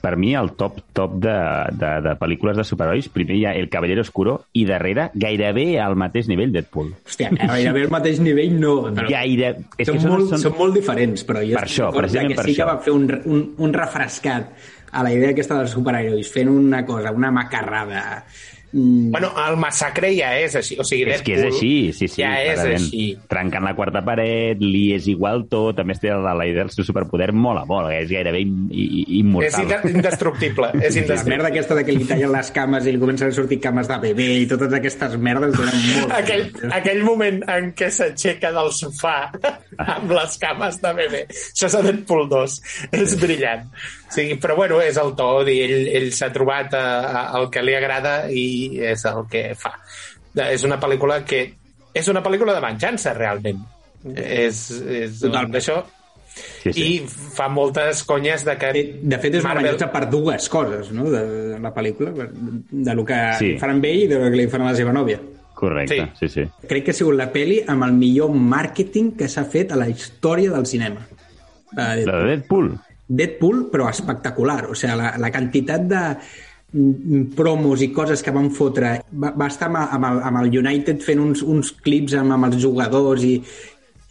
per 0.00 0.14
mi 0.16 0.32
el 0.38 0.54
top 0.56 0.78
top 0.96 1.18
de, 1.20 1.34
de, 1.76 1.90
de 2.06 2.14
pel·lícules 2.20 2.56
de 2.56 2.64
superherois, 2.64 3.10
primer 3.12 3.36
hi 3.36 3.42
ha 3.44 3.52
El 3.58 3.68
Caballero 3.72 4.04
Oscuro 4.06 4.38
i 4.56 4.64
darrere 4.68 5.10
gairebé 5.12 5.66
al 5.82 5.96
mateix 6.00 6.30
nivell 6.30 6.54
Deadpool. 6.54 6.94
Hòstia, 7.04 7.34
gairebé 7.36 7.84
al 7.84 7.92
mateix 7.92 8.22
nivell 8.24 8.56
no. 8.60 8.76
Però 8.94 9.10
Gaire... 9.10 9.52
És 9.76 9.90
són, 9.90 10.00
que 10.00 10.14
molt, 10.14 10.30
són, 10.32 10.46
són 10.46 10.56
molt 10.62 10.80
diferents, 10.80 11.26
però 11.28 11.44
jo 11.44 11.58
Per 11.58 11.66
això, 11.66 11.90
precisament 11.92 12.32
que 12.32 12.40
per 12.40 12.48
sí 12.48 12.56
que 12.56 12.64
això. 12.64 12.70
va 12.72 12.80
fer 12.86 12.96
un, 12.96 13.06
un, 13.28 13.44
un 13.66 13.76
refrescat 13.76 14.72
a 14.94 15.02
la 15.02 15.12
idea 15.12 15.34
aquesta 15.34 15.58
dels 15.58 15.74
superherois, 15.74 16.32
fent 16.32 16.52
una 16.52 16.84
cosa, 16.88 17.12
una 17.12 17.32
macarrada... 17.34 18.24
Mm, 18.74 19.10
Bueno, 19.14 19.28
el 19.38 19.56
massacre 19.62 20.08
ja 20.16 20.32
és 20.42 20.56
així. 20.58 20.74
O 20.80 20.84
sigui, 20.84 21.04
és 21.14 21.22
que 21.22 21.36
és 21.36 21.40
Deadpool 21.44 21.54
així, 21.60 21.92
sí, 21.94 22.08
sí. 22.08 22.22
Ja 22.24 22.32
és 22.42 22.54
clarament. 22.58 22.80
així. 22.82 23.04
Trencant 23.30 23.64
la 23.68 23.74
quarta 23.78 24.02
paret, 24.04 24.58
li 24.60 24.92
és 24.96 25.06
igual 25.12 25.44
tot, 25.48 25.78
a 25.78 25.84
més 25.86 26.00
té 26.02 26.10
la, 26.10 26.32
la 26.34 26.46
idea 26.48 26.64
del 26.64 26.72
seu 26.74 26.84
superpoder 26.84 27.30
mola 27.32 27.62
molt, 27.68 27.92
és 27.94 28.10
gairebé 28.10 28.40
im, 28.42 28.64
i, 28.72 28.82
i- 28.82 29.04
És 29.04 29.18
immortal. 29.20 29.62
inde- 29.62 29.92
indestructible. 29.98 30.72
És 30.74 30.94
la 30.96 31.02
indestructible. 31.04 31.30
merda 31.36 31.48
aquesta 31.52 31.74
de 31.78 31.84
que 31.86 31.92
li 31.94 32.04
tallen 32.08 32.32
les 32.34 32.50
cames 32.50 32.86
i 32.86 32.92
li 32.96 32.98
comencen 32.98 33.28
a 33.30 33.36
sortir 33.38 33.60
cames 33.60 33.86
de 33.88 33.98
bebè 34.08 34.28
i 34.42 34.46
totes 34.50 34.72
aquestes 34.80 35.16
merdes 35.18 35.54
donen 35.54 35.80
molt... 35.94 36.12
Aquell, 36.18 36.48
aquell 36.74 37.02
moment 37.06 37.42
en 37.54 37.70
què 37.78 37.90
s'aixeca 37.94 38.50
del 38.58 38.72
sofà 38.74 39.16
amb 39.94 40.10
les 40.18 40.38
cames 40.42 40.80
de 40.82 40.92
bebè. 40.98 41.22
Això 41.30 41.70
és 41.70 41.78
a 41.78 41.82
Deadpool 41.86 42.26
2. 42.28 42.58
És 43.04 43.14
brillant. 43.22 43.68
Sí, 44.14 44.34
però 44.40 44.54
bueno, 44.56 44.80
és 44.82 44.96
el 45.00 45.14
to. 45.18 45.28
dir, 45.44 45.58
Ell, 45.66 45.88
ell 45.98 46.08
s'ha 46.14 46.30
trobat 46.32 46.74
a, 46.78 46.84
a, 47.08 47.22
el 47.40 47.48
que 47.50 47.62
li 47.66 47.74
agrada 47.74 48.30
i 48.30 48.78
és 48.80 49.04
el 49.10 49.24
que 49.30 49.48
fa. 49.58 49.72
De- 50.34 50.52
És 50.54 50.62
una 50.64 50.78
pel·lícula 50.80 51.24
que... 51.24 51.42
És 51.94 52.08
una 52.10 52.22
pel·lícula 52.22 52.54
de 52.54 52.60
venjança, 52.62 53.12
realment. 53.14 53.60
És, 54.14 54.64
és 54.82 55.20
Totalment. 55.20 55.52
d'això. 55.54 55.82
Sí, 56.34 56.72
sí. 56.72 56.82
I 56.82 56.94
fa 57.06 57.46
moltes 57.48 58.02
conyes 58.04 58.42
de 58.44 58.56
que... 58.58 58.72
De 59.02 59.18
fet, 59.22 59.36
és 59.38 59.44
una 59.44 59.52
Marvel- 59.54 59.68
venjança 59.72 59.90
per 59.92 60.08
dues 60.10 60.48
coses, 60.50 60.90
no?, 60.92 61.06
de, 61.12 61.20
de 61.54 61.58
la 61.62 61.70
pel·lícula, 61.74 62.10
de 62.14 62.94
lo 62.98 63.04
que 63.06 63.18
Sí. 63.38 63.52
amb 63.62 63.84
ell 63.86 64.02
i 64.02 64.08
de 64.10 64.18
lo 64.18 64.30
que 64.30 64.36
li 64.42 64.48
fan 64.50 64.62
a 64.66 64.72
la 64.72 64.76
seva 64.78 64.92
nòvia. 64.92 65.20
Correcte, 65.54 66.08
sí, 66.18 66.28
sí. 66.28 66.42
Crec 66.68 66.84
que 66.84 66.90
ha 66.90 66.98
sigut 66.98 67.14
la 67.14 67.28
pel·li 67.32 67.60
amb 67.70 67.86
el 67.86 67.92
millor 67.94 68.34
màrqueting 68.34 69.12
que 69.16 69.28
s'ha 69.30 69.44
fet 69.46 69.70
a 69.72 69.76
la 69.78 69.86
història 69.88 70.50
del 70.50 70.66
cinema. 70.66 71.06
La 71.76 71.94
de 71.94 72.04
La 72.06 72.18
de 72.18 72.24
Deadpool. 72.32 72.72
Deadpool, 73.08 73.68
però 73.72 73.88
espectacular. 73.90 74.66
O 74.70 74.74
sigui, 74.74 74.96
la, 74.96 75.14
la 75.20 75.30
quantitat 75.34 75.84
de 75.90 76.02
mm, 76.72 77.34
promos 77.36 77.82
i 77.84 77.90
coses 77.92 78.22
que 78.24 78.32
van 78.34 78.50
fotre 78.50 78.96
va, 79.12 79.30
va 79.36 79.46
estar 79.52 79.68
amb, 79.70 79.82
amb, 79.84 80.08
el, 80.10 80.22
amb 80.30 80.42
el 80.42 80.58
United 80.64 81.02
fent 81.04 81.20
uns, 81.20 81.42
uns 81.42 81.72
clips 81.84 82.16
amb, 82.20 82.32
amb 82.38 82.48
els 82.50 82.60
jugadors 82.62 83.24
i 83.28 83.36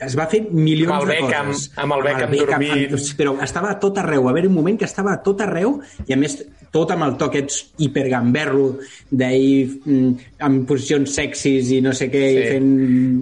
es 0.04 0.18
va 0.20 0.26
fer 0.28 0.42
milions 0.52 0.92
Amb 0.92 1.04
el 1.06 1.08
de 1.08 1.16
Beckham- 1.22 1.48
coses. 1.54 1.70
amb 1.80 1.94
el 1.96 2.02
Beckham 2.04 2.32
dormint. 2.36 2.94
amb- 2.98 3.14
però 3.18 3.36
estava 3.46 3.70
a 3.72 3.80
tot 3.80 3.98
arreu, 4.02 4.24
va 4.26 4.32
haver 4.34 4.48
un 4.50 4.54
moment 4.54 4.78
que 4.80 4.86
estava 4.90 5.14
a 5.14 5.22
tot 5.24 5.40
arreu 5.46 5.78
i 6.08 6.14
a 6.14 6.18
més 6.18 6.42
tot 6.74 6.92
amb 6.96 7.06
el 7.06 7.16
toc 7.22 7.36
aquest 7.38 7.80
hipergamberro 7.86 8.80
d'ell 9.14 9.76
mm, 9.86 10.14
en 10.44 10.60
posicions 10.70 11.14
sexis 11.14 11.70
i 11.76 11.80
no 11.86 11.94
sé 11.94 12.10
què, 12.12 12.24
Sí. 12.24 12.40
i 12.40 12.48
fent 12.56 12.70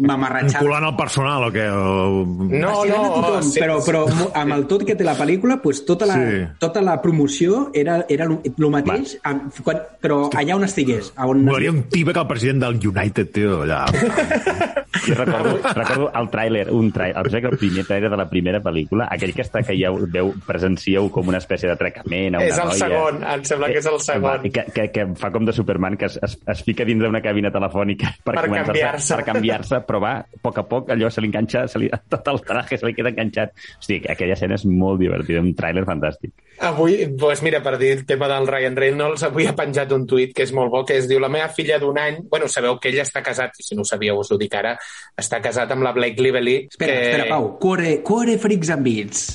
mamarratxades 0.08 0.62
Enculant 0.62 0.88
el 0.88 0.96
personal, 0.96 1.46
o 1.50 1.52
què? 1.54 1.66
O... 1.70 2.24
No, 2.52 2.74
a 2.82 2.86
no, 2.88 3.02
tothom, 3.18 3.44
sí, 3.50 3.60
però, 3.60 3.80
però 3.86 4.06
amb 4.40 4.56
el 4.58 4.66
tot 4.72 4.86
que 4.88 4.96
té 4.96 5.04
la 5.08 5.16
pel·lícula, 5.20 5.60
pues, 5.62 5.84
tota, 5.86 6.08
la, 6.10 6.18
Sí. 6.22 6.42
tota 6.60 6.82
la 6.86 7.00
promoció 7.02 7.70
era, 7.74 8.06
era 8.10 8.26
el 8.30 8.70
mateix, 8.72 9.18
amb, 9.28 9.52
quan, 9.66 9.82
però 10.02 10.24
allà 10.32 10.56
on 10.56 10.64
estigués. 10.68 11.12
a 11.16 11.28
On 11.28 11.44
Molaria 11.44 11.72
un 11.72 11.84
que 11.92 12.20
el 12.20 12.28
president 12.28 12.64
del 12.64 12.80
United, 12.88 13.32
tio, 13.32 13.64
allà. 13.64 13.86
Jo 15.02 15.16
recordo, 15.16 15.58
recordo 15.74 16.12
el 16.14 16.28
tràiler, 16.30 16.66
un 16.70 16.92
tràiler, 16.94 17.16
el, 17.18 17.46
el 17.46 17.58
primer 17.58 17.86
tràiler 17.88 18.10
de 18.12 18.18
la 18.20 18.28
primera 18.30 18.60
pel·lícula, 18.62 19.08
aquell 19.10 19.32
que 19.34 19.42
està 19.42 19.64
que 19.66 19.74
ja 19.80 19.90
veu, 19.90 20.34
presencieu 20.46 21.08
com 21.10 21.32
una 21.32 21.40
espècie 21.42 21.70
d'atracament 21.72 22.36
a 22.36 22.42
una 22.44 22.50
és 22.52 22.60
el 22.60 22.68
noia. 22.70 22.82
segon. 22.84 23.24
En, 23.24 23.41
em 23.42 23.48
sembla 23.50 23.68
que 23.74 23.80
és 23.82 23.88
el 23.90 23.98
segon. 24.04 24.46
Que, 24.54 24.64
que, 24.76 24.88
que 24.94 25.06
fa 25.20 25.32
com 25.34 25.46
de 25.48 25.54
Superman, 25.58 25.98
que 26.00 26.08
es, 26.08 26.20
es, 26.24 26.38
es 26.54 26.62
fica 26.64 26.86
dins 26.88 27.02
d'una 27.04 27.22
cabina 27.26 27.52
telefònica 27.52 28.14
per, 28.24 28.36
Per 28.38 28.46
començar-se- 28.46 28.72
canviar-se. 28.72 29.16
per 29.18 29.26
canviar-se, 29.34 29.82
però 29.90 30.00
va, 30.04 30.14
a 30.22 30.42
poc 30.46 30.62
a 30.62 30.66
poc, 30.70 30.94
allò 30.94 31.10
se 31.12 31.22
li 31.26 31.32
enganxa, 31.32 31.66
se 31.72 31.82
li, 31.82 31.90
tot 32.14 32.30
el 32.32 32.42
traje 32.46 32.78
se 32.80 32.88
li 32.88 32.94
queda 32.98 33.12
enganxat. 33.12 33.54
Hosti, 33.82 34.00
aquella 34.14 34.38
escena 34.38 34.56
és 34.60 34.66
molt 34.70 35.02
divertida, 35.02 35.42
un 35.44 35.52
tràiler 35.58 35.84
fantàstic. 35.90 36.32
Avui, 36.62 37.00
doncs 37.18 37.40
mira, 37.42 37.58
per 37.66 37.78
dir 37.82 37.94
el 37.96 38.06
tema 38.06 38.28
del 38.30 38.46
Ryan 38.46 38.76
Reynolds, 38.78 39.24
avui 39.26 39.48
ha 39.50 39.56
penjat 39.58 39.92
un 39.96 40.04
tuit 40.06 40.36
que 40.38 40.44
és 40.46 40.52
molt 40.54 40.70
bo, 40.70 40.84
que 40.86 41.00
es 41.00 41.08
diu 41.10 41.18
la 41.24 41.30
meva 41.32 41.48
filla 41.50 41.80
d'un 41.82 41.98
any... 41.98 42.20
Bueno, 42.30 42.46
sabeu 42.52 42.78
que 42.78 42.92
ell 42.92 43.00
està 43.02 43.24
casat, 43.26 43.58
i 43.58 43.66
si 43.66 43.74
no 43.76 43.82
ho 43.82 43.88
sabíeu 43.90 44.20
us 44.22 44.30
ho 44.30 44.38
dic 44.38 44.54
ara, 44.60 44.76
està 45.18 45.40
casat 45.42 45.72
amb 45.74 45.82
la 45.88 45.94
Blake 45.96 46.22
Lively. 46.22 46.68
Espera, 46.70 46.92
que... 46.94 47.08
espera, 47.10 47.30
Pau. 47.32 47.48
Cuore, 47.64 47.96
cuore 48.06 48.38
freaks 48.38 48.70
and 48.76 48.86
beats. 48.86 49.26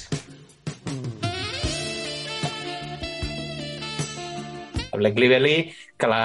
Blake 5.00 5.20
Lively, 5.22 5.56
que 5.96 6.10
la... 6.10 6.22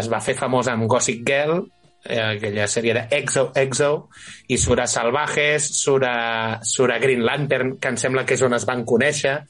es 0.00 0.10
va 0.12 0.22
fer 0.24 0.36
famosa 0.38 0.74
amb 0.74 0.88
Gossip 0.90 1.24
Girl, 1.28 1.64
eh, 2.08 2.20
aquella 2.36 2.66
sèrie 2.70 2.94
de 2.94 3.06
Exo, 3.18 3.50
Exo, 3.54 4.08
i 4.48 4.58
surt 4.58 4.84
a 4.84 4.86
Salvajes, 4.90 5.66
surt 5.80 6.06
a, 6.06 6.60
surt 6.62 6.94
a 6.94 7.00
Green 7.02 7.24
Lantern, 7.26 7.76
que 7.80 7.92
em 7.92 7.98
sembla 8.00 8.24
que 8.26 8.36
és 8.38 8.44
on 8.46 8.54
es 8.56 8.66
van 8.68 8.84
conèixer, 8.86 9.40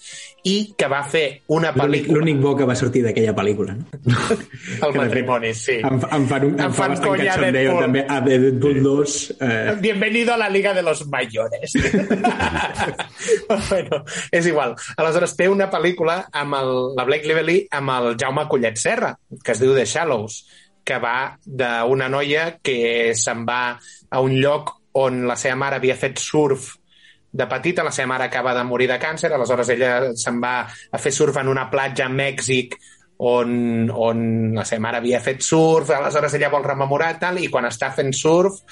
i 0.46 0.56
que 0.78 0.86
va 0.88 1.00
fer 1.02 1.24
una 1.50 1.72
pel·lícula... 1.74 2.20
l'únic 2.20 2.38
bo 2.42 2.52
que 2.58 2.66
va 2.68 2.76
sortir 2.78 3.02
d'aquella 3.02 3.34
pel·lícula. 3.34 3.74
No? 3.76 4.26
El 4.86 4.94
matrimoni, 4.94 5.52
sí. 5.58 5.80
Em, 5.80 5.98
em 5.98 6.26
fan, 6.30 6.46
un, 6.46 6.54
em, 6.54 6.66
Em 6.68 6.76
fa 6.76 6.84
fan 6.84 6.94
bastant 6.94 7.22
cachondeo 7.24 7.76
també 7.80 8.04
a 8.06 8.20
Deadpool 8.24 8.82
2. 8.84 9.16
Eh, 9.40 9.74
Bienvenido 9.82 10.34
a 10.34 10.38
la 10.38 10.48
Liga 10.48 10.74
de 10.74 10.84
los 10.86 11.06
Mayores. 11.08 11.74
bueno, 13.70 14.04
és 14.30 14.46
igual. 14.46 14.76
Aleshores, 14.96 15.34
té 15.36 15.48
una 15.50 15.66
pel·lícula 15.72 16.20
amb 16.32 16.60
el, 16.60 16.72
la 16.98 17.08
Blake 17.08 17.26
Lively 17.26 17.58
amb 17.74 17.96
el 17.96 18.12
Jaume 18.20 18.46
Collet 18.50 18.78
Serra, 18.78 19.16
que 19.42 19.56
es 19.56 19.62
diu 19.62 19.74
The 19.74 19.86
Shallows, 19.86 20.44
que 20.86 20.98
va 21.02 21.18
d'una 21.44 22.08
noia 22.12 22.48
que 22.62 23.12
se'n 23.18 23.44
va 23.48 23.60
a 23.74 24.20
un 24.22 24.36
lloc 24.38 24.74
on 25.02 25.24
la 25.28 25.36
seva 25.36 25.58
mare 25.60 25.80
havia 25.80 25.96
fet 25.98 26.20
surf 26.22 26.74
de 27.36 27.46
petita, 27.50 27.84
la 27.84 27.92
seva 27.92 28.14
mare 28.14 28.30
acaba 28.30 28.54
de 28.56 28.64
morir 28.64 28.88
de 28.88 29.00
càncer, 29.02 29.32
aleshores 29.34 29.72
ella 29.74 29.96
se'n 30.16 30.38
va 30.40 30.60
a 30.64 31.00
fer 31.02 31.12
surf 31.12 31.36
en 31.42 31.50
una 31.52 31.66
platja 31.68 32.06
a 32.06 32.12
Mèxic 32.12 32.78
on, 33.18 33.90
on 33.90 34.22
la 34.56 34.64
seva 34.64 34.86
mare 34.86 35.02
havia 35.02 35.20
fet 35.24 35.42
surf, 35.44 35.90
aleshores 35.92 36.38
ella 36.38 36.52
vol 36.52 36.64
rememorar 36.64 37.16
tal, 37.20 37.42
i 37.42 37.50
quan 37.52 37.68
està 37.68 37.90
fent 37.92 38.14
surf 38.16 38.62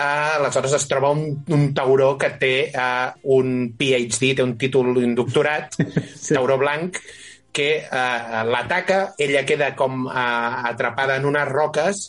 eh, 0.00 0.36
aleshores 0.40 0.72
es 0.72 0.88
troba 0.88 1.10
un, 1.10 1.44
un 1.48 1.72
tauró 1.74 2.16
que 2.18 2.32
té 2.40 2.54
eh, 2.70 3.10
un 3.36 3.74
PhD, 3.78 4.34
té 4.36 4.46
un 4.46 4.56
títol, 4.58 4.94
un 4.96 5.14
doctorat, 5.14 5.76
sí. 5.78 6.34
tauró 6.34 6.58
blanc, 6.58 6.98
que 7.52 7.70
eh, 7.82 8.42
l'ataca, 8.46 9.14
ella 9.18 9.44
queda 9.46 9.74
com 9.76 10.06
eh, 10.08 10.14
atrapada 10.72 11.16
en 11.18 11.26
unes 11.28 11.48
roques 11.50 12.04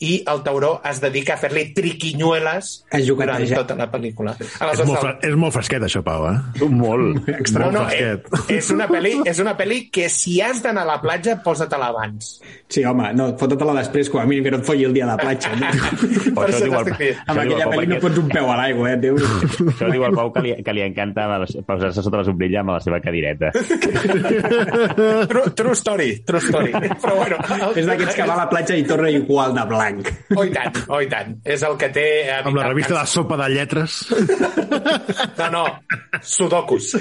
i 0.00 0.22
el 0.28 0.42
tauró 0.46 0.80
es 0.88 1.00
dedica 1.00 1.34
a 1.34 1.40
fer-li 1.40 1.66
triquinyueles 1.76 2.72
A 2.92 3.00
durant 3.06 3.46
tota 3.54 3.76
la 3.78 3.86
pel·lícula. 3.92 4.34
És 4.40 4.82
molt, 4.84 5.00
fre 5.00 5.14
és 5.28 5.36
molt 5.38 5.54
fresquet, 5.54 5.82
això, 5.86 6.02
Pau, 6.06 6.26
eh? 6.30 6.36
Molt. 6.76 7.26
no, 7.26 7.70
no, 7.70 7.82
molt 7.82 7.92
eh, 7.94 8.16
fresquet. 8.26 8.50
és 8.58 8.70
una 8.74 8.86
pel·li, 8.90 9.14
és 9.26 9.38
una 9.42 9.56
pel·li 9.58 9.80
que 9.92 10.08
si 10.12 10.40
has 10.44 10.62
d'anar 10.64 10.82
a 10.86 10.90
la 10.94 10.98
platja, 11.00 11.38
posa-te-la 11.44 11.88
abans. 11.94 12.40
sí, 12.68 12.84
home, 12.84 13.12
no, 13.14 13.30
fota-te-la 13.38 13.74
després, 13.80 14.10
com 14.10 14.20
a 14.20 14.26
mínim 14.26 14.44
que 14.44 14.50
no 14.50 14.58
et 14.58 14.66
folli 14.66 14.84
el 14.84 14.92
dia 14.96 15.06
de 15.06 15.12
la 15.12 15.18
platja. 15.18 15.52
No? 15.56 15.70
Per 16.34 16.46
això 16.50 16.62
diu 16.64 16.74
el. 16.80 16.92
Amb 17.26 17.40
aquella 17.44 17.68
pel·li 17.70 17.86
no 17.92 18.00
pots 18.02 18.18
un 18.22 18.28
peu 18.32 18.50
a 18.50 18.56
l'aigua, 18.60 18.90
eh, 18.92 18.96
Déu. 19.06 19.16
Això 19.70 19.90
diu 19.92 20.04
el 20.08 20.14
Pau 20.16 20.32
que 20.34 20.42
li, 20.44 20.54
que 20.66 20.72
li 20.76 20.82
encanta 20.86 21.26
posar-se 21.66 22.02
sota 22.02 22.20
la 22.22 22.24
sombrilla 22.26 22.60
amb 22.64 22.74
la 22.74 22.80
seva 22.82 22.98
cadireta. 23.04 23.52
True, 25.28 25.50
true 25.54 25.74
story, 25.76 26.22
true 26.26 26.40
story. 26.40 26.72
Però 26.72 27.14
bueno, 27.16 27.36
el- 27.70 27.78
És 27.78 27.86
d'aquests 27.86 28.14
que 28.16 28.26
va 28.26 28.34
a 28.34 28.40
la 28.44 28.48
platja 28.50 28.76
i 28.76 28.82
torna 28.84 29.10
igual 29.10 29.54
de 29.54 29.64
blanc. 29.68 29.85
Oh, 30.36 30.44
i 30.46 30.50
tant, 30.54 30.76
oh, 30.88 31.00
i 31.04 31.08
tant. 31.10 31.34
És 31.44 31.62
el 31.66 31.76
que 31.80 31.88
té... 31.94 32.04
eh, 32.26 32.38
Amb 32.42 32.56
la 32.58 32.66
revista 32.68 32.94
de 32.94 33.00
Cans- 33.00 33.14
sopa 33.16 33.36
de 33.40 33.48
lletres. 33.54 33.98
No, 35.38 35.48
no, 35.52 35.64
sudokus. 36.22 36.92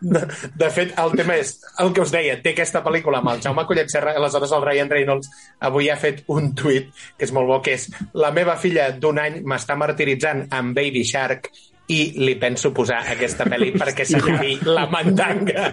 De, 0.00 0.22
de 0.54 0.70
fet, 0.74 0.92
el 0.98 1.14
tema 1.18 1.36
és 1.40 1.54
el 1.82 1.92
que 1.96 2.02
us 2.04 2.12
deia, 2.14 2.36
té 2.42 2.52
aquesta 2.54 2.82
pel·lícula 2.84 3.20
amb 3.22 3.32
el 3.34 3.42
Jaume 3.44 3.64
Collet 3.68 3.90
Serra, 3.92 4.14
aleshores 4.18 4.52
el 4.56 4.64
Ryan 4.66 4.90
Reynolds 4.92 5.30
avui 5.68 5.88
ha 5.92 5.96
fet 6.00 6.22
un 6.34 6.52
tuit 6.58 6.90
que 7.18 7.26
és 7.28 7.32
molt 7.36 7.48
bo, 7.50 7.60
que 7.64 7.76
és 7.78 7.88
la 8.18 8.30
meva 8.34 8.56
filla 8.60 8.90
d'un 8.96 9.18
any 9.22 9.40
m'està 9.48 9.76
martiritzant 9.78 10.46
amb 10.54 10.76
Baby 10.76 11.04
Shark 11.08 11.50
i 11.88 11.98
li 12.20 12.34
penso 12.36 12.68
posar 12.76 12.98
aquesta 13.14 13.46
pel·li 13.48 13.70
perquè 13.80 14.04
s'acabi 14.04 14.58
la 14.68 14.82
mandanga. 14.92 15.70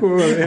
Joder. 0.00 0.46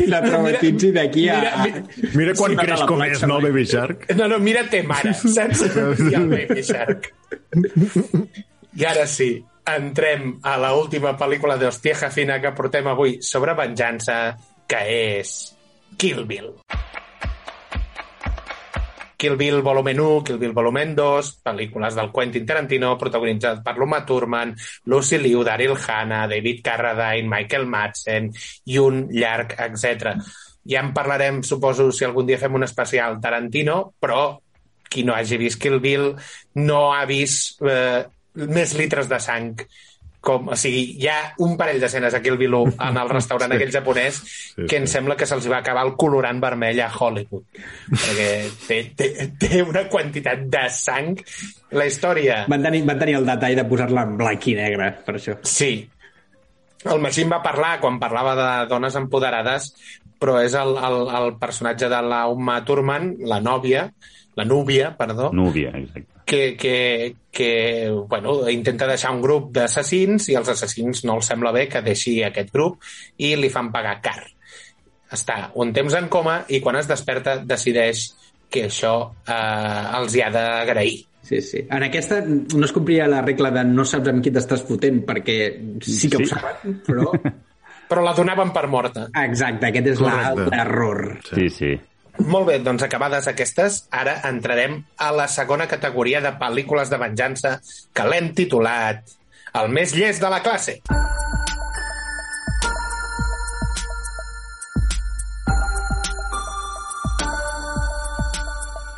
I 0.00 0.06
la 0.08 0.20
traumatitzi 0.24 0.92
d'aquí 0.96 1.26
a... 1.28 1.36
Mira, 1.42 1.52
a- 1.52 2.12
Mira 2.16 2.34
quan 2.38 2.54
Sí, 2.54 2.58
creix 2.62 2.84
com 2.88 3.02
és, 3.04 3.24
no. 3.28 3.36
Baby 3.44 3.66
Shark? 3.68 4.06
No, 4.16 4.28
no, 4.32 4.38
mira 4.40 4.64
té 4.72 4.80
mare, 4.88 5.12
saps? 5.20 5.66
I 6.08 6.14
el 6.16 6.28
Baby 6.32 6.64
Shark. 6.64 7.10
I 8.72 8.86
ara 8.88 9.04
sí, 9.06 9.34
entrem 9.68 10.38
a 10.48 10.56
la 10.60 10.72
última 10.78 11.12
pel·lícula 11.20 11.58
d'Hostieja 11.60 12.08
Fina 12.14 12.40
que 12.40 12.54
portem 12.56 12.88
avui 12.88 13.18
sobre 13.20 13.52
venjança, 13.58 14.22
que 14.66 14.80
és 15.20 15.36
Kill 16.00 16.24
Bill. 16.24 16.48
Kill 16.64 16.80
Bill 16.80 16.91
volumen 19.62 20.00
1, 20.00 20.22
Kill 20.24 20.38
Bill 20.38 20.52
volumen 20.52 20.94
2, 20.94 21.30
pel·lícules 21.42 21.94
del 21.94 22.10
Quentin 22.10 22.46
Tarantino, 22.46 22.96
protagonitzat 22.98 23.62
per 23.62 23.76
l'Uma 23.78 24.04
Thurman, 24.04 24.54
Lucy 24.84 25.18
Liu, 25.18 25.42
Daryl 25.44 25.76
Hannah, 25.76 26.26
David 26.26 26.62
Carradine, 26.62 27.28
Michael 27.28 27.66
Madsen 27.66 28.30
i 28.64 28.78
un 28.78 29.08
llarg, 29.10 29.54
etc. 29.58 30.16
Ja 30.64 30.80
en 30.80 30.92
parlarem, 30.92 31.42
suposo, 31.42 31.90
si 31.92 32.04
algun 32.04 32.26
dia 32.26 32.38
fem 32.38 32.54
un 32.54 32.64
especial 32.64 33.20
Tarantino, 33.20 33.94
però 33.98 34.38
qui 34.88 35.04
no 35.04 35.14
hagi 35.14 35.38
vist 35.40 35.60
Kill 35.60 35.80
Bill 35.80 36.12
no 36.60 36.92
ha 36.92 37.06
vist 37.08 37.62
eh, 37.62 38.04
més 38.34 38.74
litres 38.76 39.08
de 39.08 39.18
sang 39.22 39.54
com, 40.22 40.48
o 40.54 40.56
sigui, 40.58 40.82
hi 41.02 41.08
ha 41.10 41.16
un 41.42 41.56
parell 41.58 41.80
d'escenes 41.82 42.14
a 42.14 42.20
Kill 42.22 42.36
Bill 42.38 42.54
1 42.54 42.74
en 42.88 42.98
el 43.02 43.08
restaurant 43.10 43.50
Sí. 43.52 43.56
aquell 43.58 43.72
japonès 43.74 44.20
Sí, 44.22 44.66
que 44.70 44.78
em 44.78 44.86
sí. 44.86 44.92
sembla 44.94 45.16
que 45.18 45.26
se'ls 45.26 45.48
va 45.50 45.58
acabar 45.58 45.82
el 45.88 45.96
colorant 45.98 46.38
vermell 46.42 46.78
a 46.84 46.86
Hollywood 46.94 47.42
perquè 47.90 48.28
té, 48.68 48.78
té, 48.96 49.08
té 49.40 49.62
una 49.66 49.82
quantitat 49.90 50.44
de 50.52 50.62
sang 50.70 51.16
la 51.74 51.88
història 51.90 52.44
Van 52.52 52.62
tenir, 52.62 52.84
van 52.86 53.00
tenir 53.02 53.16
el 53.18 53.26
detall 53.26 53.58
de 53.58 53.64
posar-la 53.66 54.06
en 54.06 54.14
blanc 54.20 54.46
i 54.52 54.54
negre, 54.58 54.92
per 55.06 55.16
això. 55.18 55.34
Sí. 55.42 55.72
El 56.84 56.98
Magín 57.02 57.30
va 57.30 57.42
parlar 57.42 57.76
quan 57.82 57.98
parlava 58.02 58.32
de 58.38 58.46
dones 58.70 58.94
empoderades, 58.98 59.68
però 60.22 60.40
és 60.42 60.54
el, 60.58 60.72
el, 60.78 60.96
el 61.18 61.36
personatge 61.38 61.88
de 61.90 62.00
la 62.02 62.24
Uma 62.30 62.60
Thurman, 62.66 63.12
la 63.30 63.38
nòvia, 63.42 63.84
la 64.38 64.44
núvia, 64.46 64.90
perdó, 64.98 65.30
Núvia, 65.34 65.70
exacte. 65.78 66.11
Que, 66.24 66.56
que, 66.56 67.14
que 67.30 67.90
bueno, 68.08 68.48
intenta 68.50 68.86
deixar 68.86 69.10
un 69.14 69.20
grup 69.22 69.50
d'assassins 69.52 70.28
i 70.30 70.36
als 70.38 70.48
assassins 70.54 71.04
no 71.04 71.16
els 71.18 71.26
sembla 71.26 71.52
bé 71.52 71.66
que 71.68 71.82
deixi 71.82 72.22
aquest 72.24 72.52
grup 72.54 72.80
i 73.18 73.34
li 73.36 73.50
fan 73.52 73.70
pagar 73.74 74.00
car. 74.04 74.20
Està 75.12 75.50
un 75.60 75.72
temps 75.76 75.92
en 75.98 76.08
coma 76.08 76.38
i 76.48 76.60
quan 76.64 76.76
es 76.80 76.88
desperta 76.88 77.36
decideix 77.44 78.06
que 78.52 78.66
això 78.68 78.94
eh, 79.28 79.98
els 79.98 80.14
hi 80.16 80.22
ha 80.24 80.30
d'agrair. 80.32 80.98
Sí, 81.22 81.38
sí. 81.40 81.60
En 81.70 81.84
aquesta 81.86 82.20
no 82.26 82.64
es 82.66 82.72
complia 82.74 83.06
la 83.08 83.20
regla 83.22 83.50
de 83.54 83.62
no 83.68 83.84
saps 83.86 84.08
amb 84.10 84.22
qui 84.24 84.32
t'estàs 84.34 84.64
fotent, 84.66 85.02
perquè 85.06 85.36
sí 85.84 86.08
que 86.10 86.18
Sí. 86.18 86.24
ho 86.24 86.26
saben, 86.34 86.80
però... 86.86 87.12
Però 87.92 88.00
la 88.00 88.14
donaven 88.16 88.48
per 88.54 88.66
morta. 88.72 89.02
Exacte, 89.20 89.66
aquest 89.68 89.86
és 89.92 89.98
la- 90.00 90.30
Correcte. 90.32 90.56
l'error. 90.56 91.00
Sí, 91.28 91.48
sí. 91.52 91.72
Molt 92.20 92.46
bé, 92.46 92.58
doncs 92.60 92.84
acabades 92.84 93.26
aquestes, 93.30 93.82
ara 93.90 94.18
entrarem 94.28 94.76
a 95.00 95.08
la 95.16 95.24
segona 95.32 95.66
categoria 95.70 96.20
de 96.20 96.34
pel·lícules 96.36 96.92
de 96.92 97.00
venjança 97.00 97.56
que 97.96 98.08
l'hem 98.08 98.32
titulat 98.36 99.18
El 99.60 99.68
més 99.68 99.92
llest 99.92 100.22
de 100.24 100.28
la 100.32 100.40
classe. 100.44 100.78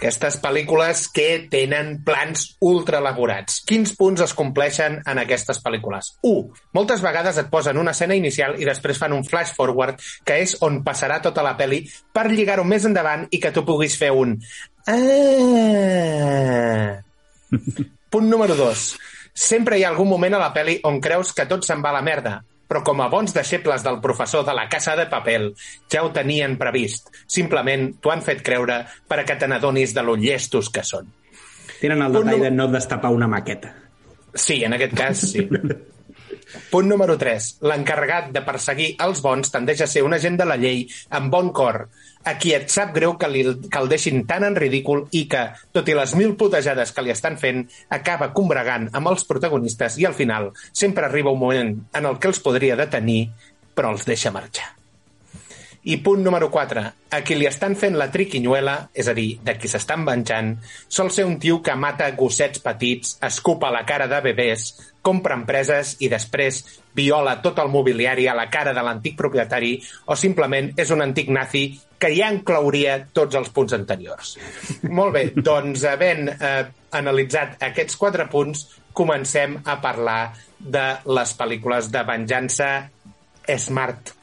Aquestes 0.04 0.36
pel·lícules 0.36 1.06
que 1.16 1.48
tenen 1.48 1.94
plans 2.04 2.58
ultra 2.60 2.98
elaborats. 3.00 3.62
Quins 3.64 3.94
punts 3.96 4.20
es 4.20 4.34
compleixen 4.36 4.98
en 5.08 5.16
aquestes 5.22 5.62
pel·lícules? 5.64 6.10
1. 6.28 6.52
Moltes 6.76 7.00
vegades 7.00 7.38
et 7.40 7.48
posen 7.48 7.80
una 7.80 7.94
escena 7.96 8.12
inicial 8.18 8.60
i 8.60 8.68
després 8.68 9.00
fan 9.00 9.16
un 9.16 9.24
flash 9.24 9.54
forward, 9.56 9.96
que 10.28 10.36
és 10.44 10.60
on 10.60 10.84
passarà 10.84 11.22
tota 11.24 11.40
la 11.46 11.56
pel·li 11.56 11.88
per 12.12 12.26
lligar-ho 12.28 12.68
més 12.68 12.84
endavant 12.84 13.24
i 13.33 13.40
que 13.40 13.48
tu 13.56 13.64
puguis 13.64 13.96
fer 13.96 14.12
un... 14.12 14.37
Ah. 14.85 14.92
Punt 18.12 18.29
número 18.29 18.52
2. 18.60 18.85
Sempre 19.33 19.81
hi 19.81 19.88
ha 19.88 19.94
algun 19.94 20.12
moment 20.12 20.37
a 20.37 20.44
la 20.44 20.52
pel·li 20.52 20.85
on 20.85 21.00
creus 21.00 21.33
que 21.33 21.48
tot 21.48 21.64
se'n 21.64 21.81
va 21.81 21.96
a 21.96 21.96
la 21.96 22.04
merda, 22.04 22.42
però 22.69 22.83
com 22.83 23.00
a 23.04 23.08
bons 23.12 23.35
deixebles 23.35 23.83
del 23.85 24.00
professor 24.00 24.44
de 24.46 24.54
la 24.56 24.69
Casa 24.69 24.96
de 24.96 25.06
Papel 25.06 25.50
ja 25.92 26.02
ho 26.04 26.10
tenien 26.12 26.56
previst. 26.58 27.10
Simplement 27.27 27.90
t'ho 28.00 28.10
han 28.12 28.23
fet 28.23 28.42
creure 28.42 28.83
per 29.08 29.21
a 29.21 29.25
que 29.25 29.37
te 29.37 29.48
n'adonis 29.48 29.94
de 29.94 30.02
lo 30.02 30.17
llestos 30.17 30.71
que 30.71 30.83
són. 30.85 31.10
Tenen 31.81 32.02
el 32.02 32.12
detall 32.12 32.38
nu- 32.38 32.44
de 32.44 32.50
no 32.50 32.69
destapar 32.69 33.10
una 33.12 33.29
maqueta. 33.29 33.75
Sí, 34.35 34.62
en 34.65 34.73
aquest 34.75 34.94
cas 34.96 35.19
sí. 35.33 35.48
Punt 36.71 36.88
número 36.88 37.17
3. 37.19 37.48
L'encarregat 37.67 38.31
de 38.35 38.42
perseguir 38.46 38.90
els 39.05 39.21
bons 39.25 39.50
tendeix 39.50 39.83
a 39.85 39.88
ser 39.90 40.05
un 40.07 40.15
agent 40.15 40.37
de 40.38 40.46
la 40.48 40.59
llei 40.61 40.85
amb 41.19 41.33
bon 41.33 41.50
cor, 41.57 41.85
a 42.25 42.37
qui 42.40 42.55
et 42.57 42.71
sap 42.73 42.94
greu 42.96 43.17
que, 43.21 43.29
li, 43.31 43.42
que 43.69 43.81
el 43.81 43.90
deixin 43.90 44.23
tan 44.29 44.46
en 44.46 44.57
ridícul 44.57 45.05
i 45.13 45.25
que, 45.31 45.44
tot 45.75 45.88
i 45.90 45.96
les 45.96 46.15
mil 46.19 46.37
putejades 46.40 46.94
que 46.94 47.05
li 47.05 47.13
estan 47.15 47.37
fent, 47.40 47.65
acaba 47.98 48.33
combregant 48.37 48.88
amb 48.92 49.13
els 49.13 49.27
protagonistes 49.29 49.98
i 50.00 50.09
al 50.09 50.17
final 50.17 50.52
sempre 50.73 51.09
arriba 51.09 51.35
un 51.35 51.42
moment 51.42 51.75
en 51.92 52.09
el 52.09 52.19
que 52.19 52.31
els 52.31 52.40
podria 52.44 52.79
detenir, 52.81 53.29
però 53.75 53.92
els 53.92 54.07
deixa 54.09 54.33
marxar. 54.35 54.73
I 55.85 55.98
punt 56.00 56.23
número 56.25 56.48
4. 56.48 56.83
A 57.13 57.19
qui 57.21 57.37
li 57.37 57.44
estan 57.44 57.75
fent 57.77 57.98
la 58.00 58.07
triquinyuela, 58.09 58.79
és 58.96 59.11
a 59.11 59.13
dir, 59.13 59.35
de 59.44 59.52
qui 59.61 59.69
s'estan 59.69 60.07
venjant, 60.07 60.55
sol 60.88 61.11
ser 61.13 61.27
un 61.29 61.37
tio 61.42 61.59
que 61.63 61.75
mata 61.77 62.09
gossets 62.17 62.63
petits, 62.65 63.19
escupa 63.21 63.69
la 63.75 63.83
cara 63.85 64.09
de 64.09 64.23
bebès, 64.25 64.71
compra 65.05 65.37
empreses 65.37 65.94
i 66.02 66.09
després 66.13 66.63
viola 66.96 67.37
tot 67.44 67.59
el 67.61 67.71
mobiliari 67.73 68.27
a 68.31 68.37
la 68.37 68.48
cara 68.50 68.73
de 68.75 68.83
l'antic 68.85 69.17
propietari 69.19 69.75
o 70.09 70.17
simplement 70.17 70.73
és 70.81 70.90
un 70.94 71.05
antic 71.05 71.29
nazi 71.35 71.67
que 72.00 72.11
ja 72.17 72.31
inclouria 72.33 72.98
tots 73.13 73.37
els 73.38 73.50
punts 73.55 73.77
anteriors. 73.77 74.35
Molt 74.88 75.15
bé, 75.17 75.25
doncs 75.50 75.85
havent 75.88 76.29
eh, 76.35 76.65
analitzat 76.96 77.63
aquests 77.69 78.00
quatre 78.00 78.29
punts, 78.33 78.67
comencem 78.94 79.59
a 79.65 79.79
parlar 79.83 80.35
de 80.59 80.85
les 81.11 81.33
pel·lícules 81.37 81.90
de 81.92 82.05
venjança 82.07 82.69
smart, 83.59 84.15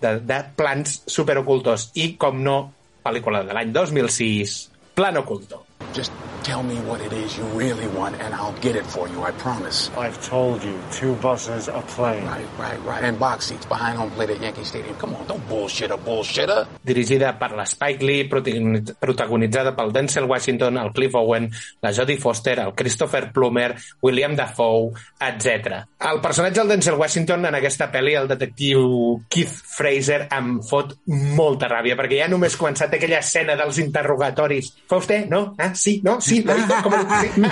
de, 0.00 0.14
de 0.24 0.38
plans 0.56 1.02
superocultos. 1.10 1.90
I, 2.00 2.14
com 2.20 2.40
no, 2.44 2.60
pel·lícula 3.04 3.44
de 3.44 3.56
l'any 3.56 3.74
2006, 3.74 4.56
Plan 4.94 5.18
Oculto. 5.20 5.64
Just 5.92 6.33
tell 6.44 6.62
me 6.62 6.76
what 6.84 7.00
it 7.00 7.12
is 7.12 7.36
you 7.38 7.44
really 7.56 7.88
want, 7.96 8.20
and 8.20 8.34
I'll 8.34 8.54
get 8.60 8.76
it 8.76 8.84
for 8.84 9.08
you, 9.08 9.22
I 9.24 9.32
promise. 9.32 9.90
I've 9.96 10.20
told 10.28 10.62
you, 10.62 10.76
two 10.92 11.14
buses, 11.14 11.68
a 11.68 11.80
plane. 11.96 12.24
Right, 12.26 12.46
right, 12.58 12.80
right. 12.84 13.02
And 13.02 13.18
box 13.18 13.46
seats 13.46 13.66
behind 13.66 13.98
home 13.98 14.10
plate 14.10 14.30
at 14.30 14.40
Yankee 14.40 14.64
Stadium. 14.64 14.94
Come 14.96 15.16
on, 15.16 15.26
don't 15.26 15.48
bullshit 15.48 15.90
a 15.90 15.96
bullshitter. 15.96 16.66
Dirigida 16.84 17.38
per 17.38 17.56
la 17.56 17.64
Spike 17.64 18.04
Lee, 18.04 18.28
protagonitzada 18.28 19.74
pel 19.74 19.92
Denzel 19.92 20.28
Washington, 20.28 20.76
el 20.78 20.92
Cliff 20.92 21.14
Owen, 21.14 21.50
la 21.80 21.92
Jodie 21.92 22.18
Foster, 22.18 22.58
el 22.60 22.74
Christopher 22.74 23.32
Plummer, 23.32 23.74
William 24.02 24.36
Dafoe, 24.36 24.92
etc. 25.18 25.80
El 25.98 26.20
personatge 26.20 26.60
del 26.60 26.68
Denzel 26.76 27.00
Washington 27.00 27.48
en 27.48 27.56
aquesta 27.56 27.88
pel·li, 27.90 28.14
el 28.20 28.28
detectiu 28.28 29.24
Keith 29.32 29.56
Fraser, 29.78 30.26
em 30.36 30.58
fot 30.62 30.92
molta 31.08 31.72
ràbia, 31.72 31.96
perquè 31.96 32.20
ja 32.20 32.28
només 32.28 32.58
començat 32.60 32.92
aquella 32.92 33.22
escena 33.24 33.56
dels 33.56 33.80
interrogatoris. 33.80 34.74
Fa 34.84 35.00
vostè? 35.00 35.24
No? 35.30 35.46
Ah, 35.56 35.72
sí? 35.72 36.02
No? 36.04 36.20
Sí? 36.20 36.33
¿Cómo 36.82 36.96
lo 36.96 37.02
sí? 37.20 37.28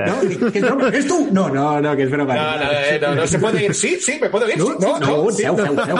No, 0.00 0.14
que 0.50 0.58
és 0.58 0.64
broma, 0.64 0.88
és 0.90 1.06
tu? 1.06 1.18
No, 1.32 1.48
no, 1.48 1.80
no, 1.80 1.96
que 1.96 2.06
és 2.06 2.10
broma. 2.10 2.34
No, 2.34 2.56
no, 2.60 2.70
eh, 2.70 2.98
no, 3.02 3.14
no 3.14 3.26
se 3.26 3.38
puede 3.38 3.64
ir. 3.64 3.74
Sí, 3.74 3.96
sí, 4.00 4.18
me 4.20 4.30
puedo 4.30 4.48
ir. 4.48 4.58
No, 4.58 4.74
No, 4.78 4.98
no, 4.98 5.30
sí. 5.30 5.42
seu, 5.42 5.56
seu, 5.56 5.76
seu. 5.84 5.96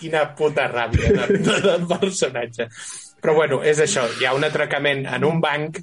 Quina 0.00 0.24
puta 0.36 0.66
ràbia 0.72 1.12
de, 1.12 1.38
de, 1.38 1.60
del 1.66 1.86
personatge. 1.88 2.68
Però 3.20 3.34
bueno, 3.36 3.62
és 3.62 3.78
això. 3.84 4.06
Hi 4.20 4.26
ha 4.26 4.34
un 4.34 4.44
atracament 4.48 5.06
en 5.06 5.24
un 5.28 5.40
banc 5.40 5.78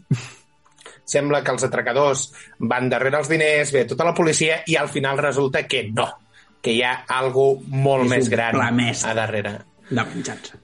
sembla 1.08 1.42
que 1.44 1.54
els 1.56 1.64
atracadors 1.64 2.28
van 2.60 2.90
darrere 2.92 3.22
els 3.22 3.30
diners, 3.32 3.72
ve 3.72 3.86
tota 3.88 4.06
la 4.08 4.14
policia 4.18 4.60
i 4.68 4.76
al 4.76 4.90
final 4.92 5.18
resulta 5.22 5.64
que 5.64 5.86
no, 5.88 6.08
que 6.62 6.76
hi 6.76 6.84
ha 6.84 6.94
algo 7.16 7.54
molt 7.72 8.10
És 8.10 8.12
més 8.12 8.30
gran 8.34 8.60
a 8.60 9.14
darrere. 9.16 9.58
De 9.90 10.04
venjança. 10.04 10.57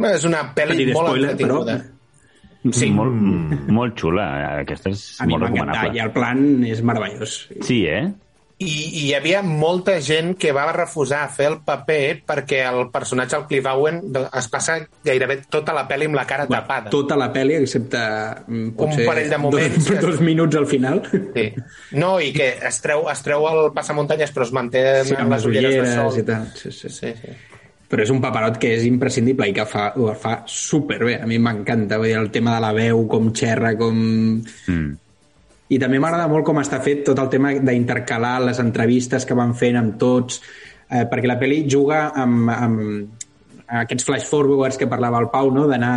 Bé, 0.00 0.14
És 0.16 0.24
una 0.24 0.42
pel·li 0.56 0.76
Petit 0.78 0.94
molt 0.96 1.08
spoiler, 1.12 1.34
però- 1.36 1.60
entretinguda. 1.60 1.78
Sí. 2.76 2.90
Molt, 2.92 3.14
molt 3.72 3.94
xula. 3.96 4.24
Aquesta 4.60 4.90
és 4.92 5.04
A 5.20 5.26
molt 5.26 5.46
recomanable. 5.46 5.94
i 5.96 6.00
el 6.02 6.10
plan 6.12 6.42
és 6.68 6.82
meravellós. 6.84 7.38
Sí, 7.64 7.86
eh? 7.88 8.10
I, 8.60 8.66
I 8.68 9.02
hi 9.06 9.12
havia 9.16 9.38
molta 9.40 9.94
gent 10.04 10.34
que 10.36 10.50
va 10.52 10.66
refusar 10.76 11.22
fer 11.32 11.46
el 11.48 11.54
paper 11.64 12.18
perquè 12.28 12.58
el 12.68 12.90
personatge, 12.92 13.38
el 13.38 13.46
Cliff 13.48 13.64
Owen, 13.70 14.02
de- 14.12 14.26
es 14.36 14.48
passa 14.52 14.74
gairebé 15.02 15.38
tota 15.48 15.72
la 15.72 15.86
pel·li 15.88 16.04
amb 16.10 16.18
la 16.18 16.26
cara 16.28 16.44
tapada. 16.46 16.90
Tota 16.92 17.16
la 17.16 17.30
pel·li, 17.32 17.54
excepte 17.62 17.96
mm, 18.46 18.74
potser 18.76 19.06
parell 19.08 19.30
de 19.32 19.38
moments 19.38 19.78
dos, 19.78 19.88
que- 19.88 20.02
dos 20.06 20.20
minuts 20.20 20.56
al 20.60 20.66
final. 20.66 21.00
Sí. 21.34 21.46
No, 21.92 22.18
i 22.20 22.34
que 22.36 22.58
es 22.68 22.82
treu, 22.84 23.08
es 23.08 23.22
treu 23.24 23.48
el 23.48 23.72
passamuntanyes 23.72 24.34
però 24.36 24.44
es 24.44 24.52
manté 24.52 24.84
Sí, 25.08 25.14
amb 25.16 25.32
les 25.32 25.46
ulleres 25.48 25.80
de 25.80 25.94
sol. 25.94 26.18
i 26.20 26.22
tal. 26.28 26.44
Sí, 26.54 26.70
sí. 26.70 26.90
Sí, 26.90 27.14
sí. 27.16 27.32
Però 27.90 28.04
és 28.04 28.10
un 28.14 28.20
paperot 28.22 28.58
que 28.62 28.70
és 28.76 28.84
imprescindible 28.86 29.48
i 29.50 29.54
que 29.54 29.66
fa, 29.66 29.88
ho 29.98 30.12
fa 30.14 30.40
superbé. 30.46 31.16
A 31.18 31.26
mi 31.26 31.40
m'encanta. 31.42 31.98
Vull 31.98 32.12
dir, 32.12 32.18
el 32.20 32.30
tema 32.30 32.54
de 32.56 32.64
la 32.66 32.74
veu, 32.76 33.06
com 33.10 33.32
xerra, 33.34 33.74
com... 33.78 33.96
Mm. 34.70 34.90
I 35.70 35.78
també 35.78 36.00
m'agrada 36.02 36.26
molt 36.30 36.46
com 36.46 36.58
està 36.58 36.80
fet 36.82 37.04
tot 37.06 37.18
el 37.22 37.28
tema 37.30 37.52
d'intercalar 37.62 38.40
les 38.42 38.58
entrevistes 38.62 39.26
que 39.26 39.36
van 39.38 39.52
fent 39.58 39.78
amb 39.78 39.98
tots, 40.02 40.40
eh, 40.90 41.04
perquè 41.10 41.30
la 41.30 41.38
pel·li 41.38 41.60
juga 41.70 42.08
amb, 42.18 42.50
amb 42.50 43.28
aquests 43.82 44.06
flash 44.08 44.26
forwards 44.26 44.78
que 44.78 44.88
parlava 44.90 45.20
el 45.22 45.28
Pau, 45.30 45.52
no? 45.54 45.68
d'anar 45.70 45.92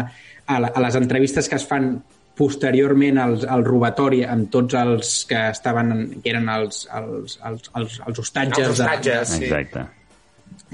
a, 0.45 0.59
la, 0.59 0.69
a 0.69 0.83
les 0.85 0.99
entrevistes 0.99 1.49
que 1.49 1.57
es 1.57 1.65
fan 1.65 1.95
posteriorment 2.37 3.19
al, 3.21 3.35
al 3.49 3.65
robatori 3.65 4.23
amb 4.25 4.49
tots 4.53 4.77
els 4.77 5.11
que 5.29 5.41
estaven 5.51 5.93
que 6.21 6.31
eren 6.33 6.49
els, 6.49 6.87
els, 6.97 7.37
els, 7.45 7.69
els, 7.77 7.99
els 8.07 8.23
hostatges, 8.23 8.63
Els 8.65 8.79
hostatges, 8.79 9.35
sí. 9.37 9.43
Exacte. 9.45 9.85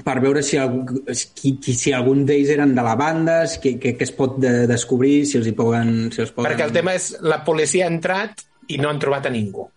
Per 0.04 0.16
veure 0.22 0.42
si, 0.46 0.58
algú, 0.60 1.02
qui, 1.36 1.54
qui, 1.62 1.74
si 1.76 1.92
algun 1.96 2.24
d'ells 2.28 2.52
eren 2.54 2.74
de 2.76 2.84
la 2.86 2.94
banda, 2.98 3.42
que, 3.62 3.76
que, 3.82 3.94
que 3.98 4.06
es 4.06 4.14
pot 4.16 4.38
de, 4.42 4.66
descobrir, 4.70 5.24
si 5.28 5.38
els 5.40 5.50
hi 5.50 5.54
poden... 5.56 6.08
Si 6.14 6.24
els 6.24 6.32
poden... 6.34 6.50
Perquè 6.50 6.66
el 6.68 6.74
tema 6.76 6.96
és 6.98 7.12
la 7.24 7.42
policia 7.46 7.86
ha 7.86 7.92
entrat 7.92 8.44
i 8.70 8.80
no 8.80 8.90
han 8.90 9.00
trobat 9.02 9.28
a 9.28 9.34
ningú. 9.34 9.68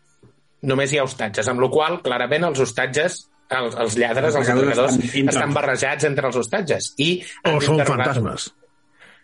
Només 0.69 0.93
hi 0.93 0.99
ha 1.01 1.05
hostatges, 1.07 1.49
amb 1.51 1.63
la 1.63 1.69
qual 1.73 1.99
clarament, 2.05 2.47
els 2.47 2.61
hostatges, 2.63 3.23
els, 3.51 3.75
els 3.75 3.97
lladres, 3.99 4.31
els 4.31 4.37
atracadors 4.39 4.69
atracadors, 4.71 4.99
estan 5.11 5.31
estan, 5.33 5.55
barrejats 5.55 6.09
entre 6.09 6.29
els 6.29 6.39
hostatges. 6.39 6.93
I 7.03 7.09
O 7.49 7.57
són 7.61 7.83
fantasmes. 7.87 8.51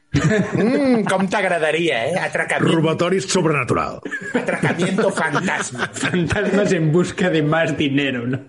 Mm, 0.09 1.03
com 1.05 1.27
t'agradaria, 1.29 1.99
eh? 2.09 2.15
Atracamiento, 2.17 2.75
Robatoris 2.75 3.27
sobrenatural. 3.29 3.99
atracamiento 4.33 5.11
fantasma. 5.11 5.89
Fantasmes 5.93 6.71
en 6.73 6.91
busca 6.91 7.29
de 7.29 7.43
más 7.43 7.77
dinero, 7.77 8.25
no? 8.25 8.39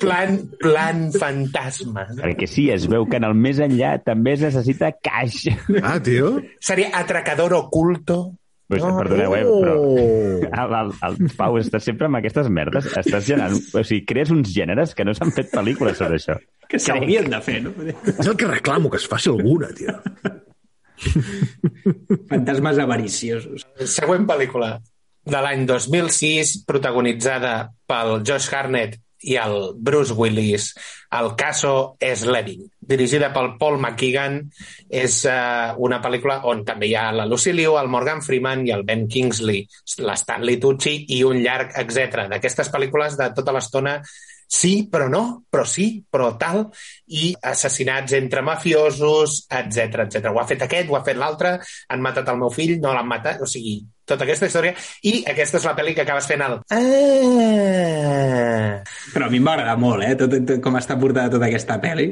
Plan, 0.00 0.38
plan 0.58 1.10
fantasma. 1.12 2.06
Perquè 2.20 2.46
sí, 2.48 2.68
es 2.72 2.86
veu 2.90 3.06
que 3.10 3.18
en 3.20 3.26
el 3.28 3.34
més 3.36 3.58
enllà 3.62 3.96
també 4.04 4.36
es 4.38 4.44
necessita 4.46 4.92
caix. 5.02 5.48
Ah, 5.82 5.98
tio. 6.02 6.36
Seria 6.62 6.92
atracador 7.00 7.54
oculto. 7.58 8.20
Pues, 8.70 8.84
No, 8.86 8.92
perdoneu, 9.00 9.32
eh, 9.34 9.42
Oh. 9.44 9.56
però 9.60 9.72
el, 10.62 10.74
el, 10.78 10.92
el 11.08 11.32
Pau 11.36 11.56
està 11.58 11.80
sempre 11.82 12.06
amb 12.06 12.20
aquestes 12.20 12.46
merdes. 12.54 12.86
Estàs 13.00 13.26
generant... 13.26 13.56
O 13.74 13.82
sigui, 13.82 14.04
crees 14.06 14.30
uns 14.30 14.52
gèneres 14.54 14.94
que 14.94 15.02
no 15.04 15.12
s'han 15.16 15.32
fet 15.34 15.50
pel·lícules 15.50 15.98
sobre 15.98 16.20
això. 16.20 16.36
Que 16.70 16.78
s'haurien 16.78 17.26
de 17.32 17.40
fer, 17.42 17.58
no? 17.64 17.72
És 17.82 18.22
el 18.30 18.36
que 18.38 18.46
reclamo, 18.46 18.88
que 18.92 19.00
es 19.02 19.08
faci 19.10 19.28
alguna, 19.32 19.72
tio. 19.74 19.96
Fantasmes 22.30 22.78
avariciosos. 22.78 23.66
Següent 23.90 24.26
pel·lícula 24.28 24.74
de 25.30 25.40
l'any 25.44 25.66
2006, 25.68 26.60
protagonitzada 26.68 27.54
pel 27.90 28.20
Josh 28.26 28.48
Hartnett 28.54 28.98
i 29.22 29.36
el 29.36 29.72
Bruce 29.76 30.14
Willis, 30.16 30.70
el 31.18 31.34
caso 31.36 31.96
Slevin, 32.00 32.64
dirigida 32.80 33.32
pel 33.34 33.52
Paul 33.58 33.78
McKeegan, 33.80 34.40
és 34.88 35.20
uh, 35.28 35.76
una 35.82 36.00
pel·lícula 36.02 36.40
on 36.50 36.64
també 36.66 36.90
hi 36.90 36.96
ha 36.98 37.10
la 37.14 37.26
Lucy 37.28 37.52
Liu, 37.54 37.76
el 37.80 37.90
Morgan 37.92 38.22
Freeman 38.24 38.66
i 38.66 38.74
el 38.74 38.86
Ben 38.88 39.06
Kingsley, 39.10 39.66
l'Stanley 40.06 40.60
Tucci 40.62 40.96
i 41.16 41.22
un 41.26 41.42
llarg, 41.44 41.76
etc. 41.82 42.26
D'aquestes 42.32 42.72
pel·lícules 42.72 43.18
de 43.20 43.30
tota 43.36 43.54
l'estona 43.56 43.98
sí, 44.50 44.88
però 44.90 45.06
no, 45.08 45.44
però 45.48 45.62
sí, 45.64 46.02
però 46.10 46.32
tal, 46.36 46.64
i 47.14 47.30
assassinats 47.52 48.16
entre 48.18 48.42
mafiosos, 48.42 49.44
etc 49.46 50.02
etc. 50.08 50.32
Ho 50.34 50.40
ha 50.42 50.48
fet 50.48 50.66
aquest, 50.66 50.90
ho 50.90 50.98
ha 50.98 51.04
fet 51.06 51.20
l'altre, 51.20 51.54
han 51.88 52.02
matat 52.02 52.32
el 52.32 52.40
meu 52.42 52.50
fill, 52.50 52.80
no 52.82 52.90
l'han 52.96 53.08
matat, 53.08 53.44
o 53.46 53.48
sigui, 53.48 53.78
tota 54.10 54.26
aquesta 54.26 54.48
història, 54.50 54.74
i 55.06 55.22
aquesta 55.30 55.58
és 55.60 55.66
la 55.68 55.76
pel·li 55.78 55.94
que 55.96 56.04
acabes 56.04 56.26
fent 56.30 56.42
el... 56.46 56.58
Ah! 57.70 58.82
Però 59.14 59.26
a 59.26 59.30
mi 59.32 59.38
em 59.40 59.46
va 59.46 59.54
agradar 59.56 59.78
molt, 59.80 60.04
eh? 60.06 60.14
Tot, 60.18 60.34
tot, 60.34 60.60
com 60.64 60.78
està 60.80 60.96
portada 61.00 61.32
tota 61.36 61.48
aquesta 61.48 61.78
pel·li. 61.82 62.08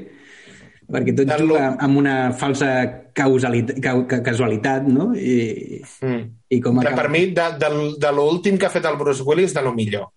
Perquè 0.88 1.12
tot 1.12 1.28
juga 1.36 1.64
amb 1.84 1.98
una 2.00 2.14
falsa 2.32 2.68
causalitat, 3.12 3.76
ca, 3.84 3.92
ca, 4.08 4.22
casualitat, 4.24 4.86
no? 4.88 5.10
I, 5.14 5.82
Mm. 6.00 6.22
i 6.48 6.60
com 6.64 6.78
acaba... 6.80 7.02
per 7.02 7.10
mi, 7.12 7.26
de, 7.36 7.44
de, 7.60 7.68
de 8.00 8.10
l'últim 8.14 8.56
que 8.58 8.66
ha 8.66 8.72
fet 8.72 8.86
el 8.88 8.96
Bruce 8.96 9.22
Willis, 9.26 9.52
de 9.54 9.62
lo 9.62 9.74
millor. 9.74 10.08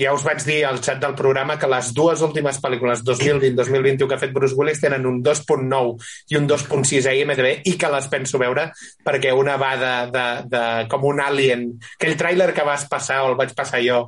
Ja 0.00 0.14
us 0.16 0.24
vaig 0.24 0.40
dir 0.46 0.62
al 0.64 0.80
xat 0.84 1.00
del 1.02 1.16
programa 1.18 1.58
que 1.60 1.68
les 1.68 1.90
dues 1.96 2.22
últimes 2.24 2.58
pel·lícules, 2.62 3.02
2020-2021, 3.04 4.08
que 4.08 4.16
ha 4.16 4.22
fet 4.22 4.32
Bruce 4.32 4.56
Willis, 4.56 4.80
tenen 4.80 5.04
un 5.08 5.20
2.9 5.24 5.96
i 6.32 6.38
un 6.40 6.48
2.6 6.48 7.08
a 7.08 7.16
IMDb 7.18 7.68
i 7.68 7.76
que 7.80 7.92
les 7.92 8.08
penso 8.12 8.40
veure 8.40 8.70
perquè 9.04 9.34
una 9.36 9.58
va 9.60 9.74
de, 9.80 9.92
de, 10.14 10.26
de 10.52 10.64
com 10.92 11.04
un 11.10 11.20
alien, 11.20 11.68
aquell 11.98 12.16
tràiler 12.20 12.52
que 12.56 12.66
vas 12.66 12.88
passar 12.88 13.22
o 13.22 13.32
el 13.32 13.38
vaig 13.40 13.52
passar 13.58 13.82
jo, 13.84 14.06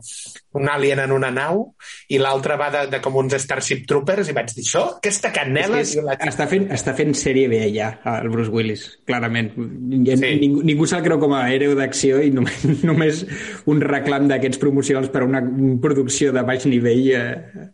un 0.55 0.69
alien 0.71 1.03
en 1.05 1.13
una 1.15 1.31
nau, 1.35 1.65
i 2.09 2.21
l'altra 2.23 2.57
va 2.61 2.71
de, 2.73 2.85
de 2.93 3.01
com 3.05 3.17
uns 3.21 3.37
Starship 3.43 3.85
Troopers, 3.91 4.31
i 4.31 4.37
vaig 4.37 4.53
dir, 4.55 4.65
això, 4.67 4.85
aquesta 5.01 5.33
canela... 5.35 5.81
És 5.83 5.95
que 5.97 6.05
és, 6.05 6.29
està, 6.31 6.49
fent, 6.51 6.69
està 6.75 6.95
fent 6.97 7.15
sèrie 7.19 7.51
B 7.51 7.61
ja, 7.75 7.91
el 8.15 8.31
Bruce 8.33 8.53
Willis, 8.55 8.87
clarament. 9.09 9.53
Sí. 9.57 10.35
Ningú, 10.45 10.63
ningú 10.67 10.89
se'l 10.91 11.05
creu 11.07 11.21
com 11.23 11.35
a 11.37 11.45
hereu 11.53 11.75
d'acció 11.79 12.23
i 12.25 12.31
només, 12.35 12.65
només 12.87 13.25
un 13.71 13.83
reclam 13.85 14.31
d'aquests 14.31 14.63
promocionals 14.63 15.11
per 15.15 15.25
a 15.25 15.29
una 15.31 15.43
producció 15.83 16.35
de 16.35 16.47
baix 16.47 16.71
nivell... 16.71 17.11
Eh, 17.19 17.69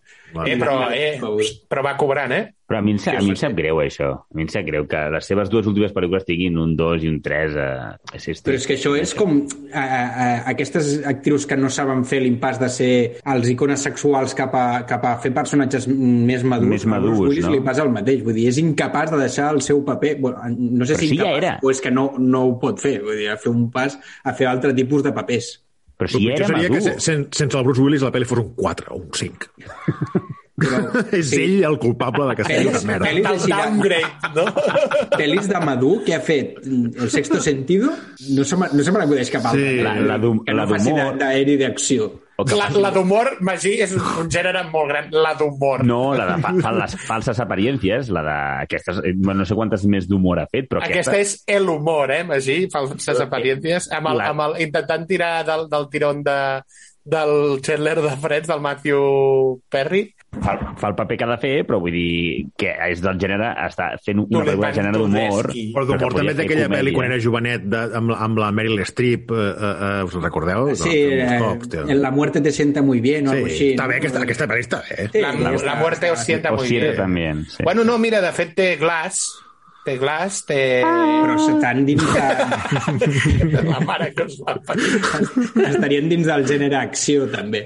eh, 0.46 0.56
però, 0.60 0.78
eh, 0.94 1.18
però 1.68 1.82
va 1.84 1.96
cobrant, 2.00 2.32
eh? 2.32 2.46
Però 2.70 2.78
a 2.78 2.84
mi, 2.86 2.92
em, 2.94 2.98
a 3.02 3.18
mi 3.18 3.32
em 3.32 3.38
sap 3.38 3.56
greu, 3.58 3.80
això. 3.82 4.08
A 4.14 4.36
mi 4.38 4.44
em 4.44 4.50
sap 4.52 4.62
greu 4.62 4.84
que 4.86 4.98
les 5.10 5.26
seves 5.26 5.48
dues 5.50 5.66
últimes 5.66 5.90
pel·lícules 5.90 6.22
tinguin 6.22 6.54
un 6.62 6.76
2 6.78 7.02
i 7.02 7.08
un 7.10 7.16
3. 7.24 7.56
Eh, 7.58 8.18
és 8.20 8.42
Però 8.46 8.54
és 8.54 8.66
que 8.68 8.76
això 8.76 8.92
és 8.94 9.14
com 9.18 9.40
a, 9.40 9.82
a, 9.82 10.02
a, 10.06 10.26
aquestes 10.52 10.92
actrius 11.10 11.48
que 11.50 11.58
no 11.58 11.66
saben 11.74 12.04
fer 12.06 12.20
l'impàs 12.22 12.60
de 12.62 12.68
ser 12.70 12.92
els 13.34 13.50
icones 13.50 13.82
sexuals 13.88 14.36
cap 14.38 14.54
a, 14.54 14.66
cap 14.86 15.02
a 15.08 15.16
fer 15.24 15.32
personatges 15.34 15.88
més 15.90 16.46
madurs. 16.46 16.70
Més 16.76 16.86
madurs, 16.92 17.18
Willis 17.24 17.48
no? 17.48 17.56
li 17.56 17.64
passa 17.66 17.82
el 17.82 17.90
mateix. 17.96 18.22
Vull 18.22 18.38
dir, 18.38 18.46
és 18.52 18.60
incapaç 18.62 19.10
de 19.16 19.18
deixar 19.24 19.50
el 19.56 19.58
seu 19.66 19.82
paper... 19.88 20.14
Bueno, 20.22 20.54
no 20.54 20.86
sé 20.86 20.94
Però 20.94 21.02
si 21.02 21.10
sí, 21.10 21.18
ja 21.18 21.26
incapaç 21.26 21.42
era. 21.42 21.56
o 21.66 21.74
és 21.74 21.82
que 21.82 21.90
no, 21.90 22.06
no 22.22 22.44
ho 22.52 22.54
pot 22.62 22.78
fer. 22.78 23.00
Vull 23.02 23.18
dir, 23.18 23.32
a 23.34 23.38
fer 23.40 23.50
un 23.50 23.66
pas 23.74 23.98
a 24.22 24.36
fer 24.38 24.46
altre 24.46 24.76
tipus 24.78 25.02
de 25.02 25.10
papers. 25.16 25.56
Però 26.00 26.08
si 26.08 26.26
era 26.32 26.46
seria 26.48 26.62
madur. 26.70 26.76
que 26.78 26.80
se- 26.88 27.00
sen, 27.00 27.26
sense 27.30 27.58
el 27.58 27.64
Bruce 27.64 27.80
Willis 27.84 28.02
la 28.02 28.10
pel·li 28.14 28.24
fos 28.26 28.38
un 28.40 28.54
4 28.56 28.94
o 28.94 28.96
un 29.04 29.10
5. 29.12 29.50
és 31.16 31.30
sí. 31.30 31.38
ell 31.40 31.62
el 31.64 31.78
culpable 31.80 32.26
d'aquesta 32.28 32.52
Pel·lis- 32.52 32.82
merda. 32.88 33.06
pel·lis 33.06 33.22
Del 33.24 33.32
així 33.32 33.50
de- 33.52 33.60
downgrade, 33.62 34.32
no? 34.36 34.44
Pel·lis 35.20 35.46
de 35.48 35.60
madur 35.64 36.02
que 36.04 36.14
ha 36.14 36.20
fet 36.20 36.58
El 36.66 37.08
sexto 37.10 37.40
sentido 37.40 37.92
no 38.36 38.44
se 38.44 38.56
me, 38.60 38.66
no 38.72 38.82
se 38.84 38.92
me 38.92 38.98
n'acudeix 39.00 39.30
cap 39.32 39.46
altra. 39.52 39.60
Sí, 39.70 39.76
la- 39.84 39.94
la 40.00 40.18
d'hum- 40.20 40.42
que 40.44 40.52
no 40.52 40.58
la 40.62 40.66
faci 40.68 40.90
d'humor. 40.90 41.12
de- 41.14 41.24
d'aeri 41.24 41.56
d'acció. 41.62 42.10
La, 42.56 42.68
la 42.80 42.90
d'humor, 42.94 43.36
Magí, 43.40 43.72
és 43.82 43.92
un, 43.96 44.02
un 44.22 44.28
gènere 44.32 44.62
molt 44.70 44.88
gran. 44.88 45.08
La 45.12 45.34
d'humor. 45.38 45.84
No, 45.84 46.14
la 46.16 46.26
de 46.32 46.36
fa, 46.42 46.52
fa 46.62 46.72
les 46.76 46.96
falses 47.06 47.40
apariències, 47.40 48.08
la 48.14 48.22
de 48.26 48.36
aquestes, 48.66 49.00
eh, 49.04 49.14
no 49.16 49.44
sé 49.44 49.54
quantes 49.58 49.84
més 49.90 50.08
d'humor 50.08 50.40
ha 50.42 50.46
fet, 50.50 50.68
però 50.70 50.82
Aquesta 50.84 51.18
és 51.20 51.36
el 51.46 51.68
humor, 51.68 52.10
eh, 52.14 52.22
Magí? 52.24 52.62
Falses 52.72 53.20
apariències. 53.20 53.90
Amb 53.92 54.12
el, 54.12 54.18
La- 54.22 54.30
amb 54.32 54.40
el, 54.48 54.60
intentant 54.66 55.06
tirar 55.06 55.44
del, 55.44 55.68
del 55.68 55.88
tirón 55.90 56.22
de, 56.24 56.38
del 57.04 57.60
Chandler 57.62 58.00
de 58.00 58.16
Freds, 58.16 58.48
del 58.48 58.60
Matthew 58.60 59.60
Perry. 59.68 60.14
Fa, 60.30 60.52
fa 60.78 60.88
el 60.90 60.94
paper 60.94 61.16
que 61.18 61.24
ha 61.26 61.30
de 61.32 61.36
fer, 61.42 61.52
però 61.66 61.80
vull 61.82 61.92
dir 61.94 62.44
que 62.60 62.70
és 62.86 63.02
del 63.02 63.18
gènere, 63.20 63.48
està 63.66 63.88
fent 64.04 64.20
una 64.22 64.28
No 64.38 64.44
pel·lícula 64.46 64.70
gènere 64.76 65.00
d'humor. 65.00 65.50
Però 65.74 65.84
d'humor 65.88 66.14
que 66.14 66.20
també 66.20 66.34
té 66.38 66.46
aquella 66.46 66.68
pel·li 66.70 66.94
quan 66.94 67.08
era 67.10 67.18
jovenet 67.24 67.66
de, 67.72 67.82
amb, 67.98 68.14
amb 68.14 68.38
la 68.42 68.52
Meryl 68.54 68.84
Streep, 68.86 69.34
eh, 69.34 69.48
eh, 69.50 69.74
eh, 69.90 70.06
us 70.06 70.14
recordeu? 70.22 70.70
Sí, 70.78 70.94
Uns 71.10 71.74
eh, 71.74 71.84
en 71.88 72.02
La 72.02 72.10
muerte 72.14 72.40
te 72.40 72.52
sienta 72.52 72.82
muy 72.82 73.00
bien 73.00 73.26
o 73.28 73.32
Sí, 73.32 73.36
algo 73.36 73.46
així. 73.50 73.68
està 73.74 73.82
no? 73.84 73.88
bé, 73.90 74.00
aquesta, 74.04 74.22
aquesta 74.28 74.48
pel·li 74.54 74.66
està 74.68 74.82
bé. 74.88 75.08
Sí, 75.12 75.20
La, 75.26 75.32
la, 75.34 75.52
la 75.72 75.74
muerte 75.82 76.10
os 76.14 76.24
sienta 76.24 76.52
muy 76.52 76.68
bien. 76.68 76.96
també. 76.96 77.34
Sí. 77.50 77.62
Bueno, 77.64 77.84
no, 77.84 77.98
mira, 77.98 78.20
de 78.20 78.32
fet 78.32 78.54
té 78.54 78.76
Glass. 78.80 79.26
Té 79.84 79.94
Glass, 79.96 80.42
té... 80.44 80.82
Però 80.84 81.36
estan 81.40 81.86
dins 81.88 82.04
de... 82.04 83.60
La 83.64 83.80
mare 83.80 84.10
que 84.12 84.26
us 84.28 84.36
va 84.44 84.58
estarien 85.70 86.08
dins 86.10 86.26
del 86.28 86.44
gènere 86.46 86.76
acció, 86.76 87.26
també. 87.32 87.62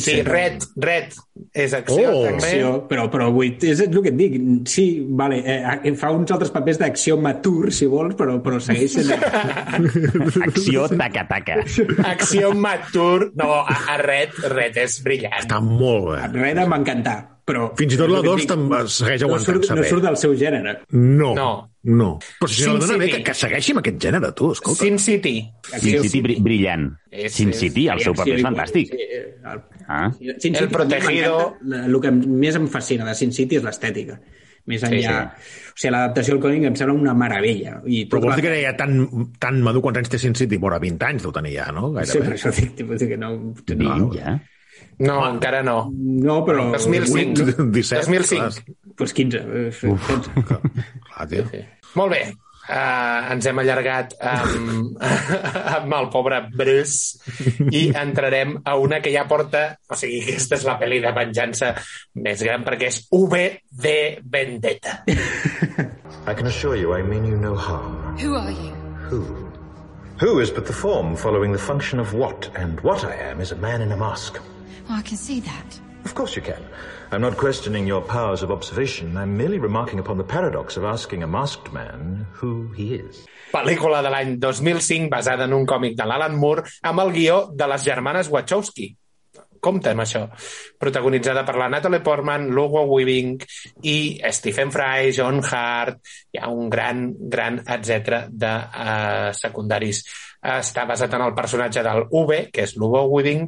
Sí, 0.00 0.16
Red, 0.26 0.62
Red 0.76 1.12
és 1.54 1.74
acció, 1.76 2.10
Oh. 2.10 2.24
també. 2.24 2.38
acció, 2.42 2.72
però, 2.88 3.06
però 3.12 3.28
vull, 3.34 3.52
és 3.62 3.80
el 3.80 4.02
que 4.02 4.10
et 4.12 4.16
dic. 4.16 4.36
Sí, 4.70 4.86
vale, 5.08 5.42
eh, 5.44 5.92
fa 5.98 6.10
uns 6.14 6.30
altres 6.34 6.50
papers 6.54 6.78
d'acció 6.78 7.16
matur, 7.20 7.72
si 7.72 7.86
vols, 7.90 8.14
però, 8.18 8.40
però 8.42 8.60
segueix 8.62 8.96
sent... 8.96 9.12
Acció 10.48 10.88
taca-taca. 10.88 11.60
Acció 12.04 12.52
matur. 12.54 13.30
No, 13.34 13.50
a, 13.62 13.76
a 13.94 13.98
Red, 14.02 14.36
Red 14.54 14.76
és 14.84 14.98
brillant. 15.04 15.40
Està 15.44 15.60
molt 15.62 16.10
bé. 16.14 16.22
Res 16.40 16.68
m'encanta, 16.70 17.18
però... 17.46 17.70
Fins 17.78 17.94
i 17.94 18.00
tot 18.00 18.10
la 18.10 18.20
és 18.20 18.24
el 18.24 18.26
que 18.26 18.32
2 18.32 18.34
et 18.34 18.44
dic, 18.44 18.50
te'n 18.54 18.66
segueix 18.98 19.22
no 19.22 19.28
surt, 19.28 19.30
aguantant-se 19.30 19.74
no 19.78 19.82
bé. 19.82 19.88
surt 19.92 20.06
del 20.08 20.18
seu 20.20 20.34
gènere. 20.40 20.76
No. 20.94 21.34
No. 21.38 21.52
No. 21.84 22.14
Però 22.40 22.48
si 22.48 22.62
Sin 22.62 22.72
la 22.72 22.78
dona 22.80 22.96
bé, 22.96 23.10
que, 23.12 23.22
que 23.26 23.34
segueixi 23.36 23.74
amb 23.74 23.82
aquest 23.82 23.98
gènere, 24.00 24.30
tu, 24.36 24.50
escolta. 24.56 24.84
Sin 24.86 24.98
City. 24.98 25.34
Sin 25.74 25.98
City 26.02 26.20
bri 26.24 26.36
brillant. 26.40 26.86
És- 27.10 27.34
Sin 27.36 27.50
és- 27.50 27.58
City, 27.60 27.88
el 27.92 28.00
seu 28.00 28.14
paper 28.16 28.38
és 28.38 28.42
fantàstic. 28.46 28.94
Sí, 28.94 29.08
el, 29.52 29.60
Ah. 29.86 30.06
Sin 30.40 30.54
El 30.56 30.70
Protegido. 30.72 31.58
El 31.60 32.00
que 32.00 32.10
més 32.10 32.56
em 32.56 32.66
fascina 32.72 33.04
de 33.04 33.14
Sin 33.14 33.32
City 33.36 33.56
és 33.60 33.62
l'estètica. 33.66 34.16
Més 34.64 34.80
enllà... 34.88 35.34
O 35.74 35.76
sigui, 35.76 35.90
l'adaptació 35.92 36.38
al 36.38 36.40
còmic 36.40 36.62
em 36.70 36.74
sembla 36.78 36.94
una 36.96 37.12
meravella. 37.12 37.82
I 37.84 38.06
Però 38.08 38.16
tot 38.22 38.30
vols 38.30 38.36
dir 38.40 38.46
que 38.46 38.52
era 38.54 38.70
ja 38.70 38.76
tan, 38.78 38.94
tan 39.38 39.60
madur 39.60 39.82
quants 39.84 39.98
anys 40.00 40.08
té 40.14 40.18
Sin 40.22 40.32
City? 40.40 40.56
Vora, 40.56 40.78
20 40.80 41.04
anys 41.04 41.26
deu 41.26 41.34
tenir 41.36 41.52
ja, 41.58 41.66
no? 41.70 41.90
Sí, 42.00 42.16
per 42.16 42.30
Gairebé. 42.30 42.38
això 42.38 42.54
dic, 42.56 42.80
dir 42.80 43.08
que 43.12 43.18
no... 43.20 43.34
No, 43.76 44.08
ja. 44.16 44.38
No, 45.04 45.18
encara 45.28 45.60
no. 45.66 45.90
No, 45.92 46.38
però... 46.46 46.70
2005. 46.72 47.68
17. 47.74 48.06
2005. 48.08 48.64
Pues 48.96 49.12
15. 49.12 49.36
eh, 49.36 49.72
Uf, 49.90 50.08
clar, 50.48 51.28
tio. 51.28 51.44
Molt 51.98 52.14
bé. 52.14 52.24
Uh, 52.64 53.32
ens 53.34 53.44
hem 53.44 53.58
allargat 53.60 54.14
amb, 54.24 54.94
amb 55.76 55.96
el 55.98 56.06
pobre 56.08 56.38
Bruce 56.48 57.20
i 57.68 57.90
entrarem 57.92 58.54
a 58.64 58.78
una 58.80 59.02
que 59.04 59.12
ja 59.12 59.26
porta... 59.28 59.66
O 59.92 59.98
sigui, 60.00 60.22
aquesta 60.24 60.56
és 60.56 60.64
la 60.64 60.78
pel·li 60.80 61.02
de 61.04 61.12
venjança 61.12 61.74
més 62.24 62.44
gran 62.46 62.64
perquè 62.64 62.88
és 62.88 63.02
V 63.12 63.42
de 63.84 63.98
Vendetta. 64.24 65.02
I 65.06 66.32
can 66.32 66.46
assure 66.48 66.80
you 66.80 66.96
I 66.96 67.02
mean 67.02 67.26
you 67.28 67.36
no 67.36 67.54
harm. 67.54 68.16
Who 68.16 68.32
are 68.40 68.50
you? 68.50 68.72
Who? 69.10 69.44
Who 70.24 70.38
is 70.40 70.50
but 70.50 70.64
the 70.64 70.72
form 70.72 71.16
following 71.16 71.52
the 71.52 71.58
function 71.58 72.00
of 72.00 72.14
what, 72.14 72.48
and 72.56 72.80
what 72.80 73.04
I 73.04 73.14
am 73.28 73.40
is 73.40 73.52
a 73.52 73.56
man 73.56 73.82
in 73.82 73.92
a 73.92 73.96
mask. 73.96 74.40
Oh, 74.88 74.94
I 74.94 75.02
can 75.02 75.18
see 75.18 75.40
that. 75.40 75.80
Of 76.04 76.14
course 76.14 76.34
you 76.34 76.40
can. 76.40 76.62
I'm 77.14 77.20
not 77.20 77.36
questioning 77.36 77.86
your 77.86 78.02
powers 78.02 78.42
of 78.42 78.50
observation. 78.50 79.16
I'm 79.16 79.36
merely 79.36 79.60
remarking 79.60 80.00
upon 80.00 80.18
the 80.18 80.24
paradox 80.24 80.76
of 80.76 80.82
asking 80.82 81.22
a 81.22 81.28
masked 81.28 81.72
man 81.72 82.26
who 82.32 82.72
he 82.74 82.96
is. 82.96 83.20
Pel·lícula 83.54 84.00
de 84.02 84.10
l'any 84.10 84.32
2005 84.42 85.06
basada 85.12 85.46
en 85.46 85.54
un 85.54 85.62
còmic 85.62 85.94
de 85.94 86.08
l'Alan 86.10 86.34
Moore 86.34 86.64
amb 86.82 87.04
el 87.04 87.12
guió 87.14 87.36
de 87.54 87.70
les 87.70 87.86
germanes 87.86 88.32
Wachowski. 88.34 88.88
Compte 89.62 89.94
amb 89.94 90.02
això. 90.02 90.24
Protagonitzada 90.82 91.46
per 91.46 91.54
la 91.54 91.70
Natalie 91.70 92.02
Portman, 92.02 92.50
Lugo 92.50 92.82
Weaving 92.90 93.38
i 93.86 93.96
Stephen 94.34 94.74
Fry, 94.74 95.14
John 95.14 95.38
Hart, 95.38 96.02
hi 96.34 96.42
ha 96.42 96.50
un 96.50 96.66
gran, 96.68 97.06
gran, 97.14 97.62
etc 97.62 98.26
de 98.28 98.52
uh, 98.58 99.30
secundaris. 99.38 100.02
Està 100.44 100.82
basat 100.84 101.14
en 101.14 101.22
el 101.24 101.32
personatge 101.32 101.86
del 101.86 102.04
V, 102.10 102.42
que 102.52 102.66
és 102.66 102.74
Lugo 102.76 103.06
Weaving, 103.14 103.46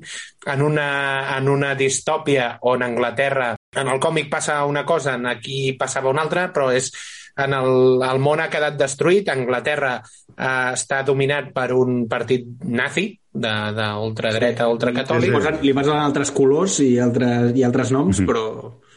en 0.54 0.62
una, 0.64 0.88
en 1.34 1.50
una 1.52 1.74
distòpia 1.76 2.54
on 2.62 2.86
Anglaterra, 2.86 3.55
en 3.76 3.92
el 3.92 4.00
còmic 4.00 4.30
passa 4.32 4.62
una 4.64 4.84
cosa, 4.88 5.14
en 5.14 5.26
aquí 5.30 5.72
passava 5.78 6.10
una 6.12 6.24
altra, 6.24 6.48
però 6.54 6.70
és 6.74 6.90
en 7.36 7.52
el, 7.52 8.02
el 8.02 8.22
món 8.22 8.40
ha 8.40 8.48
quedat 8.52 8.78
destruït, 8.80 9.28
Anglaterra 9.28 9.98
eh, 10.00 10.72
està 10.72 11.02
dominat 11.04 11.52
per 11.56 11.68
un 11.76 12.06
partit 12.08 12.48
nazi, 12.64 13.10
d'ultradreta, 13.36 14.64
Li 14.64 14.72
ultracatòlic, 14.72 15.34
posen, 15.34 15.60
li 15.60 15.76
posen 15.76 16.00
altres 16.00 16.32
colors 16.32 16.80
i 16.84 16.96
altres, 17.02 17.52
i 17.56 17.64
altres 17.66 17.92
noms, 17.92 18.22
però... 18.28 18.46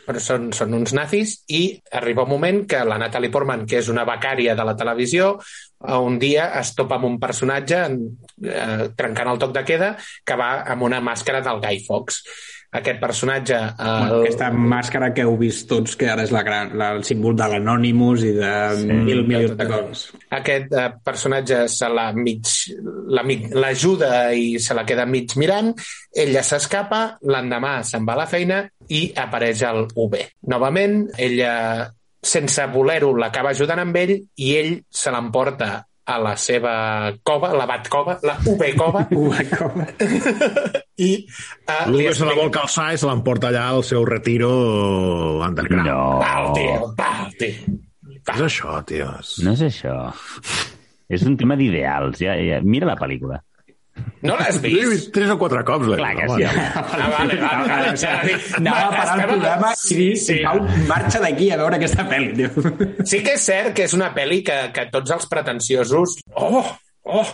però 0.07 0.21
són, 0.23 0.47
són 0.55 0.71
uns 0.77 0.95
nazis, 0.95 1.35
i 1.51 1.75
arriba 1.99 2.23
un 2.23 2.31
moment 2.31 2.63
que 2.69 2.79
la 2.87 2.97
Natalie 3.01 3.29
Portman, 3.33 3.67
que 3.69 3.81
és 3.81 3.91
una 3.91 4.07
becària 4.07 4.55
de 4.57 4.65
la 4.65 4.77
televisió, 4.79 5.33
eh, 5.83 5.97
un 5.99 6.15
dia 6.21 6.47
es 6.61 6.71
topa 6.77 6.97
amb 6.97 7.09
un 7.11 7.19
personatge 7.19 7.81
eh, 7.89 8.87
trencant 8.95 9.33
el 9.35 9.43
toc 9.43 9.53
de 9.59 9.65
queda 9.67 9.91
que 10.23 10.39
va 10.39 10.53
amb 10.63 10.87
una 10.87 11.03
màscara 11.03 11.43
del 11.45 11.59
Guy 11.65 11.83
Fawkes. 11.85 12.23
Aquest 12.71 12.99
personatge... 13.01 13.55
Eh, 13.57 13.85
Bueno, 13.99 14.19
aquesta 14.21 14.51
màscara 14.53 15.09
que 15.15 15.23
heu 15.25 15.33
vist 15.39 15.65
tots, 15.71 15.95
que 15.97 16.05
ara 16.11 16.21
és 16.27 16.33
la 16.33 16.43
gran, 16.45 16.75
la, 16.77 16.91
el 16.97 17.01
símbol 17.07 17.33
de 17.37 17.47
l'Anonymous 17.49 18.25
i 18.27 18.33
de 18.37 18.51
sí, 18.77 18.85
mil 19.07 19.23
milions 19.25 19.55
de 19.57 19.67
coses. 19.71 20.03
aquest 20.37 20.75
eh, 20.77 20.85
personatge 21.03 21.63
se 21.73 21.89
la 21.89 22.11
mig 22.13 22.53
la 23.09 23.25
l'ajuda 23.63 24.31
i 24.37 24.59
se 24.61 24.77
la 24.77 24.85
queda 24.85 25.07
mig 25.09 25.33
mirant, 25.41 25.73
ella 26.13 26.45
s'escapa, 26.45 27.17
l'endemà 27.25 27.79
se'n 27.83 28.05
va 28.05 28.13
a 28.13 28.21
la 28.21 28.29
feina 28.29 28.61
i 28.89 29.07
apareix 29.17 29.65
el 29.65 29.87
UB. 29.95 30.15
Novament, 30.53 31.07
ella, 31.17 31.89
sense 32.21 32.65
voler-ho, 32.69 33.15
l'acaba 33.17 33.49
ajudant 33.55 33.81
amb 33.81 33.97
ell 33.97 34.17
i 34.19 34.55
ell 34.61 34.75
se 34.89 35.09
l'emporta 35.09 35.88
a 36.09 36.17
la 36.21 36.33
seva 36.41 36.73
cova, 37.23 37.51
la 37.53 37.67
Batcova, 37.69 38.17
la 38.25 38.35
UB 38.49 38.63
cova, 38.79 39.03
Cova. 39.59 39.85
i 40.97 41.09
uh, 41.21 41.89
L'Ugo 41.91 42.13
se 42.17 42.25
la 42.27 42.35
vol 42.37 42.49
calçar 42.53 42.89
i 42.95 42.97
se 43.01 43.07
l'emporta 43.09 43.51
allà 43.51 43.67
al 43.75 43.85
seu 43.87 44.05
retiro 44.09 44.49
underground. 45.45 45.85
No. 45.87 46.01
Pau, 46.23 46.49
tio, 46.57 46.89
pau, 46.97 47.29
tio. 47.37 47.77
Què 48.25 48.35
és 48.35 48.45
això, 48.49 48.79
tio? 48.89 49.11
És... 49.21 49.35
No 49.45 49.53
és 49.53 49.61
això. 49.69 49.95
És 51.09 51.23
un 51.25 51.37
tema 51.39 51.55
d'ideals. 51.57 52.19
Ja, 52.21 52.35
ja. 52.37 52.59
Mira 52.65 52.89
la 52.89 52.97
pel·lícula. 52.99 53.39
No 54.21 54.35
l'has 54.39 54.57
L'he 54.61 54.69
vist? 54.73 54.89
vist 54.91 55.11
tres 55.15 55.29
o 55.31 55.37
quatre 55.39 55.63
cops. 55.67 55.87
l'he 55.87 55.97
Clar 55.99 56.15
vist, 56.15 56.27
que 56.27 56.35
sí. 56.35 56.43
Ah, 56.75 57.07
vale, 57.17 57.37
vale, 57.39 57.67
vale. 57.69 57.93
O 57.93 57.97
sigui, 58.01 58.35
anava 58.59 58.83
a 58.87 58.91
parar 58.97 59.15
el 59.21 59.25
programa 59.31 59.71
i 59.91 59.95
dir, 60.01 60.09
Sí. 60.19 60.37
Pau, 60.43 60.59
marxa 60.89 61.21
d'aquí 61.23 61.49
a 61.51 61.57
veure 61.61 61.79
aquesta 61.79 62.05
pel·li, 62.09 62.33
tio. 62.35 62.67
Sí 63.07 63.23
que 63.23 63.37
és 63.37 63.47
cert 63.49 63.73
que 63.77 63.87
és 63.87 63.93
una 63.97 64.11
pel·li 64.15 64.41
que, 64.43 64.59
que 64.75 64.87
tots 64.91 65.11
els 65.15 65.25
pretensiosos... 65.31 66.17
Oh, 66.35 66.63
oh, 67.09 67.25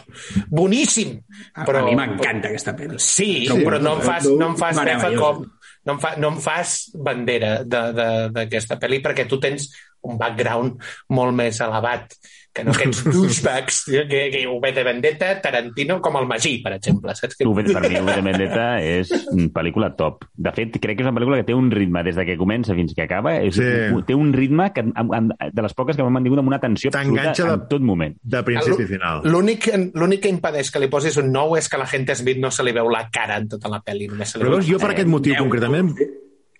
boníssim! 0.49 1.17
Però... 1.65 1.81
A 1.81 1.85
mi 1.89 1.95
m'encanta 1.97 2.49
aquesta 2.51 2.75
pel·li. 2.77 2.99
Sí, 3.01 3.29
Trobo- 3.49 3.65
però 3.69 3.81
no 3.83 3.97
em 3.99 4.05
fas, 4.05 4.27
no 4.29 4.51
em 4.53 4.57
fas 4.59 4.79
com... 5.19 5.45
No 5.85 5.93
em, 5.93 5.99
fa, 6.01 6.15
no 6.17 6.31
em 6.33 6.37
fas 6.41 6.71
bandera 6.97 7.59
de- 7.61 7.81
de- 7.93 8.29
d'aquesta 8.33 8.79
pel·li 8.81 9.03
perquè 9.05 9.27
tu 9.29 9.37
tens 9.37 9.67
un 10.05 10.17
background 10.21 10.81
molt 11.09 11.33
més 11.35 11.59
elevat 11.65 12.13
que 12.55 12.63
no 12.63 12.71
aquests 12.71 13.01
douchebags 13.11 13.81
que, 14.07 14.19
que 14.31 14.41
V 14.47 14.69
de 14.71 14.83
Vendetta, 14.87 15.33
Tarantino, 15.43 15.97
com 15.99 16.15
el 16.21 16.25
Magí, 16.29 16.53
per 16.63 16.71
exemple. 16.77 17.11
Saps? 17.13 17.35
Que... 17.35 17.43
Per 17.43 17.51
mi, 17.83 17.97
V 17.99 18.13
de 18.15 18.21
Vendetta 18.23 18.67
és 18.79 19.11
una 19.33 19.49
pel·lícula 19.51 19.89
top. 19.99 20.23
De 20.39 20.53
fet, 20.55 20.77
crec 20.79 20.95
que 20.95 21.03
és 21.03 21.09
una 21.09 21.15
pel·lícula 21.17 21.41
que 21.41 21.47
té 21.49 21.57
un 21.57 21.67
ritme 21.73 21.99
des 22.07 22.15
de 22.15 22.23
que 22.29 22.37
comença 22.39 22.73
fins 22.77 22.95
que 22.95 23.03
acaba. 23.03 23.35
És, 23.43 23.55
Sí. 23.59 23.67
Té 24.07 24.15
un 24.15 24.31
ritme 24.31 24.69
que, 24.71 24.85
amb- 24.87 25.11
amb- 25.17 25.35
de 25.51 25.61
les 25.65 25.73
poques 25.75 25.97
que 25.97 26.03
m'han 26.03 26.15
mantingut 26.15 26.39
amb 26.39 26.47
una 26.53 26.59
tensió 26.63 26.89
absoluta 26.93 27.21
T'enganxa 27.25 27.45
de- 27.49 27.53
en 27.59 27.67
tot 27.75 27.81
moment. 27.81 28.15
De 28.23 28.43
principi 28.47 28.83
a 28.83 28.87
final. 28.87 29.21
L'únic 29.27 29.67
l'únic 29.93 30.21
que 30.23 30.31
impedeix 30.31 30.71
que 30.71 30.79
li 30.79 30.87
posis 30.87 31.17
un 31.19 31.31
nou 31.35 31.57
és 31.59 31.67
que 31.67 31.77
la 31.81 31.85
gent 31.91 32.07
Smith 32.15 32.37
no 32.39 32.51
se 32.51 32.63
li 32.63 32.71
veu 32.71 32.87
la 32.89 33.09
cara 33.11 33.37
en 33.43 33.49
tota 33.51 33.67
la 33.67 33.81
pel·li. 33.83 34.07
Només 34.11 34.31
se 34.31 34.37
li 34.39 34.45
Però 34.45 34.55
veu 34.55 34.59
veus, 34.61 34.69
jo 34.69 34.79
per 34.79 34.91
aquest 34.93 35.09
motiu 35.11 35.35
concretament 35.39 35.91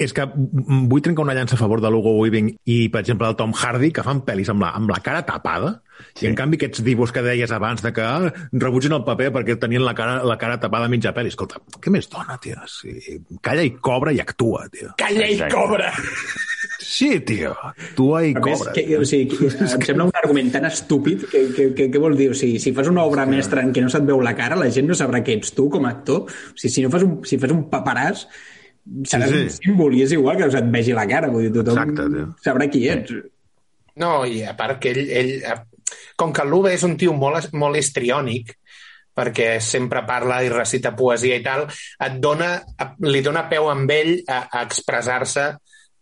és 0.01 0.11
que 0.15 0.25
vull 0.35 1.01
trencar 1.03 1.23
una 1.23 1.35
llança 1.37 1.55
a 1.55 1.59
favor 1.59 1.79
de 1.83 1.89
l'Hugo 1.91 2.17
Weaving 2.19 2.51
i, 2.67 2.77
per 2.91 3.01
exemple, 3.03 3.29
el 3.31 3.37
Tom 3.39 3.53
Hardy, 3.55 3.91
que 3.95 4.03
fan 4.03 4.21
pel·lis 4.27 4.51
amb 4.51 4.65
la, 4.65 4.73
amb 4.75 4.91
la 4.91 4.99
cara 5.03 5.21
tapada, 5.27 5.71
sí. 6.11 6.25
i 6.25 6.29
en 6.29 6.35
canvi 6.35 6.59
aquests 6.59 6.83
dibuix 6.83 7.13
que 7.15 7.23
deies 7.23 7.51
abans 7.55 7.83
de 7.85 7.93
que 7.95 8.03
ah, 8.03 8.31
rebutgen 8.51 8.95
el 8.97 9.05
paper 9.07 9.31
perquè 9.37 9.55
tenien 9.61 9.85
la 9.85 9.95
cara, 9.95 10.17
la 10.27 10.35
cara 10.41 10.59
tapada 10.59 10.89
a 10.89 10.91
mitja 10.91 11.13
pel·li. 11.15 11.31
Escolta, 11.31 11.61
què 11.79 11.93
més 11.93 12.09
dona, 12.11 12.35
tio? 12.43 12.59
Sí, 12.71 13.21
calla 13.45 13.63
i 13.63 13.71
cobra 13.79 14.11
i 14.15 14.19
actua, 14.23 14.65
tio. 14.73 14.91
Calla 14.99 15.29
i 15.29 15.37
Exacte. 15.37 15.55
cobra! 15.55 15.93
Sí, 16.85 17.09
tio, 17.25 17.53
actua 17.65 18.21
i 18.27 18.33
A 18.35 18.41
més, 18.43 18.59
cobra. 18.59 18.73
que, 18.75 18.97
o 18.99 19.05
sigui, 19.07 19.37
que, 19.39 19.47
em 19.47 19.85
sembla 19.87 20.09
un 20.09 20.17
argument 20.19 20.51
tan 20.53 20.67
estúpid 20.67 21.23
que, 21.31 21.45
que, 21.55 21.69
que, 21.77 21.87
que 21.93 22.01
vol 22.01 22.17
dir? 22.19 22.29
O 22.33 22.37
sigui, 22.37 22.59
si 22.61 22.75
fas 22.75 22.91
una 22.91 23.05
obra 23.07 23.25
mestra 23.29 23.63
en 23.63 23.71
què 23.73 23.83
no 23.83 23.91
se't 23.93 24.05
veu 24.07 24.19
la 24.23 24.35
cara, 24.37 24.59
la 24.59 24.67
gent 24.75 24.91
no 24.91 24.97
sabrà 24.97 25.23
que 25.23 25.37
ets 25.39 25.55
tu 25.55 25.69
com 25.71 25.87
a 25.87 25.93
actor. 25.95 26.27
O 26.27 26.59
sigui, 26.59 26.73
si 26.75 26.83
no 26.85 26.91
fas 26.93 27.07
un, 27.07 27.17
si 27.27 27.39
fas 27.41 27.55
un 27.55 27.65
paperàs, 27.71 28.27
seràs 28.85 29.31
Sí, 29.31 29.37
sí, 29.37 29.45
un 29.45 29.55
símbol 29.55 29.95
i 29.97 30.03
és 30.05 30.13
igual 30.15 30.37
que 30.39 30.49
se't 30.53 30.71
vegi 30.73 30.93
la 30.97 31.07
cara. 31.09 31.31
Vull 31.33 31.47
dir, 31.47 31.53
tothom 31.57 31.79
Exacte, 31.81 32.09
tio. 32.13 32.27
sabrà 32.45 32.69
qui 32.71 32.83
ets. 32.91 33.15
No, 34.01 34.11
i 34.27 34.43
a 34.43 34.53
part 34.57 34.81
que 34.83 34.91
ell, 34.91 35.09
ell 35.09 35.31
com 36.19 36.33
que 36.35 36.45
l'Uve 36.45 36.73
és 36.75 36.83
un 36.83 36.95
tio 36.99 37.13
molt, 37.15 37.51
molt 37.53 37.79
histriònic, 37.79 38.55
perquè 39.15 39.59
sempre 39.63 40.03
parla 40.07 40.41
i 40.43 40.49
recita 40.51 40.91
poesia 40.95 41.37
i 41.39 41.43
tal, 41.43 41.65
et 42.03 42.17
dona, 42.19 42.57
li 43.07 43.21
dona 43.23 43.45
peu 43.51 43.69
amb 43.71 43.91
ell 43.95 44.17
a, 44.27 44.41
a 44.51 44.65
expressar-se 44.65 45.53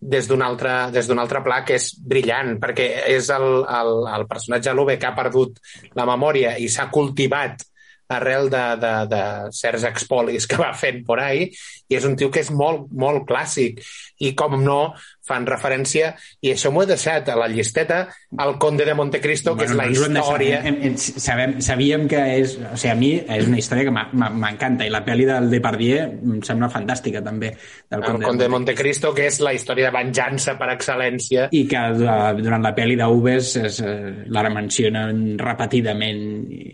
des 0.04 0.28
d'un 0.28 0.42
altre, 0.44 0.72
des 0.92 1.10
altre 1.10 1.42
pla 1.46 1.62
que 1.64 1.78
és 1.80 1.94
brillant, 1.96 2.58
perquè 2.60 2.88
és 3.14 3.30
el, 3.32 3.46
el, 3.64 3.92
el 4.18 4.26
personatge 4.28 4.70
de 4.70 4.76
l'Uve 4.76 4.98
que 5.00 5.08
ha 5.08 5.16
perdut 5.16 5.62
la 5.96 6.08
memòria 6.10 6.58
i 6.60 6.68
s'ha 6.68 6.90
cultivat 6.92 7.64
arrel 8.10 8.50
de, 8.50 8.64
de, 8.82 8.94
de 9.12 9.24
certs 9.56 9.86
expolis 9.90 10.48
que 10.50 10.60
va 10.60 10.74
fent 10.78 11.04
por 11.08 11.22
ahí, 11.24 11.50
i 11.90 11.98
és 11.98 12.06
un 12.08 12.18
tio 12.20 12.32
que 12.34 12.44
és 12.44 12.52
molt, 12.54 12.90
molt 12.92 13.28
clàssic. 13.30 13.82
I, 14.24 14.34
com 14.40 14.56
no, 14.64 14.94
fan 15.24 15.46
referència, 15.48 16.14
i 16.44 16.52
això 16.54 16.72
m'ho 16.72 16.84
he 16.84 16.90
deixat 16.90 17.30
a 17.32 17.38
la 17.40 17.48
llisteta, 17.52 18.00
al 18.44 18.58
Conde 18.60 18.86
de 18.88 18.96
Montecristo, 18.98 19.56
que 19.56 19.68
és 19.70 19.76
la 19.78 19.88
història... 19.92 20.60
Hem, 20.68 20.80
hem, 20.90 20.98
sabem, 21.00 21.56
sabíem 21.64 22.06
que 22.12 22.22
és... 22.40 22.58
O 22.60 22.76
sigui, 22.80 22.92
a 22.92 22.98
mi 23.00 23.12
és 23.38 23.48
una 23.48 23.60
història 23.62 23.88
que 23.88 23.94
m'encanta 23.94 24.88
i 24.88 24.92
la 24.94 25.04
pel·li 25.06 25.28
del 25.30 25.50
Depardieu 25.54 26.04
em 26.04 26.42
sembla 26.46 26.70
fantàstica, 26.74 27.24
també. 27.24 27.54
Del 27.92 28.04
El 28.04 28.24
Conde 28.24 28.46
de 28.46 28.52
Montecristo, 28.52 29.14
que 29.16 29.28
és 29.32 29.40
la 29.44 29.56
història 29.56 29.90
de 29.90 29.96
venjança 29.96 30.58
per 30.60 30.72
excel·lència. 30.76 31.48
i 31.52 31.66
que 31.70 31.84
eh, 31.94 32.34
durant 32.40 32.64
la 32.64 32.74
pel·li 32.76 32.98
d'Uves 33.00 33.56
es, 33.64 33.80
eh, 33.84 34.26
la 34.28 34.50
mencionen 34.52 35.38
repetidament 35.40 36.26
i... 36.52 36.66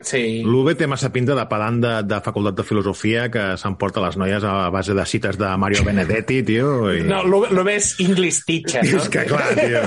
Sí. 0.00 0.42
L'UV 0.44 0.74
té 0.76 0.88
massa 0.90 1.08
pinta 1.12 1.34
de 1.38 1.44
pedant 1.48 1.78
de, 1.80 1.92
de 2.04 2.18
facultat 2.24 2.58
de 2.58 2.66
filosofia 2.66 3.26
que 3.32 3.44
s'emporta 3.60 4.02
les 4.04 4.18
noies 4.20 4.44
a 4.44 4.68
base 4.74 4.96
de 4.96 5.06
cites 5.08 5.38
de 5.40 5.52
Mario 5.56 5.86
Benedetti, 5.86 6.42
tio. 6.48 6.74
I... 6.92 7.02
No, 7.08 7.22
lo 7.24 7.64
més 7.66 7.94
English 8.04 8.44
teacher, 8.48 8.84
no? 8.84 9.00
És 9.00 9.08
que 9.12 9.24
clar, 9.30 9.48
tio, 9.56 9.82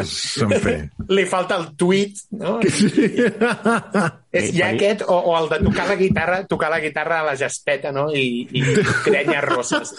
és. 0.00 0.16
Li 1.16 1.28
falta 1.28 1.60
el 1.60 1.70
tuit, 1.80 2.24
no? 2.40 2.58
és 4.32 4.52
ja 4.54 4.68
aquest 4.70 5.00
o, 5.06 5.16
o 5.16 5.32
el 5.38 5.48
de 5.50 5.58
tocar 5.64 5.86
la 5.88 5.96
guitarra, 5.98 6.36
tocar 6.46 6.68
la 6.70 6.78
guitarra 6.80 7.20
a 7.20 7.24
la 7.26 7.36
gespeta, 7.36 7.90
no? 7.92 8.08
I, 8.14 8.46
i 8.54 8.62
crenyes 9.04 9.42
rosses. 9.48 9.94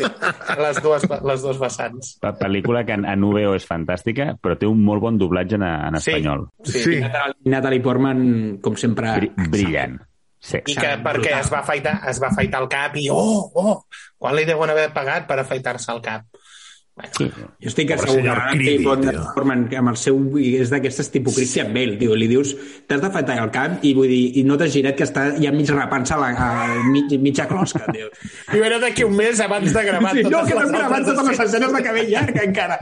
Les 0.62 0.80
dues, 0.84 1.04
les 1.10 1.44
dues 1.44 1.60
vessants. 1.60 2.14
La 2.24 2.32
pel·lícula 2.40 2.86
que 2.88 2.96
en, 2.96 3.04
en 3.06 3.26
VO 3.28 3.56
és 3.58 3.68
fantàstica, 3.68 4.32
però 4.42 4.56
té 4.60 4.70
un 4.70 4.80
molt 4.88 5.04
bon 5.04 5.20
doblatge 5.20 5.60
en, 5.60 5.66
en 5.68 6.00
Sí. 6.00 6.12
espanyol. 6.16 6.48
Sí. 6.64 6.96
I 7.02 7.52
Natalie 7.52 7.84
Portman, 7.84 8.24
com 8.64 8.80
sempre... 8.80 9.12
Bri 9.20 9.32
brillant. 9.52 10.00
Sí. 10.42 10.58
I 10.66 10.74
que 10.74 10.96
perquè 11.06 11.36
es 11.38 11.52
va 11.54 11.60
afaitar, 11.60 12.00
es 12.10 12.18
va 12.24 12.32
afaitar 12.32 12.64
el 12.64 12.70
cap 12.72 12.96
i, 12.98 13.10
oh, 13.14 13.52
oh, 13.62 13.76
quan 14.18 14.34
li 14.34 14.46
deuen 14.48 14.72
haver 14.74 14.88
pagat 14.96 15.28
per 15.30 15.38
afaitar-se 15.44 15.92
el 15.94 16.00
cap? 16.02 16.24
Jo 17.00 17.70
estic 17.70 17.92
segur 17.98 18.20
que 18.22 18.58
tio. 18.60 18.94
Portman, 19.34 19.64
que 19.72 19.78
amb 19.80 19.94
el 19.94 19.98
seu... 19.98 20.18
És 20.38 20.70
d'aquestes 20.74 21.10
tipus 21.14 21.38
Christian 21.40 21.72
Bale, 21.74 21.96
tio. 21.98 22.18
Li 22.20 22.28
dius, 22.30 22.52
t'has 22.88 23.02
d'afaitar 23.02 23.38
el 23.42 23.52
cap 23.54 23.86
i 23.88 23.94
vull 23.98 24.12
dir, 24.12 24.24
i 24.42 24.44
no 24.46 24.58
t'has 24.60 24.74
girat 24.76 24.98
que 25.00 25.08
està 25.08 25.30
ja 25.40 25.54
mig 25.56 25.72
rapant-se 25.72 26.20
la, 26.20 26.32
a, 26.36 26.50
mig, 26.92 27.16
mitja 27.24 27.48
closca, 27.50 27.88
tio. 27.96 28.12
I 28.54 28.64
era 28.68 28.80
d'aquí 28.84 29.08
un 29.08 29.16
mes 29.18 29.40
abans 29.42 29.72
de 29.72 29.86
gravar 29.88 30.14
Sí, 30.18 30.26
no, 30.28 30.34
totes 30.36 30.50
que 30.52 30.58
no 30.58 30.62
les 30.62 30.70
hem 30.70 30.78
gravat 30.78 30.98
altres 31.00 31.18
totes 31.22 31.32
les 31.32 31.46
escenes 31.48 31.76
de 31.78 31.84
cabell 31.88 32.12
llarg, 32.12 32.42
encara. 32.44 32.80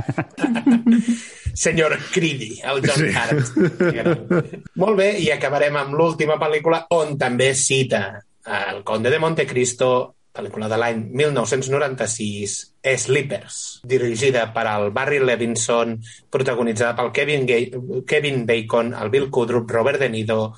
Senyor 1.59 1.97
Creedy, 2.13 2.59
el 2.63 2.81
John 2.85 2.99
Sí. 2.99 3.09
Hart. 3.15 4.73
Molt 4.79 4.97
bé, 4.99 5.11
i 5.21 5.29
acabarem 5.33 5.75
amb 5.79 5.95
l'última 5.97 6.39
pel·lícula 6.41 6.85
on 6.95 7.17
també 7.19 7.53
cita 7.57 8.03
el 8.49 8.83
Conde 8.87 9.11
de 9.13 9.19
Montecristo, 9.21 9.89
pel·lícula 10.35 10.69
de 10.71 10.77
l'any 10.79 11.05
1996, 11.19 12.57
Sleepers, 13.03 13.59
dirigida 13.83 14.45
per 14.55 14.65
al 14.71 14.91
Barry 14.95 15.19
Levinson, 15.23 15.97
protagonitzada 16.31 16.95
pel 16.97 17.11
Kevin, 17.15 17.47
Gay 17.49 17.71
Kevin 18.07 18.45
Bacon, 18.45 18.93
el 18.93 19.09
Bill 19.09 19.29
Kudrup, 19.29 19.69
Robert 19.71 19.99
De 19.99 20.09
Niro, 20.09 20.53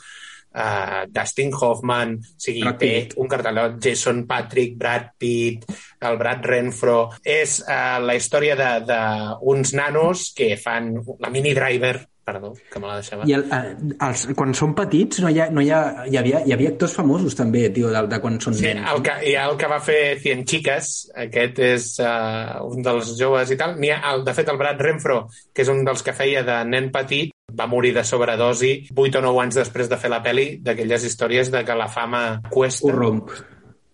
uh, 0.53 1.07
Dustin 1.07 1.51
Hoffman, 1.53 2.17
o 2.19 2.38
sigui, 2.38 2.61
Brad 2.65 2.80
té 2.80 2.91
Pitt. 2.91 3.17
un 3.17 3.32
cartellot, 3.32 3.80
Jason 3.84 4.26
Patrick, 4.28 4.78
Brad 4.78 5.11
Pitt, 5.17 5.65
el 5.99 6.17
Brad 6.19 6.45
Renfro. 6.45 6.99
És 7.24 7.61
uh, 7.65 7.99
la 8.03 8.15
història 8.19 8.57
d'uns 8.57 9.76
nanos 9.78 10.32
que 10.38 10.55
fan 10.61 10.93
la 11.19 11.32
mini 11.34 11.55
driver, 11.57 11.97
perdó, 12.26 12.53
que 12.72 12.80
me 12.80 12.88
la 12.88 12.95
deixava. 12.99 13.26
I 13.28 13.34
el, 13.34 13.45
eh, 13.51 13.76
els, 14.07 14.26
quan 14.38 14.53
són 14.57 14.76
petits 14.78 15.19
no 15.24 15.30
hi, 15.32 15.39
ha, 15.41 15.47
no 15.53 15.63
hi, 15.63 15.72
ha, 15.74 16.05
hi, 16.05 16.17
havia, 16.19 16.43
hi 16.45 16.53
havia 16.55 16.69
actors 16.74 16.93
famosos 16.99 17.36
també, 17.36 17.63
tio, 17.74 17.89
de, 17.93 18.03
de 18.11 18.19
quan 18.24 18.39
són 18.43 18.55
Sí, 18.57 18.67
nens. 18.67 18.86
el 18.93 19.01
que, 19.05 19.15
hi 19.32 19.36
ha 19.36 19.47
el 19.49 19.57
que 19.59 19.69
va 19.72 19.80
fer 19.84 19.99
Cien 20.22 20.45
Chicas, 20.45 20.91
aquest 21.26 21.59
és 21.65 21.88
uh, 22.05 22.61
un 22.69 22.86
dels 22.86 23.13
joves 23.19 23.51
i 23.51 23.57
tal. 23.59 23.76
N'hi 23.82 23.91
ha, 23.95 24.01
el, 24.13 24.26
de 24.28 24.36
fet, 24.38 24.49
el 24.53 24.59
Brad 24.61 24.80
Renfro, 24.82 25.24
que 25.53 25.65
és 25.65 25.72
un 25.74 25.84
dels 25.88 26.03
que 26.05 26.13
feia 26.17 26.45
de 26.47 26.59
nen 26.69 26.91
petit, 26.93 27.34
va 27.57 27.67
morir 27.67 27.91
de 27.97 28.03
sobredosi 28.07 28.88
8 28.95 29.19
o 29.19 29.26
9 29.26 29.41
anys 29.43 29.57
després 29.63 29.89
de 29.91 29.97
fer 29.99 30.11
la 30.13 30.22
peli, 30.24 30.45
d'aquelles 30.63 31.03
històries 31.09 31.49
de 31.51 31.65
que 31.67 31.76
la 31.76 31.89
fama 31.91 32.41
cuesta. 32.49 32.88
Ho 32.88 32.95
romp. 32.95 33.34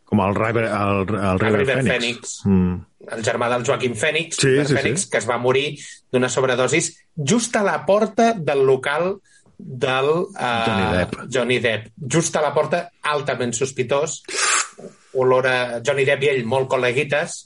Com 0.07 0.21
el 0.23 0.35
River, 0.37 0.67
el, 0.71 1.01
el 1.17 1.39
River, 1.41 1.59
River 1.63 1.79
Phoenix. 1.81 1.89
Phoenix. 1.89 2.37
Mm. 2.45 2.77
El 3.15 3.23
germà 3.23 3.49
del 3.51 3.65
Joaquim 3.67 3.95
Fènix, 3.97 4.41
Sí, 4.41 4.53
sí, 4.65 4.75
Fènix 4.75 5.05
sí. 5.05 5.09
que 5.11 5.21
es 5.21 5.27
va 5.29 5.39
morir 5.41 5.69
d'una 6.11 6.29
sobredosis 6.29 6.91
just 7.15 7.55
a 7.55 7.63
la 7.63 7.79
porta 7.85 8.33
del 8.33 8.65
local 8.67 9.17
del 9.57 10.09
uh, 10.09 10.29
Johnny 10.37 10.97
Depp. 10.97 11.15
Johnny 11.33 11.59
Depp. 11.59 11.91
Just 11.97 12.35
a 12.35 12.43
la 12.45 12.53
porta, 12.53 12.83
altament 13.09 13.55
sospitós. 13.57 14.21
Olor 15.17 15.47
a 15.49 15.57
Johnny 15.81 16.05
Depp 16.05 16.27
i 16.27 16.31
ell 16.35 16.45
molt 16.45 16.69
col·leguites. 16.69 17.39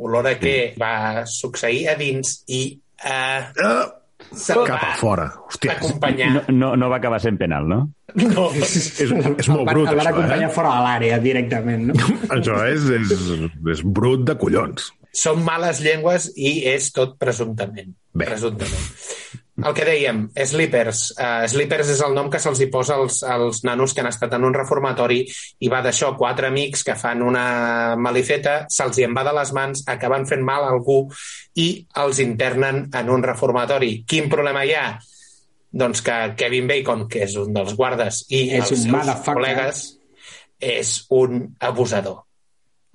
Olor 0.00 0.30
a 0.30 0.36
què 0.40 0.56
va 0.80 1.26
succeir 1.28 1.88
a 1.90 1.96
dins 1.98 2.38
i 2.54 2.62
uh, 3.04 3.88
se'l 4.32 4.64
Cap 4.66 4.84
a 4.86 4.92
fora. 4.98 5.26
Hòstia, 5.48 5.76
acompanyar. 5.76 6.30
No, 6.34 6.42
no, 6.54 6.72
no 6.80 6.90
va 6.90 6.98
acabar 7.02 7.20
sent 7.22 7.38
penal, 7.40 7.68
no? 7.68 7.80
No. 8.16 8.48
és, 8.62 9.02
és 9.02 9.12
molt 9.12 9.68
brut, 9.68 9.90
el 9.90 9.98
van 9.98 10.06
això, 10.06 10.14
acompanyar 10.14 10.48
eh? 10.48 10.54
fora 10.54 10.72
de 10.74 10.86
l'àrea 10.86 11.18
directament, 11.24 11.90
no? 11.92 12.08
Això 12.38 12.62
és, 12.70 12.88
és, 12.96 13.12
és 13.74 13.84
brut 13.84 14.24
de 14.28 14.38
collons. 14.40 14.92
Són 15.14 15.42
males 15.44 15.82
llengües 15.84 16.32
i 16.36 16.58
és 16.68 16.92
tot 16.94 17.16
presumptament. 17.20 17.94
Bé. 18.12 18.26
Presumptament. 18.26 18.88
El 19.58 19.74
que 19.74 19.86
dèiem, 19.86 20.20
Sleepers. 20.46 21.00
Uh, 21.18 21.42
Sleepers 21.50 21.88
és 21.90 22.00
el 22.06 22.14
nom 22.14 22.28
que 22.30 22.38
se'ls 22.38 22.60
hi 22.62 22.68
posa 22.70 22.94
als, 22.94 23.24
als 23.26 23.64
nanos 23.66 23.94
que 23.94 24.04
han 24.04 24.10
estat 24.10 24.36
en 24.36 24.46
un 24.46 24.54
reformatori 24.54 25.24
i 25.26 25.70
va 25.72 25.80
d'això, 25.82 26.12
quatre 26.18 26.46
amics 26.46 26.84
que 26.86 26.94
fan 26.98 27.24
una 27.26 27.96
malifeta, 27.98 28.60
se'ls 28.70 29.00
hi 29.00 29.08
en 29.08 29.16
va 29.18 29.24
de 29.26 29.34
les 29.34 29.50
mans, 29.56 29.82
acaben 29.90 30.28
fent 30.30 30.44
mal 30.46 30.66
a 30.66 30.70
algú 30.76 31.00
i 31.58 31.68
els 32.04 32.22
internen 32.22 32.84
en 32.94 33.10
un 33.10 33.26
reformatori. 33.26 34.04
Quin 34.06 34.30
problema 34.30 34.62
hi 34.62 34.76
ha? 34.78 34.86
Doncs 35.82 36.04
que 36.06 36.20
Kevin 36.38 36.70
Bacon, 36.70 37.08
que 37.10 37.26
és 37.26 37.34
un 37.36 37.50
dels 37.56 37.74
guardes, 37.76 38.22
i 38.30 38.46
És 38.60 38.70
els 38.70 38.86
un 38.86 39.02
seus 39.02 39.26
col·legues 39.26 39.84
és 40.62 40.94
un 41.10 41.44
abusador. 41.58 42.27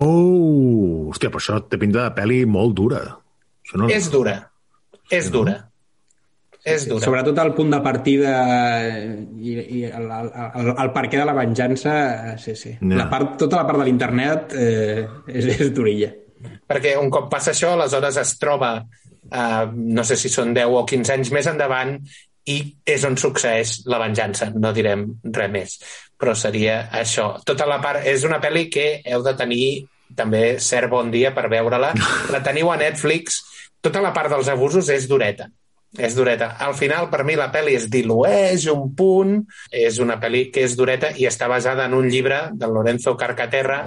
Oh, 0.02 1.10
hòstia, 1.12 1.30
però 1.30 1.42
això 1.42 1.60
té 1.70 1.78
pinta 1.80 2.02
de 2.02 2.16
pel·li 2.16 2.42
molt 2.50 2.74
dura. 2.76 3.04
Això 3.64 3.78
no... 3.80 3.88
És 3.92 4.10
dura, 4.12 4.34
és 5.12 5.30
dura. 5.32 5.54
És 6.64 6.86
dura. 6.88 7.04
Sobretot 7.04 7.38
el 7.42 7.52
punt 7.52 7.74
de 7.74 7.80
partida 7.84 8.34
i, 8.88 9.52
i 9.52 9.82
el, 9.84 10.06
el, 10.08 10.70
el 10.72 10.92
per 10.94 11.04
què 11.12 11.20
de 11.20 11.26
la 11.28 11.36
venjança, 11.36 11.94
eh, 12.32 12.36
sí, 12.40 12.54
sí. 12.56 12.72
Ja. 12.80 13.00
La 13.02 13.08
part, 13.12 13.34
tota 13.40 13.60
la 13.60 13.66
part 13.68 13.82
de 13.82 13.88
l'internet 13.90 14.54
eh, 14.56 15.02
és, 15.28 15.50
és 15.58 15.72
durilla. 15.76 16.08
Perquè 16.64 16.94
un 17.00 17.12
cop 17.12 17.28
passa 17.32 17.52
això, 17.52 17.74
aleshores 17.74 18.16
es 18.22 18.32
troba, 18.40 18.78
eh, 19.28 19.64
no 19.74 20.06
sé 20.08 20.16
si 20.16 20.32
són 20.32 20.56
10 20.56 20.72
o 20.80 20.86
15 20.88 21.18
anys 21.18 21.34
més 21.36 21.50
endavant, 21.52 21.98
i 22.50 22.58
és 22.86 23.04
on 23.08 23.16
succeeix 23.20 23.80
la 23.90 24.00
venjança. 24.02 24.50
No 24.52 24.72
direm 24.76 25.06
res 25.32 25.50
més, 25.52 25.74
però 26.20 26.36
seria 26.36 26.84
això. 26.92 27.34
Tota 27.46 27.66
la 27.68 27.80
part... 27.82 28.04
És 28.06 28.24
una 28.28 28.40
pel·li 28.42 28.68
que 28.72 28.88
heu 29.04 29.24
de 29.24 29.34
tenir 29.38 29.66
també 30.14 30.60
cert 30.62 30.90
bon 30.92 31.10
dia 31.10 31.32
per 31.34 31.48
veure-la. 31.50 31.92
La 32.34 32.42
teniu 32.44 32.70
a 32.70 32.78
Netflix. 32.80 33.42
Tota 33.84 34.00
la 34.00 34.14
part 34.16 34.32
dels 34.32 34.48
abusos 34.48 34.88
és 34.92 35.08
dureta. 35.10 35.50
És 35.98 36.14
dureta. 36.16 36.54
Al 36.64 36.74
final, 36.74 37.10
per 37.10 37.20
mi, 37.26 37.36
la 37.38 37.50
pel·li 37.52 37.76
es 37.78 37.84
dilueix 37.90 38.64
un 38.72 38.88
punt. 38.96 39.36
És 39.70 40.00
una 40.02 40.16
pel·li 40.22 40.48
que 40.54 40.64
és 40.66 40.76
dureta 40.78 41.12
i 41.20 41.28
està 41.28 41.48
basada 41.50 41.86
en 41.88 41.94
un 41.98 42.08
llibre 42.10 42.48
del 42.52 42.72
Lorenzo 42.74 43.16
Carcaterra 43.20 43.84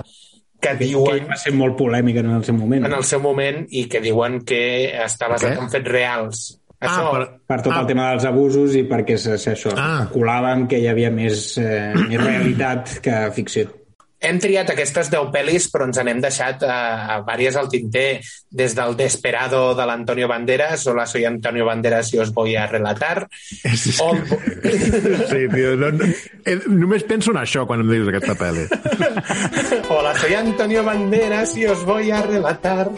que 0.62 0.76
diuen... 0.78 1.26
Que 1.26 1.34
va 1.34 1.40
ser 1.42 1.54
molt 1.58 1.78
polèmica 1.80 2.24
en 2.24 2.32
el 2.38 2.46
seu 2.46 2.56
moment. 2.58 2.86
En 2.88 2.96
el 2.98 3.06
seu 3.08 3.22
moment 3.24 3.66
i 3.70 3.86
que 3.92 4.02
diuen 4.04 4.40
que 4.48 4.62
està 5.04 5.30
basat 5.32 5.56
Què? 5.56 5.66
en 5.66 5.74
fets 5.74 5.92
reals. 5.92 6.46
Això, 6.78 7.10
per, 7.10 7.24
per 7.50 7.58
tot 7.66 7.74
ah. 7.74 7.82
el 7.82 7.90
tema 7.90 8.12
dels 8.12 8.28
abusos 8.30 8.78
i 8.78 8.84
perquè 8.86 9.18
això, 9.18 9.74
ah. 9.74 10.06
colaven 10.14 10.68
que 10.70 10.78
hi 10.78 10.86
havia 10.92 11.10
més, 11.10 11.50
eh, 11.58 11.94
més 11.98 12.22
realitat 12.22 13.00
que 13.02 13.20
ficció. 13.34 13.72
hem 14.20 14.40
triat 14.42 14.72
aquestes 14.74 15.12
10 15.14 15.30
pel·lis, 15.34 15.68
però 15.70 15.86
ens 15.86 16.00
n'hem 16.02 16.20
deixat 16.22 16.64
a, 16.66 16.78
a 17.14 17.18
vàries 17.26 17.56
al 17.60 17.70
tinter, 17.70 18.20
des 18.50 18.74
del 18.76 18.96
Desperado 18.98 19.76
de 19.78 19.86
l'Antonio 19.86 20.28
Banderas, 20.28 20.88
Hola, 20.90 21.06
soy 21.06 21.26
Antonio 21.26 21.66
Banderas 21.66 22.14
y 22.14 22.20
os 22.20 22.34
voy 22.34 22.56
a 22.56 22.66
relatar. 22.66 23.28
O 24.02 24.16
el, 24.16 24.24
Sí, 25.30 25.44
tio, 25.54 25.76
no, 25.78 25.92
no, 25.92 26.10
eh, 26.46 26.58
només 26.68 27.06
penso 27.06 27.32
en 27.32 27.44
això 27.44 27.68
quan 27.70 27.86
em 27.86 27.92
dius 27.94 28.10
aquesta 28.10 28.34
pel·li. 28.40 28.66
Hola, 29.94 30.16
soy 30.18 30.34
Antonio 30.34 30.84
Banderas 30.84 31.56
y 31.58 31.68
os 31.68 31.86
voy 31.86 32.10
a 32.10 32.24
relatar. 32.26 32.90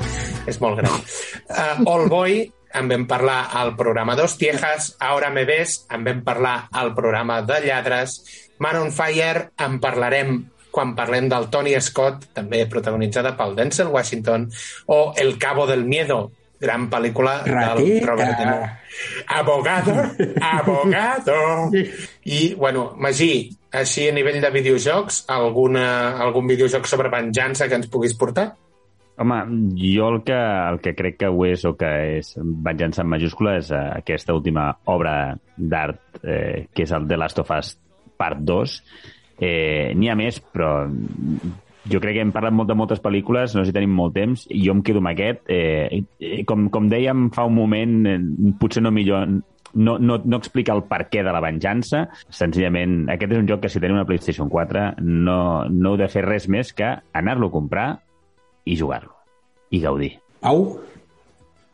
És 0.47 0.61
molt 0.63 0.79
gran. 0.79 1.03
Uh, 1.49 1.83
All 1.83 2.07
Boy, 2.09 2.45
en 2.73 2.89
vam 2.89 3.05
parlar 3.07 3.49
al 3.53 3.75
programa 3.75 4.15
Dos 4.15 4.37
Tiejas, 4.37 4.95
Ahora 4.99 5.29
me 5.29 5.45
ves, 5.45 5.85
en 5.89 6.03
vam 6.03 6.23
parlar 6.23 6.67
al 6.71 6.93
programa 6.95 7.41
de 7.41 7.61
Lladres, 7.65 8.21
Man 8.59 8.77
on 8.77 8.91
Fire, 8.91 9.51
en 9.57 9.79
parlarem 9.79 10.39
quan 10.71 10.93
parlem 10.95 11.29
del 11.29 11.49
Tony 11.49 11.73
Scott, 11.81 12.29
també 12.35 12.65
protagonitzada 12.69 13.33
pel 13.37 13.55
Denzel 13.57 13.89
Washington, 13.89 14.49
o 14.87 15.13
El 15.17 15.37
Cabo 15.39 15.65
del 15.67 15.85
Miedo, 15.85 16.31
gran 16.59 16.89
pel·lícula 16.91 17.39
del 17.43 17.55
Rateta. 17.55 18.05
Robert 18.05 18.37
De 18.37 18.45
Niro. 18.45 18.69
Abogado, 19.27 19.93
abogado. 20.41 21.71
I, 22.23 22.53
bueno, 22.53 22.93
Magí, 22.97 23.49
així 23.71 24.09
a 24.09 24.13
nivell 24.13 24.41
de 24.43 24.51
videojocs, 24.53 25.23
alguna, 25.31 26.17
algun 26.21 26.49
videojoc 26.49 26.87
sobre 26.89 27.11
venjança 27.13 27.69
que 27.69 27.79
ens 27.79 27.89
puguis 27.89 28.17
portar? 28.17 28.51
Home, 29.19 29.37
jo 29.75 30.07
el 30.13 30.21
que, 30.23 30.35
el 30.35 30.79
que 30.79 30.95
crec 30.95 31.17
que 31.19 31.27
ho 31.27 31.43
és 31.43 31.65
o 31.67 31.73
que 31.79 31.89
és 32.19 32.33
venjança 32.39 33.03
en 33.03 33.09
majúscula 33.11 33.57
és 33.59 33.71
eh, 33.75 33.79
aquesta 33.99 34.35
última 34.37 34.69
obra 34.87 35.35
d'art 35.57 36.21
eh, 36.23 36.69
que 36.71 36.85
és 36.85 36.93
el 36.95 37.07
The 37.09 37.17
Last 37.19 37.41
of 37.43 37.51
Us 37.51 37.73
Part 38.19 38.45
2. 38.47 38.77
Eh, 39.39 39.91
N'hi 39.95 40.07
ha 40.11 40.15
més, 40.19 40.39
però 40.39 40.87
jo 41.89 41.99
crec 41.99 42.15
que 42.15 42.23
hem 42.23 42.33
parlat 42.35 42.55
molt 42.55 42.71
de 42.71 42.79
moltes 42.79 43.03
pel·lícules, 43.03 43.55
no 43.55 43.63
sé 43.63 43.73
si 43.73 43.75
tenim 43.75 43.91
molt 43.95 44.15
temps, 44.15 44.47
i 44.55 44.63
jo 44.65 44.75
em 44.77 44.83
quedo 44.87 45.03
amb 45.03 45.11
aquest. 45.11 45.43
Eh, 45.51 46.43
com, 46.47 46.69
com 46.71 46.87
dèiem 46.91 47.29
fa 47.35 47.47
un 47.49 47.55
moment, 47.59 48.01
eh, 48.07 48.19
potser 48.59 48.83
no 48.85 48.95
millor 48.95 49.27
no, 49.73 49.99
no, 49.99 50.17
no 50.23 50.37
explica 50.39 50.73
el 50.73 50.87
per 50.89 51.03
què 51.11 51.21
de 51.25 51.33
la 51.33 51.43
venjança, 51.43 52.07
senzillament 52.33 53.03
aquest 53.13 53.35
és 53.35 53.41
un 53.43 53.49
joc 53.51 53.61
que 53.65 53.69
si 53.71 53.81
tenim 53.81 53.99
una 53.99 54.07
PlayStation 54.09 54.49
4 54.49 54.85
no, 55.03 55.39
no 55.69 55.91
heu 55.91 55.99
de 55.99 56.07
fer 56.09 56.23
res 56.25 56.47
més 56.49 56.71
que 56.73 56.95
anar-lo 57.13 57.51
a 57.51 57.53
comprar 57.53 57.89
i 58.69 58.77
jugar-lo. 58.77 59.15
I 59.73 59.81
gaudir. 59.81 60.13
Au? 60.45 60.79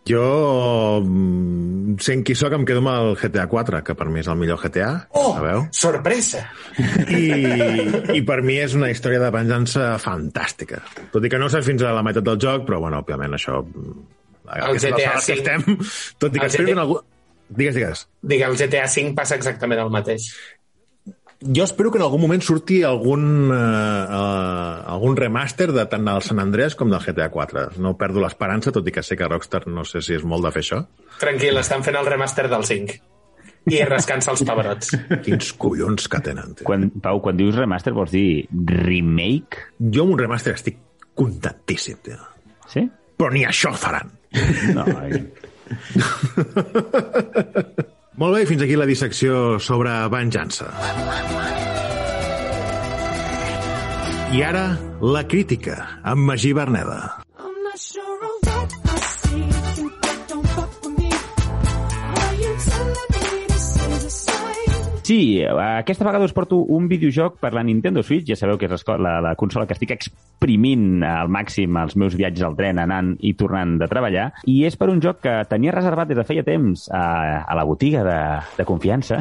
Jo, 0.05 1.01
mm, 1.01 1.97
sent 2.05 2.21
qui 2.25 2.35
sóc, 2.37 2.53
em 2.53 2.65
quedo 2.67 2.83
amb 2.83 2.91
el 2.91 3.15
GTA 3.17 3.47
4, 3.49 3.79
que 3.87 3.95
per 3.97 4.05
mi 4.13 4.21
és 4.21 4.27
el 4.29 4.37
millor 4.37 4.59
GTA. 4.61 4.89
Oh, 5.17 5.31
sabeu? 5.33 5.63
sorpresa! 5.73 6.43
I, 7.09 7.23
I 8.13 8.21
per 8.27 8.43
mi 8.45 8.59
és 8.61 8.75
una 8.77 8.91
història 8.93 9.23
de 9.23 9.31
venjança 9.33 9.95
fantàstica. 10.01 10.83
Tot 11.13 11.25
i 11.25 11.31
que 11.33 11.41
no 11.41 11.49
sé 11.49 11.63
fins 11.65 11.81
a 11.81 11.95
la 11.97 12.05
meitat 12.05 12.27
del 12.27 12.37
joc, 12.41 12.67
però, 12.69 12.83
bueno, 12.85 13.01
òbviament, 13.01 13.33
això... 13.39 13.63
El 14.45 14.61
aquestes 14.61 14.91
GTA 14.93 15.15
alçades 15.15 15.25
que 15.25 15.33
V. 15.33 15.41
estem, 15.41 15.91
tot 16.21 16.35
i 16.35 16.43
que 16.43 16.51
El 16.51 16.57
GTA 16.59 16.81
algú... 16.85 17.01
Digues, 17.45 17.75
digues. 17.77 18.05
Digue, 18.21 18.45
el 18.45 18.55
GTA 18.57 18.85
V 18.89 19.11
passa 19.17 19.37
exactament 19.37 19.81
el 19.81 19.91
mateix. 19.93 20.29
Jo 21.41 21.65
espero 21.65 21.91
que 21.91 21.97
en 21.99 22.03
algun 22.05 22.21
moment 22.23 22.41
surti 22.41 22.77
algun, 22.87 23.51
eh, 23.51 23.55
eh, 23.55 24.91
algun 24.93 25.17
remaster 25.19 25.73
de 25.75 25.83
tant 25.91 26.05
del 26.07 26.21
San 26.23 26.39
Andreas 26.39 26.75
com 26.79 26.87
del 26.89 27.03
GTA 27.03 27.27
4. 27.29 27.65
No 27.83 27.97
perdo 27.99 28.21
l'esperança, 28.23 28.71
tot 28.71 28.87
i 28.87 28.91
que 28.95 29.03
sé 29.03 29.17
que 29.19 29.27
Rockstar 29.27 29.65
no 29.67 29.83
sé 29.83 29.99
si 30.01 30.13
és 30.15 30.23
molt 30.23 30.43
de 30.47 30.51
fer 30.55 30.63
això. 30.63 30.79
Tranquil, 31.19 31.57
estan 31.59 31.83
fent 31.83 31.97
el 31.99 32.05
remaster 32.07 32.47
del 32.49 32.63
5. 32.63 32.93
I 33.65 33.81
rascant-se 33.89 34.29
els 34.31 34.43
pebrots. 34.45 34.93
Quins 35.25 35.51
collons 35.59 36.07
que 36.07 36.19
tenen. 36.23 36.53
Tio. 36.55 36.65
Quan, 36.69 36.87
Pau, 37.01 37.19
quan 37.21 37.37
dius 37.37 37.55
remaster 37.57 37.93
vols 37.97 38.11
dir 38.13 38.47
remake? 38.51 39.57
Jo 39.79 40.03
amb 40.05 40.13
un 40.15 40.19
remaster 40.21 40.53
estic 40.55 40.77
contentíssim, 41.17 41.97
tio. 42.05 42.17
Sí? 42.71 42.85
Però 43.17 43.31
ni 43.33 43.43
això 43.47 43.73
faran. 43.75 44.11
No, 44.75 44.85
Molt 48.15 48.37
bé, 48.37 48.45
fins 48.47 48.61
aquí 48.63 48.77
la 48.79 48.87
dissecció 48.87 49.59
sobre 49.59 49.91
venjança. 50.13 50.69
I 54.35 54.43
ara, 54.43 54.65
la 55.03 55.25
crítica, 55.27 55.75
amb 56.03 56.23
Magí 56.31 56.55
Berneda. 56.55 57.24
Sí, 65.05 65.37
aquesta 65.45 66.01
vegada 66.07 66.25
us 66.25 66.33
porto 66.33 66.57
un 66.57 66.87
videojoc 66.89 67.35
per 67.37 67.51
la 67.53 67.61
Nintendo 67.61 68.01
Switch. 68.01 68.25
Ja 68.25 68.37
sabeu 68.39 68.57
que 68.57 68.65
és 68.65 68.83
la, 68.97 69.19
la 69.21 69.35
consola 69.37 69.67
que 69.69 69.75
estic 69.77 69.91
exprimint 69.93 71.03
al 71.05 71.29
màxim 71.29 71.77
els 71.77 71.93
meus 72.01 72.15
viatges 72.17 72.41
al 72.47 72.55
tren 72.57 72.79
anant 72.81 73.11
i 73.21 73.35
tornant 73.37 73.75
de 73.77 73.85
treballar. 73.91 74.31
I 74.49 74.63
és 74.65 74.73
per 74.79 74.87
un 74.89 75.03
joc 75.05 75.19
que 75.21 75.35
tenia 75.51 75.75
reservat 75.75 76.09
des 76.09 76.17
de 76.17 76.25
feia 76.25 76.41
temps 76.47 76.87
a, 76.89 77.03
a 77.45 77.57
la 77.59 77.65
botiga 77.69 78.01
de, 78.07 78.17
de 78.57 78.65
confiança. 78.65 79.19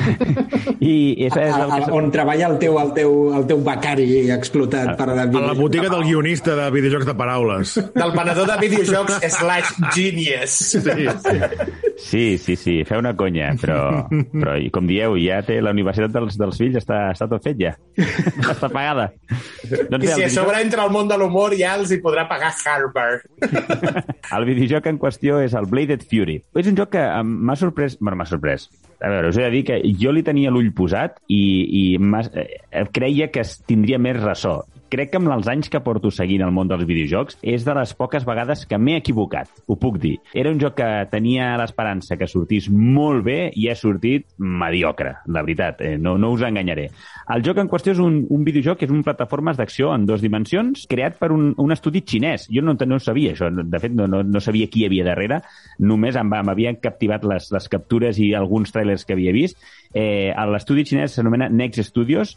I 0.84 0.92
és, 1.30 1.32
és 1.32 1.48
el 1.48 1.64
A, 1.64 1.70
que... 1.70 1.88
a, 1.88 1.96
on 1.96 2.12
treballa 2.12 2.50
el 2.52 2.58
teu, 2.60 2.76
el 2.82 2.92
teu, 3.00 3.16
el 3.40 3.48
teu 3.48 3.64
becari 3.64 4.10
explotat 4.36 4.92
per... 5.00 5.08
A 5.16 5.28
la 5.32 5.56
botiga 5.56 5.88
del 5.88 6.04
guionista 6.10 6.58
de 6.60 6.68
videojocs 6.76 7.08
de 7.08 7.16
paraules. 7.16 7.74
Del 7.96 8.12
venedor 8.18 8.52
de 8.52 8.60
videojocs 8.66 9.24
slash 9.38 9.72
genius. 9.96 10.60
Sí, 10.76 10.84
sí. 10.84 11.88
Sí, 12.00 12.38
sí, 12.38 12.56
sí, 12.56 12.78
feu 12.88 13.00
una 13.02 13.12
conya, 13.16 13.50
però, 13.60 13.80
però 14.08 14.54
i 14.58 14.70
com 14.72 14.86
dieu, 14.90 15.16
ja 15.22 15.40
té 15.46 15.60
la 15.62 15.72
universitat 15.74 16.12
dels, 16.14 16.36
dels 16.40 16.58
fills, 16.60 16.76
està, 16.80 17.00
està 17.14 17.28
tot 17.30 17.46
fet 17.46 17.58
ja. 17.60 17.72
està 18.50 18.68
pagada. 18.68 19.08
Doncs 19.92 20.04
I 20.04 20.08
bé, 20.08 20.12
si 20.14 20.26
a 20.26 20.30
sobre 20.34 20.60
entra 20.64 20.84
al 20.84 20.92
món 20.94 21.08
de 21.10 21.18
l'humor 21.20 21.54
ja 21.58 21.76
els 21.78 21.94
hi 21.94 22.00
podrà 22.02 22.26
pagar 22.30 22.52
Harvard. 22.66 23.26
El 24.36 24.46
videojoc 24.46 24.86
en 24.90 25.00
qüestió 25.00 25.40
és 25.42 25.54
el 25.58 25.66
Bladed 25.70 26.04
Fury. 26.06 26.36
És 26.58 26.68
un 26.70 26.76
joc 26.78 26.92
que 26.94 27.02
m'ha 27.26 27.56
sorprès... 27.58 27.96
Bueno, 27.98 28.20
m'ha 28.20 28.28
sorprès. 28.30 28.68
A 29.00 29.08
veure, 29.10 29.30
us 29.32 29.38
he 29.40 29.46
de 29.46 29.50
dir 29.54 29.62
que 29.66 29.78
jo 29.98 30.12
li 30.12 30.22
tenia 30.22 30.52
l'ull 30.52 30.70
posat 30.76 31.16
i, 31.32 31.40
i 31.80 31.84
eh, 31.96 32.84
creia 32.92 33.30
que 33.32 33.44
tindria 33.66 33.98
més 33.98 34.20
ressò. 34.20 34.60
Crec 34.90 35.12
que 35.12 35.20
amb 35.20 35.30
els 35.30 35.46
anys 35.46 35.68
que 35.70 35.78
porto 35.86 36.10
seguint 36.10 36.42
el 36.42 36.50
món 36.50 36.66
dels 36.66 36.82
videojocs 36.82 37.36
és 37.46 37.62
de 37.62 37.74
les 37.78 37.92
poques 37.94 38.24
vegades 38.26 38.64
que 38.66 38.78
m'he 38.78 38.96
equivocat, 38.98 39.46
ho 39.70 39.76
puc 39.78 40.00
dir. 40.02 40.16
Era 40.34 40.50
un 40.50 40.58
joc 40.58 40.74
que 40.80 40.88
tenia 41.12 41.52
l'esperança 41.60 42.18
que 42.18 42.26
sortís 42.26 42.66
molt 42.74 43.22
bé 43.28 43.36
i 43.54 43.68
ha 43.70 43.76
sortit 43.78 44.26
mediocre, 44.42 45.12
la 45.30 45.44
veritat, 45.46 45.84
eh, 45.86 45.94
no, 45.94 46.16
no 46.18 46.32
us 46.34 46.42
enganyaré. 46.42 46.88
El 47.30 47.46
joc 47.46 47.62
en 47.62 47.70
qüestió 47.70 47.94
és 47.94 48.02
un, 48.02 48.24
un 48.34 48.42
videojoc 48.42 48.80
que 48.80 48.88
és 48.88 48.96
un 48.96 49.06
plataformes 49.06 49.60
d'acció 49.60 49.94
en 49.94 50.10
dues 50.10 50.26
dimensions 50.26 50.88
creat 50.90 51.22
per 51.22 51.30
un, 51.36 51.52
un 51.54 51.70
estudi 51.70 52.02
xinès. 52.02 52.48
Jo 52.50 52.66
no, 52.66 52.74
no 52.74 52.98
sabia 52.98 53.36
això, 53.36 53.46
de 53.54 53.82
fet 53.82 53.94
no, 53.94 54.10
no, 54.10 54.24
no 54.26 54.42
sabia 54.42 54.66
qui 54.66 54.82
hi 54.82 54.90
havia 54.90 55.06
darrere, 55.06 55.38
només 55.78 56.18
m'havien 56.18 56.82
captivat 56.82 57.30
les, 57.30 57.52
les 57.54 57.70
captures 57.70 58.18
i 58.18 58.32
alguns 58.34 58.74
trailers 58.74 59.06
que 59.06 59.14
havia 59.14 59.38
vist. 59.38 59.62
Eh, 59.94 60.34
L'estudi 60.50 60.82
xinès 60.82 61.14
s'anomena 61.14 61.46
Next 61.46 61.86
Studios 61.86 62.34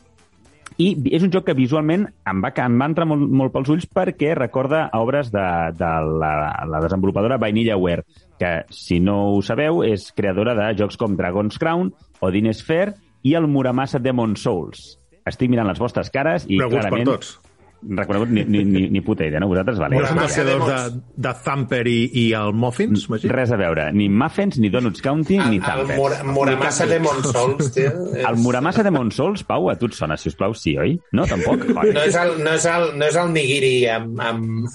i 0.82 0.94
és 1.14 1.24
un 1.26 1.32
joc 1.34 1.46
que 1.48 1.56
visualment 1.58 2.08
em 2.30 2.42
va, 2.44 2.50
em 2.64 2.80
va 2.82 2.90
entrar 2.90 3.06
molt, 3.10 3.28
molt 3.30 3.54
pels 3.54 3.70
ulls 3.74 3.86
perquè 3.86 4.34
recorda 4.38 4.88
obres 4.98 5.30
de, 5.34 5.46
de 5.78 5.92
la, 6.24 6.34
la 6.70 6.82
desenvolupadora 6.84 7.38
Vanillaware, 7.42 8.06
que, 8.42 8.54
si 8.74 9.00
no 9.04 9.36
ho 9.36 9.42
sabeu, 9.46 9.84
és 9.86 10.10
creadora 10.18 10.56
de 10.58 10.72
jocs 10.80 10.98
com 11.00 11.18
Dragon's 11.20 11.60
Crown, 11.62 11.94
Odin 12.26 12.52
Sphere 12.54 12.96
i 13.24 13.38
el 13.40 13.48
Muramasa 13.48 14.02
Demon 14.04 14.36
Souls. 14.40 15.00
estic 15.24 15.48
mirant 15.48 15.70
les 15.70 15.80
vostres 15.80 16.10
cares 16.12 16.44
i 16.50 16.58
Coneguts 16.58 16.74
per 16.76 16.82
clarament... 16.82 17.08
tots. 17.08 17.53
Reconegut 17.84 18.30
ni, 18.32 18.44
ni, 18.48 18.62
ni, 18.64 18.82
ni 18.90 19.02
puta 19.04 19.26
idea, 19.28 19.40
no? 19.44 19.48
Vosaltres, 19.52 19.80
vale. 19.82 19.98
No 20.00 20.06
són 20.08 20.20
els 20.24 20.36
creadors 20.38 20.70
de, 20.94 21.02
de 21.26 21.34
Thumper 21.44 21.82
i, 21.92 21.96
i 22.22 22.24
el 22.40 22.54
Muffins, 22.56 23.10
Magí? 23.12 23.28
Res 23.32 23.52
a 23.52 23.58
veure, 23.60 23.90
ni 23.92 24.08
Muffins, 24.10 24.60
ni 24.64 24.70
Donuts 24.72 25.02
County, 25.04 25.38
ni 25.50 25.58
El 25.60 25.66
Thumper. 25.66 25.98
Mura- 26.00 26.24
Muramasa 26.24 26.88
de 26.88 27.00
Monsols, 27.04 27.72
tio. 27.76 27.92
és- 28.16 28.24
El 28.30 28.40
Muramasa 28.44 28.84
de 28.88 28.92
Monsols, 28.96 29.44
Pau, 29.50 29.70
a 29.70 29.76
tu 29.76 29.92
et 29.92 29.98
sona, 30.00 30.16
si 30.18 30.30
us 30.32 30.40
plau, 30.40 30.56
sí, 30.56 30.78
oi? 30.80 30.96
No, 31.12 31.28
tampoc? 31.28 31.68
Oi. 31.76 31.92
No 31.98 32.02
és 32.08 32.16
el, 32.18 32.38
no 32.44 32.56
és 32.56 32.66
el, 32.72 32.90
no 32.98 33.06
és 33.12 33.16
el 33.20 33.32
nigiri 33.36 33.74
amb, 33.92 34.20
amb, 34.24 34.68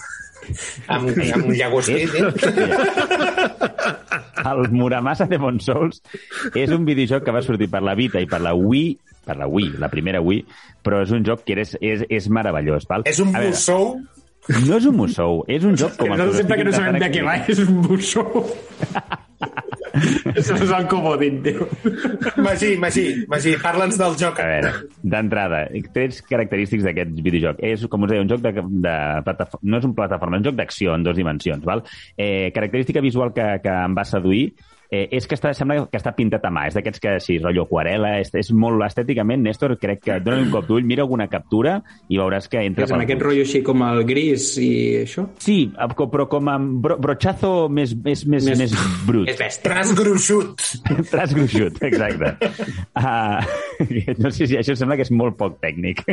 amb, 0.92 1.09
amb 1.34 1.48
llagostí, 1.56 2.04
tio. 2.12 2.28
El 4.48 4.68
Muramasa 4.72 5.26
de 5.28 5.38
Monsols 5.40 6.00
és 6.56 6.70
un 6.74 6.84
videojoc 6.86 7.24
que 7.26 7.34
va 7.34 7.42
sortir 7.44 7.68
per 7.72 7.82
la 7.84 7.94
Vita 7.98 8.20
i 8.22 8.28
per 8.30 8.40
la 8.44 8.52
Wii, 8.56 8.92
per 9.29 9.37
la 9.41 9.49
Wii, 9.51 9.76
la 9.83 9.93
primera 9.93 10.22
Wii, 10.24 10.45
però 10.85 11.03
és 11.05 11.12
un 11.14 11.26
joc 11.26 11.45
que 11.47 11.59
és, 11.61 11.76
és, 11.85 12.07
és 12.09 12.31
meravellós. 12.33 12.89
Val? 12.89 13.07
És 13.09 13.20
un 13.24 13.35
mussou 13.35 13.99
No 14.49 14.79
és 14.79 14.85
un 14.89 14.95
mussou, 14.97 15.43
és 15.51 15.64
un 15.68 15.74
joc 15.76 15.99
com 16.01 16.14
el 16.14 16.22
No 16.22 16.31
us 16.31 16.39
sempre 16.41 16.57
que 16.57 16.64
no 16.64 16.72
sabem 16.72 16.97
de 17.03 17.09
què 17.12 17.24
va, 17.26 17.35
és 17.53 17.59
un 17.66 17.83
bussó. 17.85 18.24
Això 19.99 20.57
és 20.57 20.70
el 20.72 20.87
comodín, 20.91 21.41
tio. 21.43 21.66
Magí, 22.45 22.70
Magí, 22.81 23.05
Magí, 23.31 23.55
parla'ns 23.62 23.99
del 24.01 24.16
joc. 24.20 24.41
A 24.43 24.47
veure, 24.49 24.72
d'entrada, 25.03 25.64
trets 25.95 26.22
característics 26.29 26.87
d'aquest 26.87 27.12
videojoc. 27.24 27.61
És, 27.66 27.85
com 27.91 28.07
us 28.07 28.12
deia, 28.12 28.24
un 28.24 28.31
joc 28.31 28.43
de, 28.45 28.55
de 28.55 28.97
plataforma, 29.26 29.70
no 29.74 29.83
és 29.83 29.89
un 29.89 29.95
plataforma, 29.99 30.39
és 30.39 30.45
un 30.45 30.49
joc 30.51 30.59
d'acció 30.62 30.97
en 30.97 31.07
dues 31.07 31.18
dimensions. 31.18 31.64
Val? 31.68 31.85
Eh, 32.16 32.51
característica 32.55 33.05
visual 33.05 33.35
que, 33.37 33.49
que 33.64 33.79
em 33.85 33.97
va 33.99 34.07
seduir 34.09 34.45
eh, 34.91 35.07
és 35.12 35.26
que 35.28 35.36
està, 35.36 35.53
sembla 35.57 35.86
que 35.91 35.99
està 36.01 36.12
pintat 36.16 36.45
a 36.49 36.53
mà. 36.55 36.66
És 36.68 36.76
d'aquests 36.76 37.03
que, 37.03 37.14
sí, 37.24 37.39
rotllo 37.43 37.66
aquarela, 37.66 38.16
és, 38.22 38.32
és 38.39 38.51
molt 38.57 38.82
estèticament, 38.86 39.43
Néstor, 39.45 39.76
crec 39.80 40.03
que 40.07 40.18
dona 40.24 40.43
un 40.45 40.53
cop 40.53 40.66
d'ull, 40.68 40.86
mira 40.89 41.05
alguna 41.05 41.28
captura 41.30 41.78
i 42.09 42.18
veuràs 42.20 42.49
que 42.51 42.62
entra 42.64 42.86
És 42.86 42.95
en 42.95 43.05
aquest 43.05 43.22
rotllo 43.24 43.45
així 43.47 43.62
com 43.66 43.84
el 43.86 44.03
gris 44.09 44.51
i 44.62 44.70
això? 45.05 45.26
Sí, 45.43 45.59
però 45.99 46.28
com 46.30 46.49
amb 46.53 46.78
bro, 46.84 46.97
brochazo 47.03 47.68
més, 47.68 47.95
més, 47.95 48.24
més, 48.26 48.47
més, 48.49 48.62
Més- 48.64 48.72
més 48.74 49.05
brut. 49.07 49.28
És 49.30 49.39
bèstia. 49.41 49.68
Trasgruixut. 49.68 50.64
Trasgruixut, 51.12 51.80
exacte. 51.89 52.53
Uh, 52.97 53.43
no 54.22 54.32
sé 54.34 54.49
si 54.49 54.59
això 54.59 54.76
sembla 54.78 54.99
que 54.99 55.07
és 55.07 55.12
molt 55.14 55.36
poc 55.39 55.59
tècnic. 55.62 56.05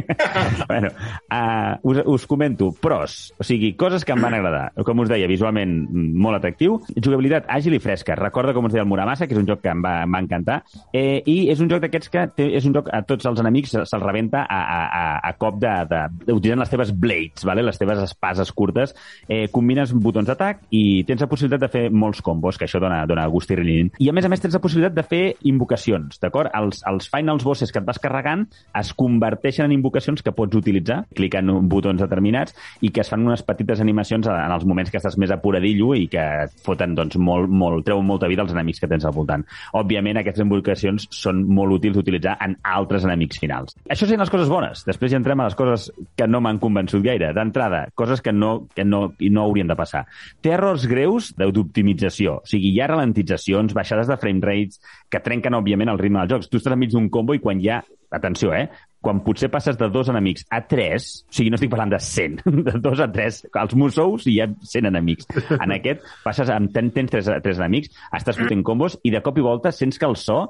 bueno, 0.67 0.91
uh, 1.31 1.77
us, 1.87 2.01
us 2.05 2.27
comento 2.29 2.71
pros, 2.81 3.33
o 3.39 3.45
sigui, 3.47 3.73
coses 3.79 4.05
que 4.05 4.15
em 4.15 4.21
van 4.21 4.35
agradar. 4.37 4.67
Com 4.85 5.03
us 5.03 5.09
deia, 5.11 5.29
visualment 5.31 5.77
mm, 5.85 6.11
molt 6.21 6.39
atractiu. 6.39 6.79
Jugabilitat 6.95 7.47
àgil 7.51 7.77
i 7.77 7.81
fresca. 7.83 8.17
Recorda, 8.19 8.53
com 8.55 8.64
us 8.67 8.73
deia, 8.73 8.83
el 8.83 8.89
Muramasa, 8.89 9.27
que 9.27 9.35
és 9.35 9.41
un 9.41 9.47
joc 9.47 9.61
que 9.63 9.71
em 9.71 9.81
va, 9.83 9.97
em 10.05 10.15
va 10.15 10.21
encantar. 10.23 10.59
Eh, 10.93 11.21
I 11.25 11.37
és 11.53 11.61
un 11.63 11.69
joc 11.71 11.83
d'aquests 11.83 12.11
que 12.13 12.25
té, 12.35 12.49
és 12.57 12.67
un 12.67 12.75
joc 12.75 12.89
a 12.93 13.01
tots 13.07 13.27
els 13.29 13.41
enemics 13.41 13.75
se'ls 13.75 14.03
rebenta 14.03 14.43
a, 14.43 14.61
a, 14.61 14.79
a, 14.85 15.03
a 15.29 15.33
cop 15.41 15.59
de, 15.61 15.73
de, 15.89 16.01
de, 16.25 16.35
utilitzant 16.35 16.63
les 16.63 16.73
teves 16.73 16.93
blades, 17.05 17.45
vale? 17.47 17.65
les 17.65 17.79
teves 17.81 18.01
espases 18.03 18.51
curtes. 18.55 18.95
Eh, 19.27 19.45
combines 19.53 19.93
botons 19.93 20.29
d'atac 20.29 20.65
i 20.75 21.03
tens 21.07 21.23
la 21.23 21.29
possibilitat 21.31 21.65
de 21.65 21.71
fer 21.71 21.85
molts 21.91 22.21
combos, 22.25 22.59
que 22.59 22.67
això 22.69 22.81
dona, 22.83 23.03
dona 23.09 23.27
gust 23.31 23.51
i 23.53 23.59
rilin. 23.59 23.91
I 24.01 24.09
a 24.11 24.15
més 24.15 24.27
a 24.27 24.31
més 24.31 24.43
tens 24.43 24.55
la 24.57 24.63
possibilitat 24.63 24.95
de 24.95 25.05
fer 25.05 25.23
invocacions, 25.49 26.19
d'acord? 26.21 26.51
Els, 26.55 26.81
els 26.89 27.09
finals 27.11 27.45
bosses 27.45 27.71
que 27.71 27.81
et 27.81 27.87
vas 27.87 28.01
carregant 28.01 28.45
es 28.77 28.93
converteixen 28.97 29.69
en 29.69 29.75
invocacions 29.75 30.23
que 30.23 30.33
pots 30.35 30.57
utilitzar 30.57 31.03
clicant 31.15 31.51
botons 31.69 32.01
determinats 32.01 32.55
i 32.81 32.91
que 32.93 33.03
es 33.03 33.11
fan 33.11 33.25
unes 33.25 33.43
petites 33.45 33.81
animacions 33.83 34.27
en 34.31 34.53
els 34.55 34.65
moments 34.67 34.91
que 34.91 34.99
estàs 35.01 35.17
més 35.21 35.33
apuradillo 35.33 35.93
i 35.97 36.07
que 36.11 36.25
foten 36.65 36.95
doncs, 36.97 37.19
molt, 37.21 37.51
molt, 37.51 37.85
treuen 37.87 38.07
molta 38.07 38.29
vida 38.31 38.45
als 38.45 38.54
enemics 38.55 38.81
que 38.81 38.89
tens 38.91 39.05
al 39.05 39.15
voltant. 39.15 39.45
Òbviament, 39.77 40.19
aquestes 40.21 40.45
invocacions 40.45 41.07
són 41.13 41.43
molt 41.45 41.77
útils 41.77 41.97
d'utilitzar 41.97 42.37
en 42.45 42.57
altres 42.75 43.05
enemics 43.07 43.39
finals. 43.41 43.75
Això 43.89 44.07
serien 44.07 44.23
les 44.23 44.33
coses 44.33 44.51
bones. 44.51 44.85
Després 44.87 45.13
ja 45.13 45.19
entrem 45.21 45.41
a 45.41 45.49
les 45.49 45.57
coses 45.59 45.89
que 46.17 46.27
no 46.29 46.41
m'han 46.43 46.61
convençut 46.63 47.03
gaire. 47.05 47.31
D'entrada, 47.35 47.85
coses 47.95 48.23
que 48.25 48.33
no, 48.33 48.67
que 48.75 48.85
no, 48.87 49.05
i 49.19 49.31
no 49.33 49.45
haurien 49.45 49.69
de 49.71 49.77
passar. 49.77 50.05
Té 50.41 50.55
errors 50.55 50.87
greus 50.89 51.31
d'optimització. 51.37 52.39
O 52.41 52.49
sigui, 52.49 52.71
hi 52.73 52.81
ha 52.81 52.89
ralentitzacions, 52.91 53.75
baixades 53.77 54.09
de 54.11 54.19
frame 54.21 54.43
rates 54.45 54.81
que 55.11 55.21
trenquen, 55.23 55.57
òbviament, 55.57 55.91
el 55.91 56.01
ritme 56.01 56.23
dels 56.23 56.35
jocs. 56.35 56.49
Tu 56.49 56.61
estàs 56.61 56.75
enmig 56.75 56.93
d'un 56.93 57.11
combo 57.13 57.35
i 57.35 57.43
quan 57.43 57.61
hi 57.61 57.71
ha 57.73 57.83
atenció, 58.15 58.53
eh? 58.53 58.69
Quan 59.05 59.19
potser 59.21 59.51
passes 59.53 59.77
de 59.77 59.89
dos 59.93 60.09
enemics 60.09 60.47
a 60.49 60.63
tres, 60.65 61.25
o 61.29 61.35
sigui, 61.37 61.51
no 61.53 61.59
estic 61.59 61.69
parlant 61.69 61.93
de 61.93 61.99
100, 62.01 62.39
de 62.67 62.77
dos 62.81 63.01
a 63.03 63.09
tres, 63.13 63.43
als 63.53 63.75
mussous 63.77 64.25
hi 64.31 64.39
ha 64.41 64.49
100 64.49 64.89
enemics. 64.89 65.27
En 65.59 65.75
aquest 65.75 66.01
passes, 66.23 66.49
amb, 66.49 66.71
ten, 66.73 66.89
tens 66.95 67.13
tres, 67.13 67.29
tres 67.45 67.61
enemics, 67.61 67.93
estàs 68.17 68.39
fotent 68.41 68.65
combos 68.65 68.97
i 69.05 69.13
de 69.13 69.21
cop 69.25 69.37
i 69.37 69.45
volta 69.45 69.71
sents 69.75 70.01
que 70.01 70.09
el 70.09 70.17
so 70.17 70.47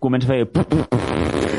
comença 0.00 0.28
a 0.28 0.34
fer... 0.36 0.48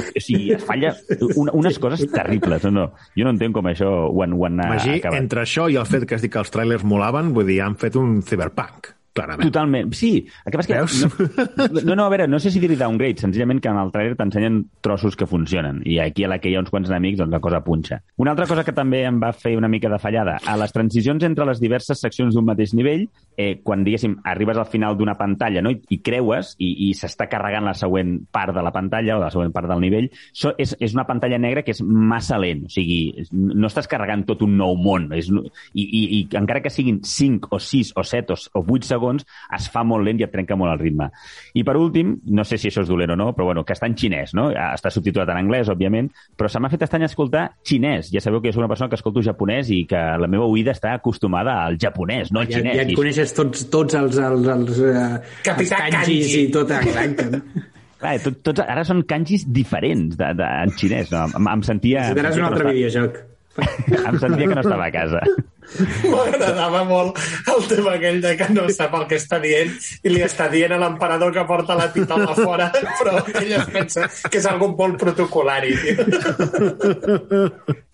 O 0.10 0.22
sigui, 0.22 0.52
es 0.56 0.64
falla 0.66 0.92
una, 1.38 1.54
unes 1.58 1.78
coses 1.82 2.04
terribles. 2.12 2.64
No, 2.68 2.72
no. 2.72 2.86
Jo 3.18 3.26
no 3.28 3.34
entenc 3.36 3.56
com 3.58 3.70
això 3.70 3.90
ho 4.10 4.24
han, 4.26 4.34
ho 4.38 4.46
han 4.48 4.62
Magí, 4.62 5.00
acabat. 5.00 5.20
entre 5.22 5.44
això 5.46 5.70
i 5.70 5.78
el 5.80 5.88
fet 5.90 6.06
que 6.10 6.18
has 6.18 6.26
dit 6.26 6.34
que 6.34 6.42
els 6.42 6.54
trailers 6.54 6.86
molaven, 6.88 7.34
vull 7.36 7.48
dir, 7.50 7.60
han 7.66 7.78
fet 7.80 7.98
un 8.00 8.20
cyberpunk, 8.26 8.94
clarament. 9.14 9.50
Totalment. 9.50 9.94
Sí, 9.98 10.12
el 10.46 10.52
que 10.52 10.60
passa 10.60 10.80
és 10.84 11.04
que... 11.04 11.38
No, 11.60 11.82
no, 11.82 11.96
no, 11.96 12.06
a 12.06 12.12
veure, 12.12 12.28
no 12.30 12.40
sé 12.42 12.52
si 12.54 12.62
dir-hi 12.62 12.78
downgrade, 12.80 13.22
senzillament 13.22 13.62
que 13.64 13.72
en 13.72 13.80
el 13.82 13.92
trailer 13.94 14.18
t'ensenyen 14.20 14.62
trossos 14.86 15.18
que 15.20 15.28
funcionen, 15.30 15.82
i 15.86 16.00
aquí 16.04 16.26
a 16.26 16.32
la 16.32 16.40
que 16.42 16.52
hi 16.52 16.56
ha 16.58 16.64
uns 16.64 16.72
quants 16.74 16.90
enemics, 16.92 17.20
doncs 17.22 17.36
la 17.36 17.42
cosa 17.44 17.62
punxa. 17.66 18.02
Una 18.22 18.34
altra 18.36 18.48
cosa 18.50 18.64
que 18.68 18.76
també 18.76 19.04
em 19.08 19.20
va 19.22 19.32
fer 19.36 19.56
una 19.58 19.70
mica 19.72 19.92
de 19.92 20.00
fallada, 20.02 20.38
a 20.46 20.58
les 20.60 20.74
transicions 20.76 21.24
entre 21.28 21.48
les 21.50 21.62
diverses 21.62 22.02
seccions 22.02 22.36
d'un 22.36 22.48
mateix 22.48 22.74
nivell, 22.78 23.08
eh, 23.40 23.60
quan, 23.64 23.84
diguéssim, 23.88 24.18
arribes 24.28 24.58
al 24.60 24.68
final 24.70 24.98
d'una 25.00 25.16
pantalla 25.20 25.64
no? 25.64 25.72
I, 25.74 25.80
i 25.96 26.00
creues 26.04 26.54
i, 26.60 26.72
i 26.90 26.94
s'està 26.98 27.30
carregant 27.32 27.68
la 27.68 27.76
següent 27.78 28.18
part 28.32 28.56
de 28.56 28.64
la 28.66 28.74
pantalla 28.76 29.18
o 29.18 29.24
la 29.24 29.32
següent 29.34 29.54
part 29.56 29.70
del 29.72 29.84
nivell, 29.84 30.10
so, 30.34 30.54
és, 30.60 30.76
és 30.80 30.96
una 30.96 31.08
pantalla 31.08 31.40
negra 31.42 31.64
que 31.66 31.76
és 31.76 31.82
massa 31.84 32.40
lent, 32.42 32.66
o 32.68 32.74
sigui, 32.74 33.00
no 33.32 33.70
estàs 33.70 33.90
carregant 33.90 34.26
tot 34.28 34.44
un 34.46 34.58
nou 34.60 34.76
món, 34.80 35.10
és, 35.18 35.30
i, 35.74 35.84
i, 35.84 36.04
i 36.20 36.22
encara 36.40 36.64
que 36.64 36.74
siguin 36.74 37.02
5 37.06 37.52
o 37.56 37.60
6 37.64 37.94
o 37.96 38.06
7 38.06 38.36
o, 38.36 38.40
o 38.60 38.64
8 38.66 38.90
segons, 38.90 38.99
es 39.56 39.70
fa 39.72 39.84
molt 39.88 40.06
lent 40.06 40.20
i 40.20 40.26
et 40.28 40.32
trenca 40.34 40.56
molt 40.60 40.74
el 40.74 40.80
ritme. 40.84 41.10
I 41.54 41.64
per 41.64 41.76
últim, 41.80 42.18
no 42.26 42.44
sé 42.44 42.58
si 42.58 42.68
això 42.70 42.84
és 42.84 42.90
dolent 42.92 43.12
o 43.16 43.18
no, 43.20 43.30
però 43.38 43.46
bueno, 43.50 43.64
que 43.66 43.74
està 43.74 43.88
en 43.90 43.96
xinès, 43.98 44.34
no? 44.38 44.50
Està 44.52 44.92
subtitulat 44.94 45.30
en 45.34 45.40
anglès, 45.42 45.70
òbviament, 45.72 46.12
però 46.38 46.50
se 46.52 46.60
m'ha 46.60 46.70
fet 46.70 46.84
estrany 46.88 47.08
escoltar 47.08 47.48
xinès. 47.66 48.12
Ja 48.14 48.22
sabeu 48.22 48.42
que 48.42 48.50
jo 48.50 48.58
soc 48.58 48.64
una 48.66 48.72
persona 48.72 48.90
que 48.90 49.00
escolto 49.00 49.24
japonès 49.26 49.70
i 49.72 49.86
que 49.90 50.00
la 50.20 50.28
meva 50.28 50.46
oïda 50.50 50.72
està 50.76 50.94
acostumada 50.98 51.58
al 51.66 51.78
japonès, 51.82 52.32
no 52.32 52.42
al 52.44 52.48
Ja, 52.50 52.58
xinès. 52.60 52.76
ja 52.76 52.82
et 52.88 52.92
I- 52.92 52.96
coneixes 53.00 53.34
tots, 53.34 53.66
tots 53.70 53.94
els, 53.96 54.18
els, 54.18 54.48
els, 54.48 54.80
uh, 54.80 54.94
els 55.20 55.44
Capità 55.44 55.84
kanjis 55.90 56.28
Kanji. 56.30 56.44
i 56.46 56.52
tot, 56.52 56.72
exacte. 56.72 57.42
Clar, 58.00 58.14
tot, 58.24 58.38
tots, 58.48 58.62
ara 58.64 58.86
són 58.88 59.02
kanjis 59.04 59.44
diferents 59.52 60.16
de, 60.16 60.30
de, 60.40 60.46
en 60.64 60.72
xinès. 60.80 61.10
No? 61.12 61.26
Em, 61.36 61.50
em 61.52 61.64
sentia... 61.68 62.06
sentia 62.14 62.32
un 62.40 62.46
altre 62.48 62.64
no 62.70 62.72
videojoc. 62.72 63.18
Em 63.58 64.20
sentia 64.22 64.48
que 64.48 64.56
no 64.56 64.62
estava 64.62 64.86
a 64.88 64.92
casa. 64.94 65.22
M'agradava 66.10 66.84
molt 66.88 67.20
el 67.54 67.66
tema 67.70 67.94
aquell 67.98 68.22
de 68.24 68.32
que 68.40 68.48
no 68.56 68.66
sap 68.74 68.96
el 68.98 69.06
que 69.10 69.20
està 69.22 69.38
dient 69.44 69.70
i 70.02 70.14
li 70.14 70.24
està 70.26 70.48
dient 70.50 70.74
a 70.74 70.80
l'emperador 70.82 71.34
que 71.36 71.44
porta 71.50 71.78
la 71.78 71.90
titola 71.94 72.34
fora, 72.38 72.72
però 72.74 73.20
ell 73.42 73.54
es 73.60 73.68
pensa 73.74 74.08
que 74.30 74.40
és 74.42 74.48
algo 74.50 74.72
molt 74.78 74.98
protocolari. 75.02 75.76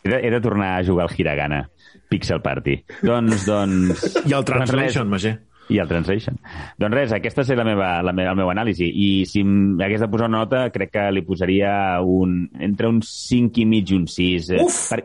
He 0.06 0.10
de, 0.10 0.20
he 0.22 0.30
de 0.32 0.42
tornar 0.42 0.78
a 0.78 0.86
jugar 0.86 1.08
al 1.10 1.16
Hiragana. 1.18 1.66
Pixel 2.10 2.42
Party. 2.42 2.78
Doncs, 3.02 3.46
doncs... 3.50 4.06
I 4.24 4.32
el 4.32 4.46
doncs 4.46 4.52
Translation, 4.52 5.10
res. 5.10 5.12
Magí. 5.12 5.34
I 5.74 5.80
el 5.82 5.90
Translation. 5.90 6.38
Doncs 6.78 6.94
res, 6.94 7.14
aquesta 7.18 7.42
és 7.42 7.50
la 7.58 7.66
meva, 7.66 7.90
la 8.06 8.14
meva, 8.14 8.36
el 8.36 8.40
meu 8.40 8.52
anàlisi. 8.54 8.86
I 8.86 9.10
si 9.30 9.42
hagués 9.42 10.04
de 10.04 10.10
posar 10.12 10.30
una 10.30 10.44
nota, 10.44 10.68
crec 10.74 10.94
que 10.94 11.06
li 11.16 11.26
posaria 11.26 11.72
un, 12.06 12.44
entre 12.62 12.92
un 12.92 13.02
5 13.02 13.64
i 13.64 13.66
mig 13.70 13.90
i 13.90 13.98
un 13.98 14.06
6. 14.12 14.52
eh, 14.54 14.62
Uf! 14.64 14.82
Per... 14.94 15.02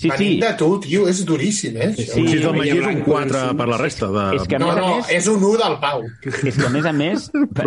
Sí, 0.00 0.08
sí. 0.08 0.12
Venim 0.16 0.38
de 0.40 0.50
tu, 0.56 0.66
tio, 0.80 1.02
és 1.10 1.18
duríssim, 1.28 1.74
eh? 1.76 1.90
Sí, 1.92 2.06
Un 2.22 2.28
6 2.30 2.44
del 2.46 2.54
Magí 2.56 2.70
és 2.70 2.78
un 2.78 2.86
Blanco, 2.86 3.10
4 3.10 3.40
sí. 3.40 3.56
per 3.58 3.66
la 3.68 3.78
resta. 3.82 4.06
De... 4.14 4.22
És 4.38 4.46
que 4.48 4.60
No, 4.62 4.70
no, 4.78 4.86
més... 4.96 5.10
és 5.18 5.26
un 5.28 5.42
1 5.44 5.58
del 5.60 5.76
Pau. 5.82 6.06
És 6.24 6.56
que, 6.56 6.64
a 6.64 6.70
més 6.72 6.88
a 6.88 6.92
més. 6.96 7.26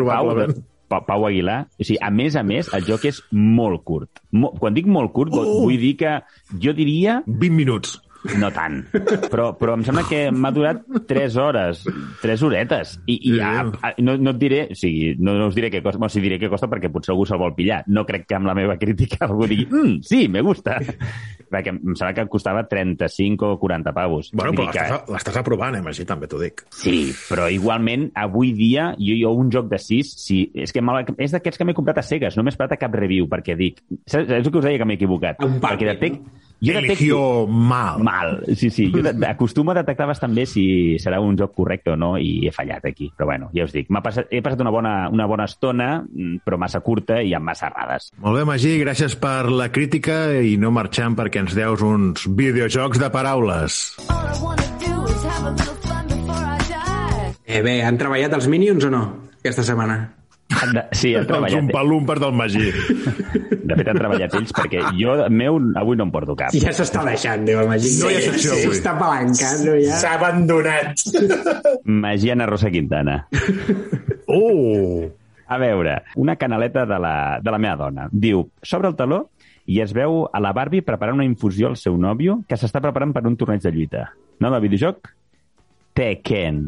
Pau, 0.94 1.04
Pau 1.06 1.28
Aguilar, 1.28 1.60
o 1.78 1.86
sigui, 1.86 2.00
a 2.02 2.10
més 2.14 2.36
a 2.38 2.44
més, 2.46 2.72
el 2.74 2.88
joc 2.90 3.06
és 3.10 3.22
molt 3.34 3.84
curt. 3.86 4.24
Mo, 4.34 4.50
quan 4.58 4.74
dic 4.74 4.90
molt 4.90 5.14
curt, 5.14 5.34
uh! 5.38 5.46
vull 5.62 5.78
dir 5.82 5.94
que 6.02 6.16
jo 6.62 6.74
diria 6.78 7.20
20 7.28 7.54
minuts. 7.54 8.00
No 8.40 8.50
tant, 8.56 8.82
però, 9.32 9.50
però 9.60 9.74
em 9.78 9.84
sembla 9.84 10.06
que 10.08 10.22
m'ha 10.32 10.52
durat 10.56 10.82
3 11.10 11.36
hores, 11.42 11.84
3 12.22 12.44
horetes. 12.48 12.94
I, 13.06 13.18
i 13.32 13.36
ja, 13.38 13.66
no, 14.00 14.16
no 14.18 14.32
et 14.34 14.40
diré, 14.40 14.62
o 14.72 14.78
sigui, 14.80 15.14
no, 15.20 15.34
no 15.40 15.50
us 15.52 15.56
diré 15.58 15.70
què 15.74 15.82
costa, 15.84 16.00
bueno, 16.00 16.10
sí 16.14 16.22
diré 16.24 16.40
què 16.42 16.50
costa 16.52 16.70
perquè 16.72 16.92
potser 16.94 17.12
algú 17.14 17.26
se'l 17.28 17.42
vol 17.42 17.56
pillar. 17.58 17.82
No 17.88 18.06
crec 18.08 18.26
que 18.30 18.38
amb 18.38 18.48
la 18.48 18.56
meva 18.58 18.78
crítica 18.80 19.26
algú 19.28 19.48
digui, 19.50 19.66
mm, 19.70 19.98
sí, 20.08 20.28
me 20.32 20.42
gusta. 20.46 20.78
Perquè 21.54 21.70
em 21.74 21.94
sembla 21.94 22.14
que 22.18 22.26
costava 22.32 22.64
35 22.68 23.52
o 23.54 23.60
40 23.62 23.92
pavos. 23.94 24.32
Bueno, 24.34 24.54
però 24.58 24.72
que- 24.74 25.14
l'estàs 25.14 25.38
aprovant, 25.38 25.76
eh, 25.78 25.82
Magí, 25.86 26.06
també 26.10 26.28
t'ho 26.32 26.40
dic. 26.42 26.64
Sí, 26.74 27.12
però 27.30 27.50
igualment, 27.54 28.08
avui 28.16 28.54
dia, 28.58 28.96
jo, 28.98 29.14
jo 29.20 29.34
un 29.38 29.52
joc 29.54 29.68
de 29.70 29.78
6, 29.78 30.16
sí, 30.24 30.40
és 30.56 30.72
que 30.74 30.82
l'ha- 30.82 31.06
és 31.18 31.32
d'aquests 31.36 31.60
que 31.60 31.66
m'he 31.68 31.76
comprat 31.78 32.00
a 32.00 32.06
cegues, 32.08 32.38
no 32.38 32.44
m'he 32.44 32.50
esperat 32.56 32.74
a 32.74 32.78
cap 32.82 32.96
review, 32.96 33.28
perquè 33.30 33.56
dic... 33.60 33.84
Saps, 34.08 34.30
és 34.32 34.46
el 34.48 34.52
que 34.52 34.58
us 34.58 34.66
deia 34.66 34.80
que 34.82 34.86
m'he 34.90 34.98
equivocat. 34.98 35.44
Un 35.46 35.60
perquè 35.62 35.86
detec, 35.94 36.18
no? 36.24 36.42
Jo 36.62 36.78
Eligió 36.80 37.48
mal. 37.48 38.00
Mal, 38.04 38.44
sí, 38.56 38.70
sí. 38.70 38.90
Jo 38.94 39.02
de- 39.04 39.28
acostumo 39.34 39.72
a 39.72 39.76
detectar 39.82 40.08
bastant 40.08 40.34
bé 40.36 40.46
si 40.46 40.96
serà 41.00 41.20
un 41.20 41.36
joc 41.38 41.54
correcte 41.56 41.92
o 41.92 41.98
no 42.00 42.14
i 42.18 42.48
he 42.48 42.52
fallat 42.56 42.86
aquí. 42.86 43.10
Però 43.18 43.26
bueno, 43.32 43.50
ja 43.56 43.66
us 43.68 43.74
dic, 43.76 43.90
m'ha 43.92 44.02
passat, 44.06 44.28
he 44.32 44.42
passat 44.42 44.62
una 44.64 44.72
bona, 44.72 44.94
una 45.12 45.26
bona 45.28 45.46
estona, 45.50 45.90
mm, 46.08 46.38
però 46.46 46.58
massa 46.62 46.80
curta 46.80 47.22
i 47.22 47.34
amb 47.34 47.46
massa 47.52 47.68
errades. 47.68 48.12
Molt 48.24 48.40
bé, 48.40 48.46
Magí, 48.48 48.78
gràcies 48.80 49.18
per 49.20 49.50
la 49.52 49.68
crítica 49.76 50.32
i 50.40 50.56
no 50.58 50.72
marxant 50.72 51.18
perquè 51.20 51.44
ens 51.44 51.56
deus 51.58 51.82
uns 51.84 52.28
videojocs 52.28 53.00
de 53.02 53.10
paraules. 53.12 53.82
Eh, 57.46 57.62
bé, 57.62 57.82
han 57.84 57.98
treballat 58.00 58.34
els 58.40 58.48
Minions 58.50 58.86
o 58.88 58.90
no, 58.90 59.02
aquesta 59.44 59.66
setmana? 59.68 59.98
Sí, 60.94 61.14
han 61.16 61.26
treballat. 61.30 61.54
Els 61.54 61.60
umpalúmpers 61.64 62.22
del 62.24 62.34
Magí. 62.38 62.66
De 63.64 63.78
fet, 63.80 63.88
han 63.92 64.00
treballat 64.00 64.36
ells 64.40 64.54
perquè 64.56 64.84
jo, 65.00 65.16
meu, 65.34 65.58
avui 65.80 65.98
no 66.00 66.08
em 66.08 66.14
porto 66.14 66.36
cap. 66.40 66.54
Ja 66.60 66.74
s'està 66.76 67.04
deixant, 67.08 67.46
Déu, 67.48 67.64
Magí. 67.70 67.96
No 68.02 68.12
hi 68.12 68.18
ha 68.20 68.24
secció 68.28 68.54
avui. 68.56 68.70
S'està 68.70 68.96
palancant, 69.00 69.66
no, 69.68 69.76
ja. 69.82 70.00
S'ha 70.02 70.14
abandonat. 70.20 71.04
Magiana 71.86 72.48
Rosa 72.50 72.72
Quintana. 72.74 73.20
Oh! 74.28 75.10
A 75.54 75.58
veure, 75.60 76.00
una 76.16 76.36
canaleta 76.40 76.86
de 76.90 76.98
la, 77.04 77.16
de 77.44 77.52
la 77.52 77.60
meva 77.62 77.76
dona. 77.86 78.08
Diu, 78.12 78.46
s'obre 78.66 78.90
el 78.90 78.96
taló 78.98 79.26
i 79.70 79.80
es 79.84 79.92
veu 79.96 80.24
a 80.34 80.40
la 80.44 80.54
Barbie 80.56 80.84
preparant 80.84 81.20
una 81.20 81.28
infusió 81.28 81.70
al 81.70 81.78
seu 81.80 81.96
nòvio 82.00 82.40
que 82.50 82.58
s'està 82.60 82.82
preparant 82.84 83.14
per 83.16 83.26
un 83.28 83.36
torneig 83.40 83.62
de 83.64 83.72
lluita. 83.76 84.06
Nom 84.44 84.56
del 84.56 84.64
videojoc? 84.66 85.12
Tekken. 85.94 86.64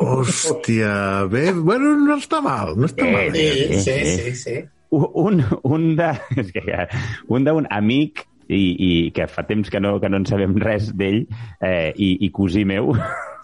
Hòstia, 0.00 1.26
bé, 1.30 1.50
bueno, 1.52 1.92
no 2.00 2.16
està 2.16 2.40
mal, 2.44 2.74
no 2.76 2.88
està 2.88 3.06
mal. 3.10 3.30
Sí, 3.34 3.80
sí, 3.84 3.96
sí, 4.16 4.34
sí. 4.38 4.58
Un, 4.90 5.42
un 5.62 5.94
de... 5.96 6.10
És 6.40 6.50
que, 6.54 6.64
ja, 6.66 6.86
un 7.28 7.46
d'un 7.46 7.68
amic 7.70 8.24
i, 8.50 8.58
i 8.58 8.90
que 9.14 9.28
fa 9.30 9.44
temps 9.46 9.70
que 9.70 9.80
no, 9.82 9.98
que 10.02 10.10
no 10.10 10.20
en 10.20 10.26
sabem 10.26 10.56
res 10.58 10.90
d'ell 10.98 11.22
eh, 11.60 11.92
i, 11.94 12.16
i 12.26 12.30
cosí 12.34 12.64
meu. 12.66 12.94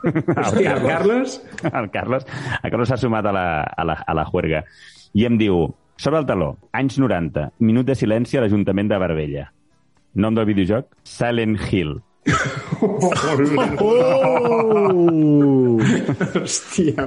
Hòstia, 0.07 0.77
el 0.77 0.87
Carles? 0.87 1.41
el 1.67 1.91
Carles 1.95 2.27
el 2.27 2.71
Carles 2.71 2.91
s'ha 2.93 2.99
sumat 3.01 3.27
a 3.27 3.35
la, 3.35 3.47
a, 3.63 3.87
la, 3.87 4.01
a 4.03 4.17
la 4.19 4.27
juerga. 4.29 4.65
I 5.17 5.29
em 5.29 5.39
diu 5.41 5.69
sobre 5.97 6.21
el 6.21 6.27
taló, 6.29 6.51
anys 6.77 6.99
90 7.01 7.51
minut 7.65 7.87
de 7.89 7.97
silenci 7.97 8.37
a 8.37 8.45
l'Ajuntament 8.45 8.91
de 8.91 8.99
Barbella. 9.01 9.47
Nom 10.17 10.37
del 10.37 10.49
videojoc? 10.49 10.91
Silent 11.05 11.57
Hill 11.71 11.99
Oh! 13.81 15.79
Hòstia. 16.35 17.05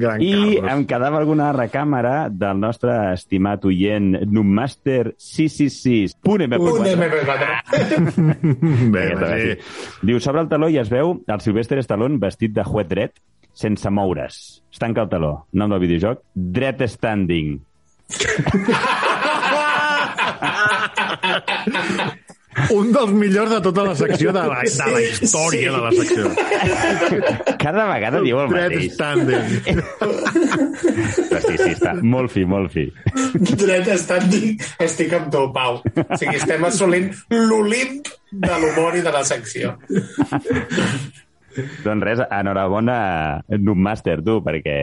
Gran 0.00 0.22
I 0.22 0.24
Carlos. 0.32 0.70
em 0.72 0.80
quedava 0.88 1.18
alguna 1.20 1.50
recàmera 1.56 2.14
del 2.32 2.56
nostre 2.62 2.92
estimat 3.14 3.64
oient 3.68 4.08
Numaster 4.30 5.04
666 5.18 6.14
punt 6.24 6.40
Un 6.40 6.46
MP4 6.48 6.86
MP4. 6.96 7.46
Bé, 8.94 9.04
sí. 9.20 9.50
Diu, 10.06 10.16
sobre 10.22 10.40
el 10.44 10.48
taló 10.52 10.66
i 10.70 10.78
es 10.80 10.88
veu 10.92 11.06
el 11.26 11.40
Sylvester 11.44 11.78
Stallone 11.84 12.18
vestit 12.22 12.52
de 12.56 12.64
juet 12.66 12.88
dret 12.90 13.12
sense 13.52 13.90
moure's. 13.90 14.62
Es 14.72 14.78
tanca 14.78 15.02
el 15.04 15.08
taló. 15.10 15.32
Nom 15.52 15.70
del 15.74 15.80
videojoc, 15.82 16.18
Dret 16.34 16.80
Standing. 16.88 17.58
Un 22.74 22.90
dels 22.94 23.12
millors 23.14 23.50
de 23.54 23.60
tota 23.64 23.84
la 23.86 23.94
secció 23.98 24.32
de 24.34 24.42
la, 24.50 24.60
de 24.64 24.88
la 24.94 25.00
història 25.06 25.72
de 25.74 25.80
la 25.84 25.90
secció. 25.96 26.30
Cada 27.62 27.86
vegada 27.92 28.20
diu 28.24 28.40
el 28.42 28.50
Dret 28.52 28.74
mateix. 28.74 28.92
standing. 28.94 29.46
Però 31.30 31.40
sí, 31.46 31.54
sí, 31.56 31.70
està 31.74 31.94
molt 32.02 32.32
fi, 32.34 32.44
molt 32.48 32.72
fi. 32.74 32.86
Dret 33.60 33.90
standing, 34.02 34.56
estic 34.86 35.14
amb 35.18 35.30
tu, 35.32 35.46
Pau. 35.54 35.80
O 35.82 36.18
sigui, 36.20 36.36
estem 36.38 36.64
assolint 36.68 37.10
l'Olimp 37.34 38.10
de 38.30 38.60
l'humor 38.62 38.98
i 39.00 39.04
de 39.06 39.12
la 39.14 39.24
secció. 39.26 39.76
Doncs 41.84 42.04
res, 42.06 42.20
enhorabona, 42.30 42.98
Noobmaster, 43.58 44.20
tu, 44.26 44.38
perquè 44.46 44.76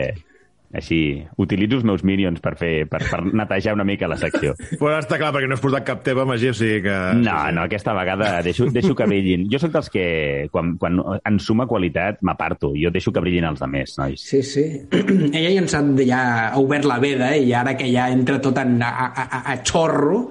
així 0.76 1.00
utilitzo 1.40 1.78
els 1.78 1.86
meus 1.88 2.04
minions 2.04 2.42
per, 2.44 2.54
fer, 2.60 2.72
per, 2.90 3.00
per 3.08 3.22
netejar 3.26 3.74
una 3.76 3.86
mica 3.88 4.08
la 4.10 4.18
secció. 4.20 4.54
Però 4.80 4.96
està 4.98 5.16
clar, 5.20 5.32
perquè 5.34 5.48
no 5.48 5.56
has 5.56 5.64
portat 5.64 5.86
cap 5.86 6.02
teva, 6.06 6.26
Magí, 6.28 6.50
o 6.50 6.56
sigui 6.56 6.82
que... 6.84 6.96
No, 7.22 7.38
no, 7.54 7.64
aquesta 7.64 7.94
vegada 7.96 8.34
deixo, 8.44 8.68
deixo 8.74 8.96
que 8.98 9.08
brillin. 9.08 9.46
Jo 9.52 9.60
sóc 9.62 9.72
dels 9.74 9.90
que, 9.92 10.06
quan, 10.52 10.74
quan 10.80 11.00
en 11.18 11.40
suma 11.42 11.68
qualitat, 11.70 12.20
m'aparto. 12.26 12.74
Jo 12.78 12.92
deixo 12.94 13.14
que 13.14 13.24
brillin 13.24 13.48
els 13.48 13.64
altres, 13.64 13.96
nois. 13.98 14.22
Sí, 14.22 14.42
sí. 14.42 14.66
Ella 15.38 15.48
ja, 15.50 15.62
ens 15.62 15.76
ha, 15.76 15.82
ja 16.04 16.20
ha 16.48 16.60
obert 16.60 16.88
la 16.88 16.98
veda 17.02 17.32
eh, 17.34 17.42
i 17.48 17.54
ara 17.56 17.76
que 17.78 17.88
ja 17.90 18.08
entra 18.12 18.40
tot 18.44 18.58
en, 18.60 18.78
a, 18.84 18.92
a, 19.08 19.24
a, 19.24 19.42
a 19.54 19.58
xorro, 19.64 20.28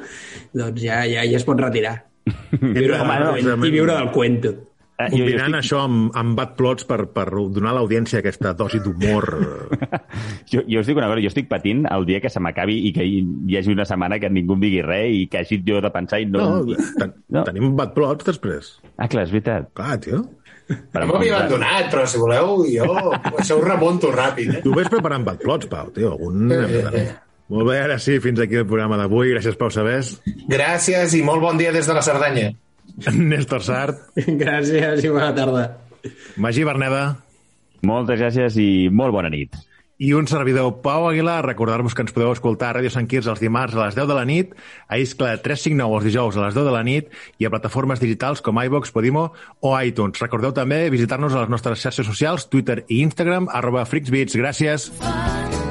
doncs 0.54 0.84
ja, 0.84 1.04
ja, 1.10 1.26
ja 1.26 1.42
es 1.42 1.48
pot 1.48 1.60
retirar. 1.62 1.98
Viure, 2.62 3.00
Home, 3.00 3.20
no, 3.24 3.36
I 3.66 3.72
viure 3.72 3.96
del 3.96 4.12
cuento. 4.12 4.54
Eh, 4.98 5.12
jo, 5.12 5.18
jo 5.20 5.26
Combinant 5.28 5.54
estic, 5.54 5.60
això 5.60 5.80
amb, 5.86 6.08
amb 6.18 6.34
bad 6.40 6.56
plots 6.58 6.88
per, 6.90 7.04
per 7.14 7.28
donar 7.54 7.70
a 7.70 7.78
l'audiència 7.78 8.24
aquesta 8.24 8.56
dosi 8.58 8.80
d'humor. 8.82 9.28
jo, 10.52 10.64
jo 10.66 10.82
us 10.82 10.90
dic 10.90 10.98
una 10.98 11.12
cosa, 11.12 11.22
jo 11.22 11.30
estic 11.30 11.52
patint 11.52 11.86
el 11.94 12.08
dia 12.10 12.22
que 12.24 12.32
se 12.34 12.42
m'acabi 12.42 12.80
i 12.90 12.94
que 12.96 13.06
hi, 13.06 13.20
hi 13.22 13.60
hagi 13.60 13.76
una 13.76 13.86
setmana 13.86 14.18
que 14.24 14.32
ningú 14.34 14.58
em 14.58 14.66
digui 14.66 14.82
res 14.86 15.14
i 15.14 15.22
que 15.30 15.44
hagi 15.44 15.62
jo 15.68 15.84
de 15.86 15.94
pensar 15.94 16.24
i 16.24 16.26
no... 16.26 16.48
No, 16.66 16.82
ten, 16.98 17.14
no. 17.30 17.46
tenim 17.46 17.78
bad 17.78 17.94
plots 17.94 18.26
després. 18.26 18.74
Ah, 18.98 19.06
clar, 19.06 19.28
és 19.30 19.36
veritat. 19.36 19.70
Clar, 19.78 20.02
tio. 20.02 20.26
Per 20.68 21.06
No 21.06 21.14
m'havia 21.14 21.38
abandonat, 21.38 21.88
però 21.94 22.04
si 22.10 22.20
voleu, 22.20 22.66
jo 22.68 22.90
això 23.38 23.62
ho 23.62 23.64
remunto 23.64 24.10
ràpid. 24.12 24.58
Eh? 24.58 24.66
Tu 24.66 24.74
ves 24.76 24.90
preparant 24.92 25.24
bad 25.30 25.40
plots, 25.46 25.70
Pau, 25.70 25.94
tio. 25.94 26.18
Algun... 26.18 26.50
Eh, 26.52 26.64
eh, 26.66 27.02
eh. 27.06 27.08
Molt 27.54 27.70
bé, 27.70 27.78
ara 27.86 27.96
sí, 28.04 28.18
fins 28.20 28.42
aquí 28.44 28.58
el 28.60 28.66
programa 28.68 28.98
d'avui. 29.00 29.30
Gràcies, 29.38 29.56
Pau 29.62 29.70
Sabés. 29.72 30.18
Gràcies 30.50 31.14
i 31.16 31.22
molt 31.24 31.46
bon 31.46 31.62
dia 31.62 31.72
des 31.72 31.88
de 31.88 31.96
la 31.96 32.04
Cerdanya. 32.04 32.50
Néstor 33.32 33.64
Sart. 33.66 34.04
Gràcies 34.18 35.06
i 35.06 35.14
bona 35.14 35.32
tarda. 35.38 35.70
Magí 36.42 36.66
Berneda. 36.68 37.08
Moltes 37.86 38.20
gràcies 38.20 38.58
i 38.62 38.70
molt 38.90 39.14
bona 39.14 39.30
nit. 39.34 39.56
I 39.98 40.12
un 40.14 40.28
servidor, 40.30 40.76
Pau 40.84 41.08
Aguilar. 41.10 41.40
Recordar-vos 41.46 41.96
que 41.98 42.04
ens 42.06 42.14
podeu 42.14 42.30
escoltar 42.30 42.70
a 42.70 42.76
Ràdio 42.78 42.92
Sant 42.94 43.08
Quirze 43.10 43.32
els 43.34 43.42
dimarts 43.42 43.74
a 43.74 43.88
les 43.88 43.98
10 43.98 44.10
de 44.12 44.18
la 44.18 44.26
nit, 44.30 44.54
a 44.86 45.00
Iscla 45.02 45.32
359 45.42 45.98
els 45.98 46.06
dijous 46.06 46.38
a 46.38 46.46
les 46.46 46.58
10 46.58 46.70
de 46.70 46.76
la 46.76 46.84
nit 46.86 47.10
i 47.42 47.50
a 47.50 47.54
plataformes 47.54 48.02
digitals 48.04 48.44
com 48.46 48.62
iVox, 48.62 48.94
Podimo 48.94 49.32
o 49.62 49.74
iTunes. 49.82 50.22
Recordeu 50.22 50.54
també 50.54 50.84
visitar-nos 50.94 51.34
a 51.34 51.46
les 51.46 51.54
nostres 51.54 51.82
xarxes 51.82 52.06
socials, 52.06 52.46
Twitter 52.54 52.84
i 52.88 53.02
Instagram, 53.02 53.50
arroba 53.50 53.88
FreaksBeats. 53.90 54.38
Gràcies. 54.38 54.92
Fun. 55.02 55.67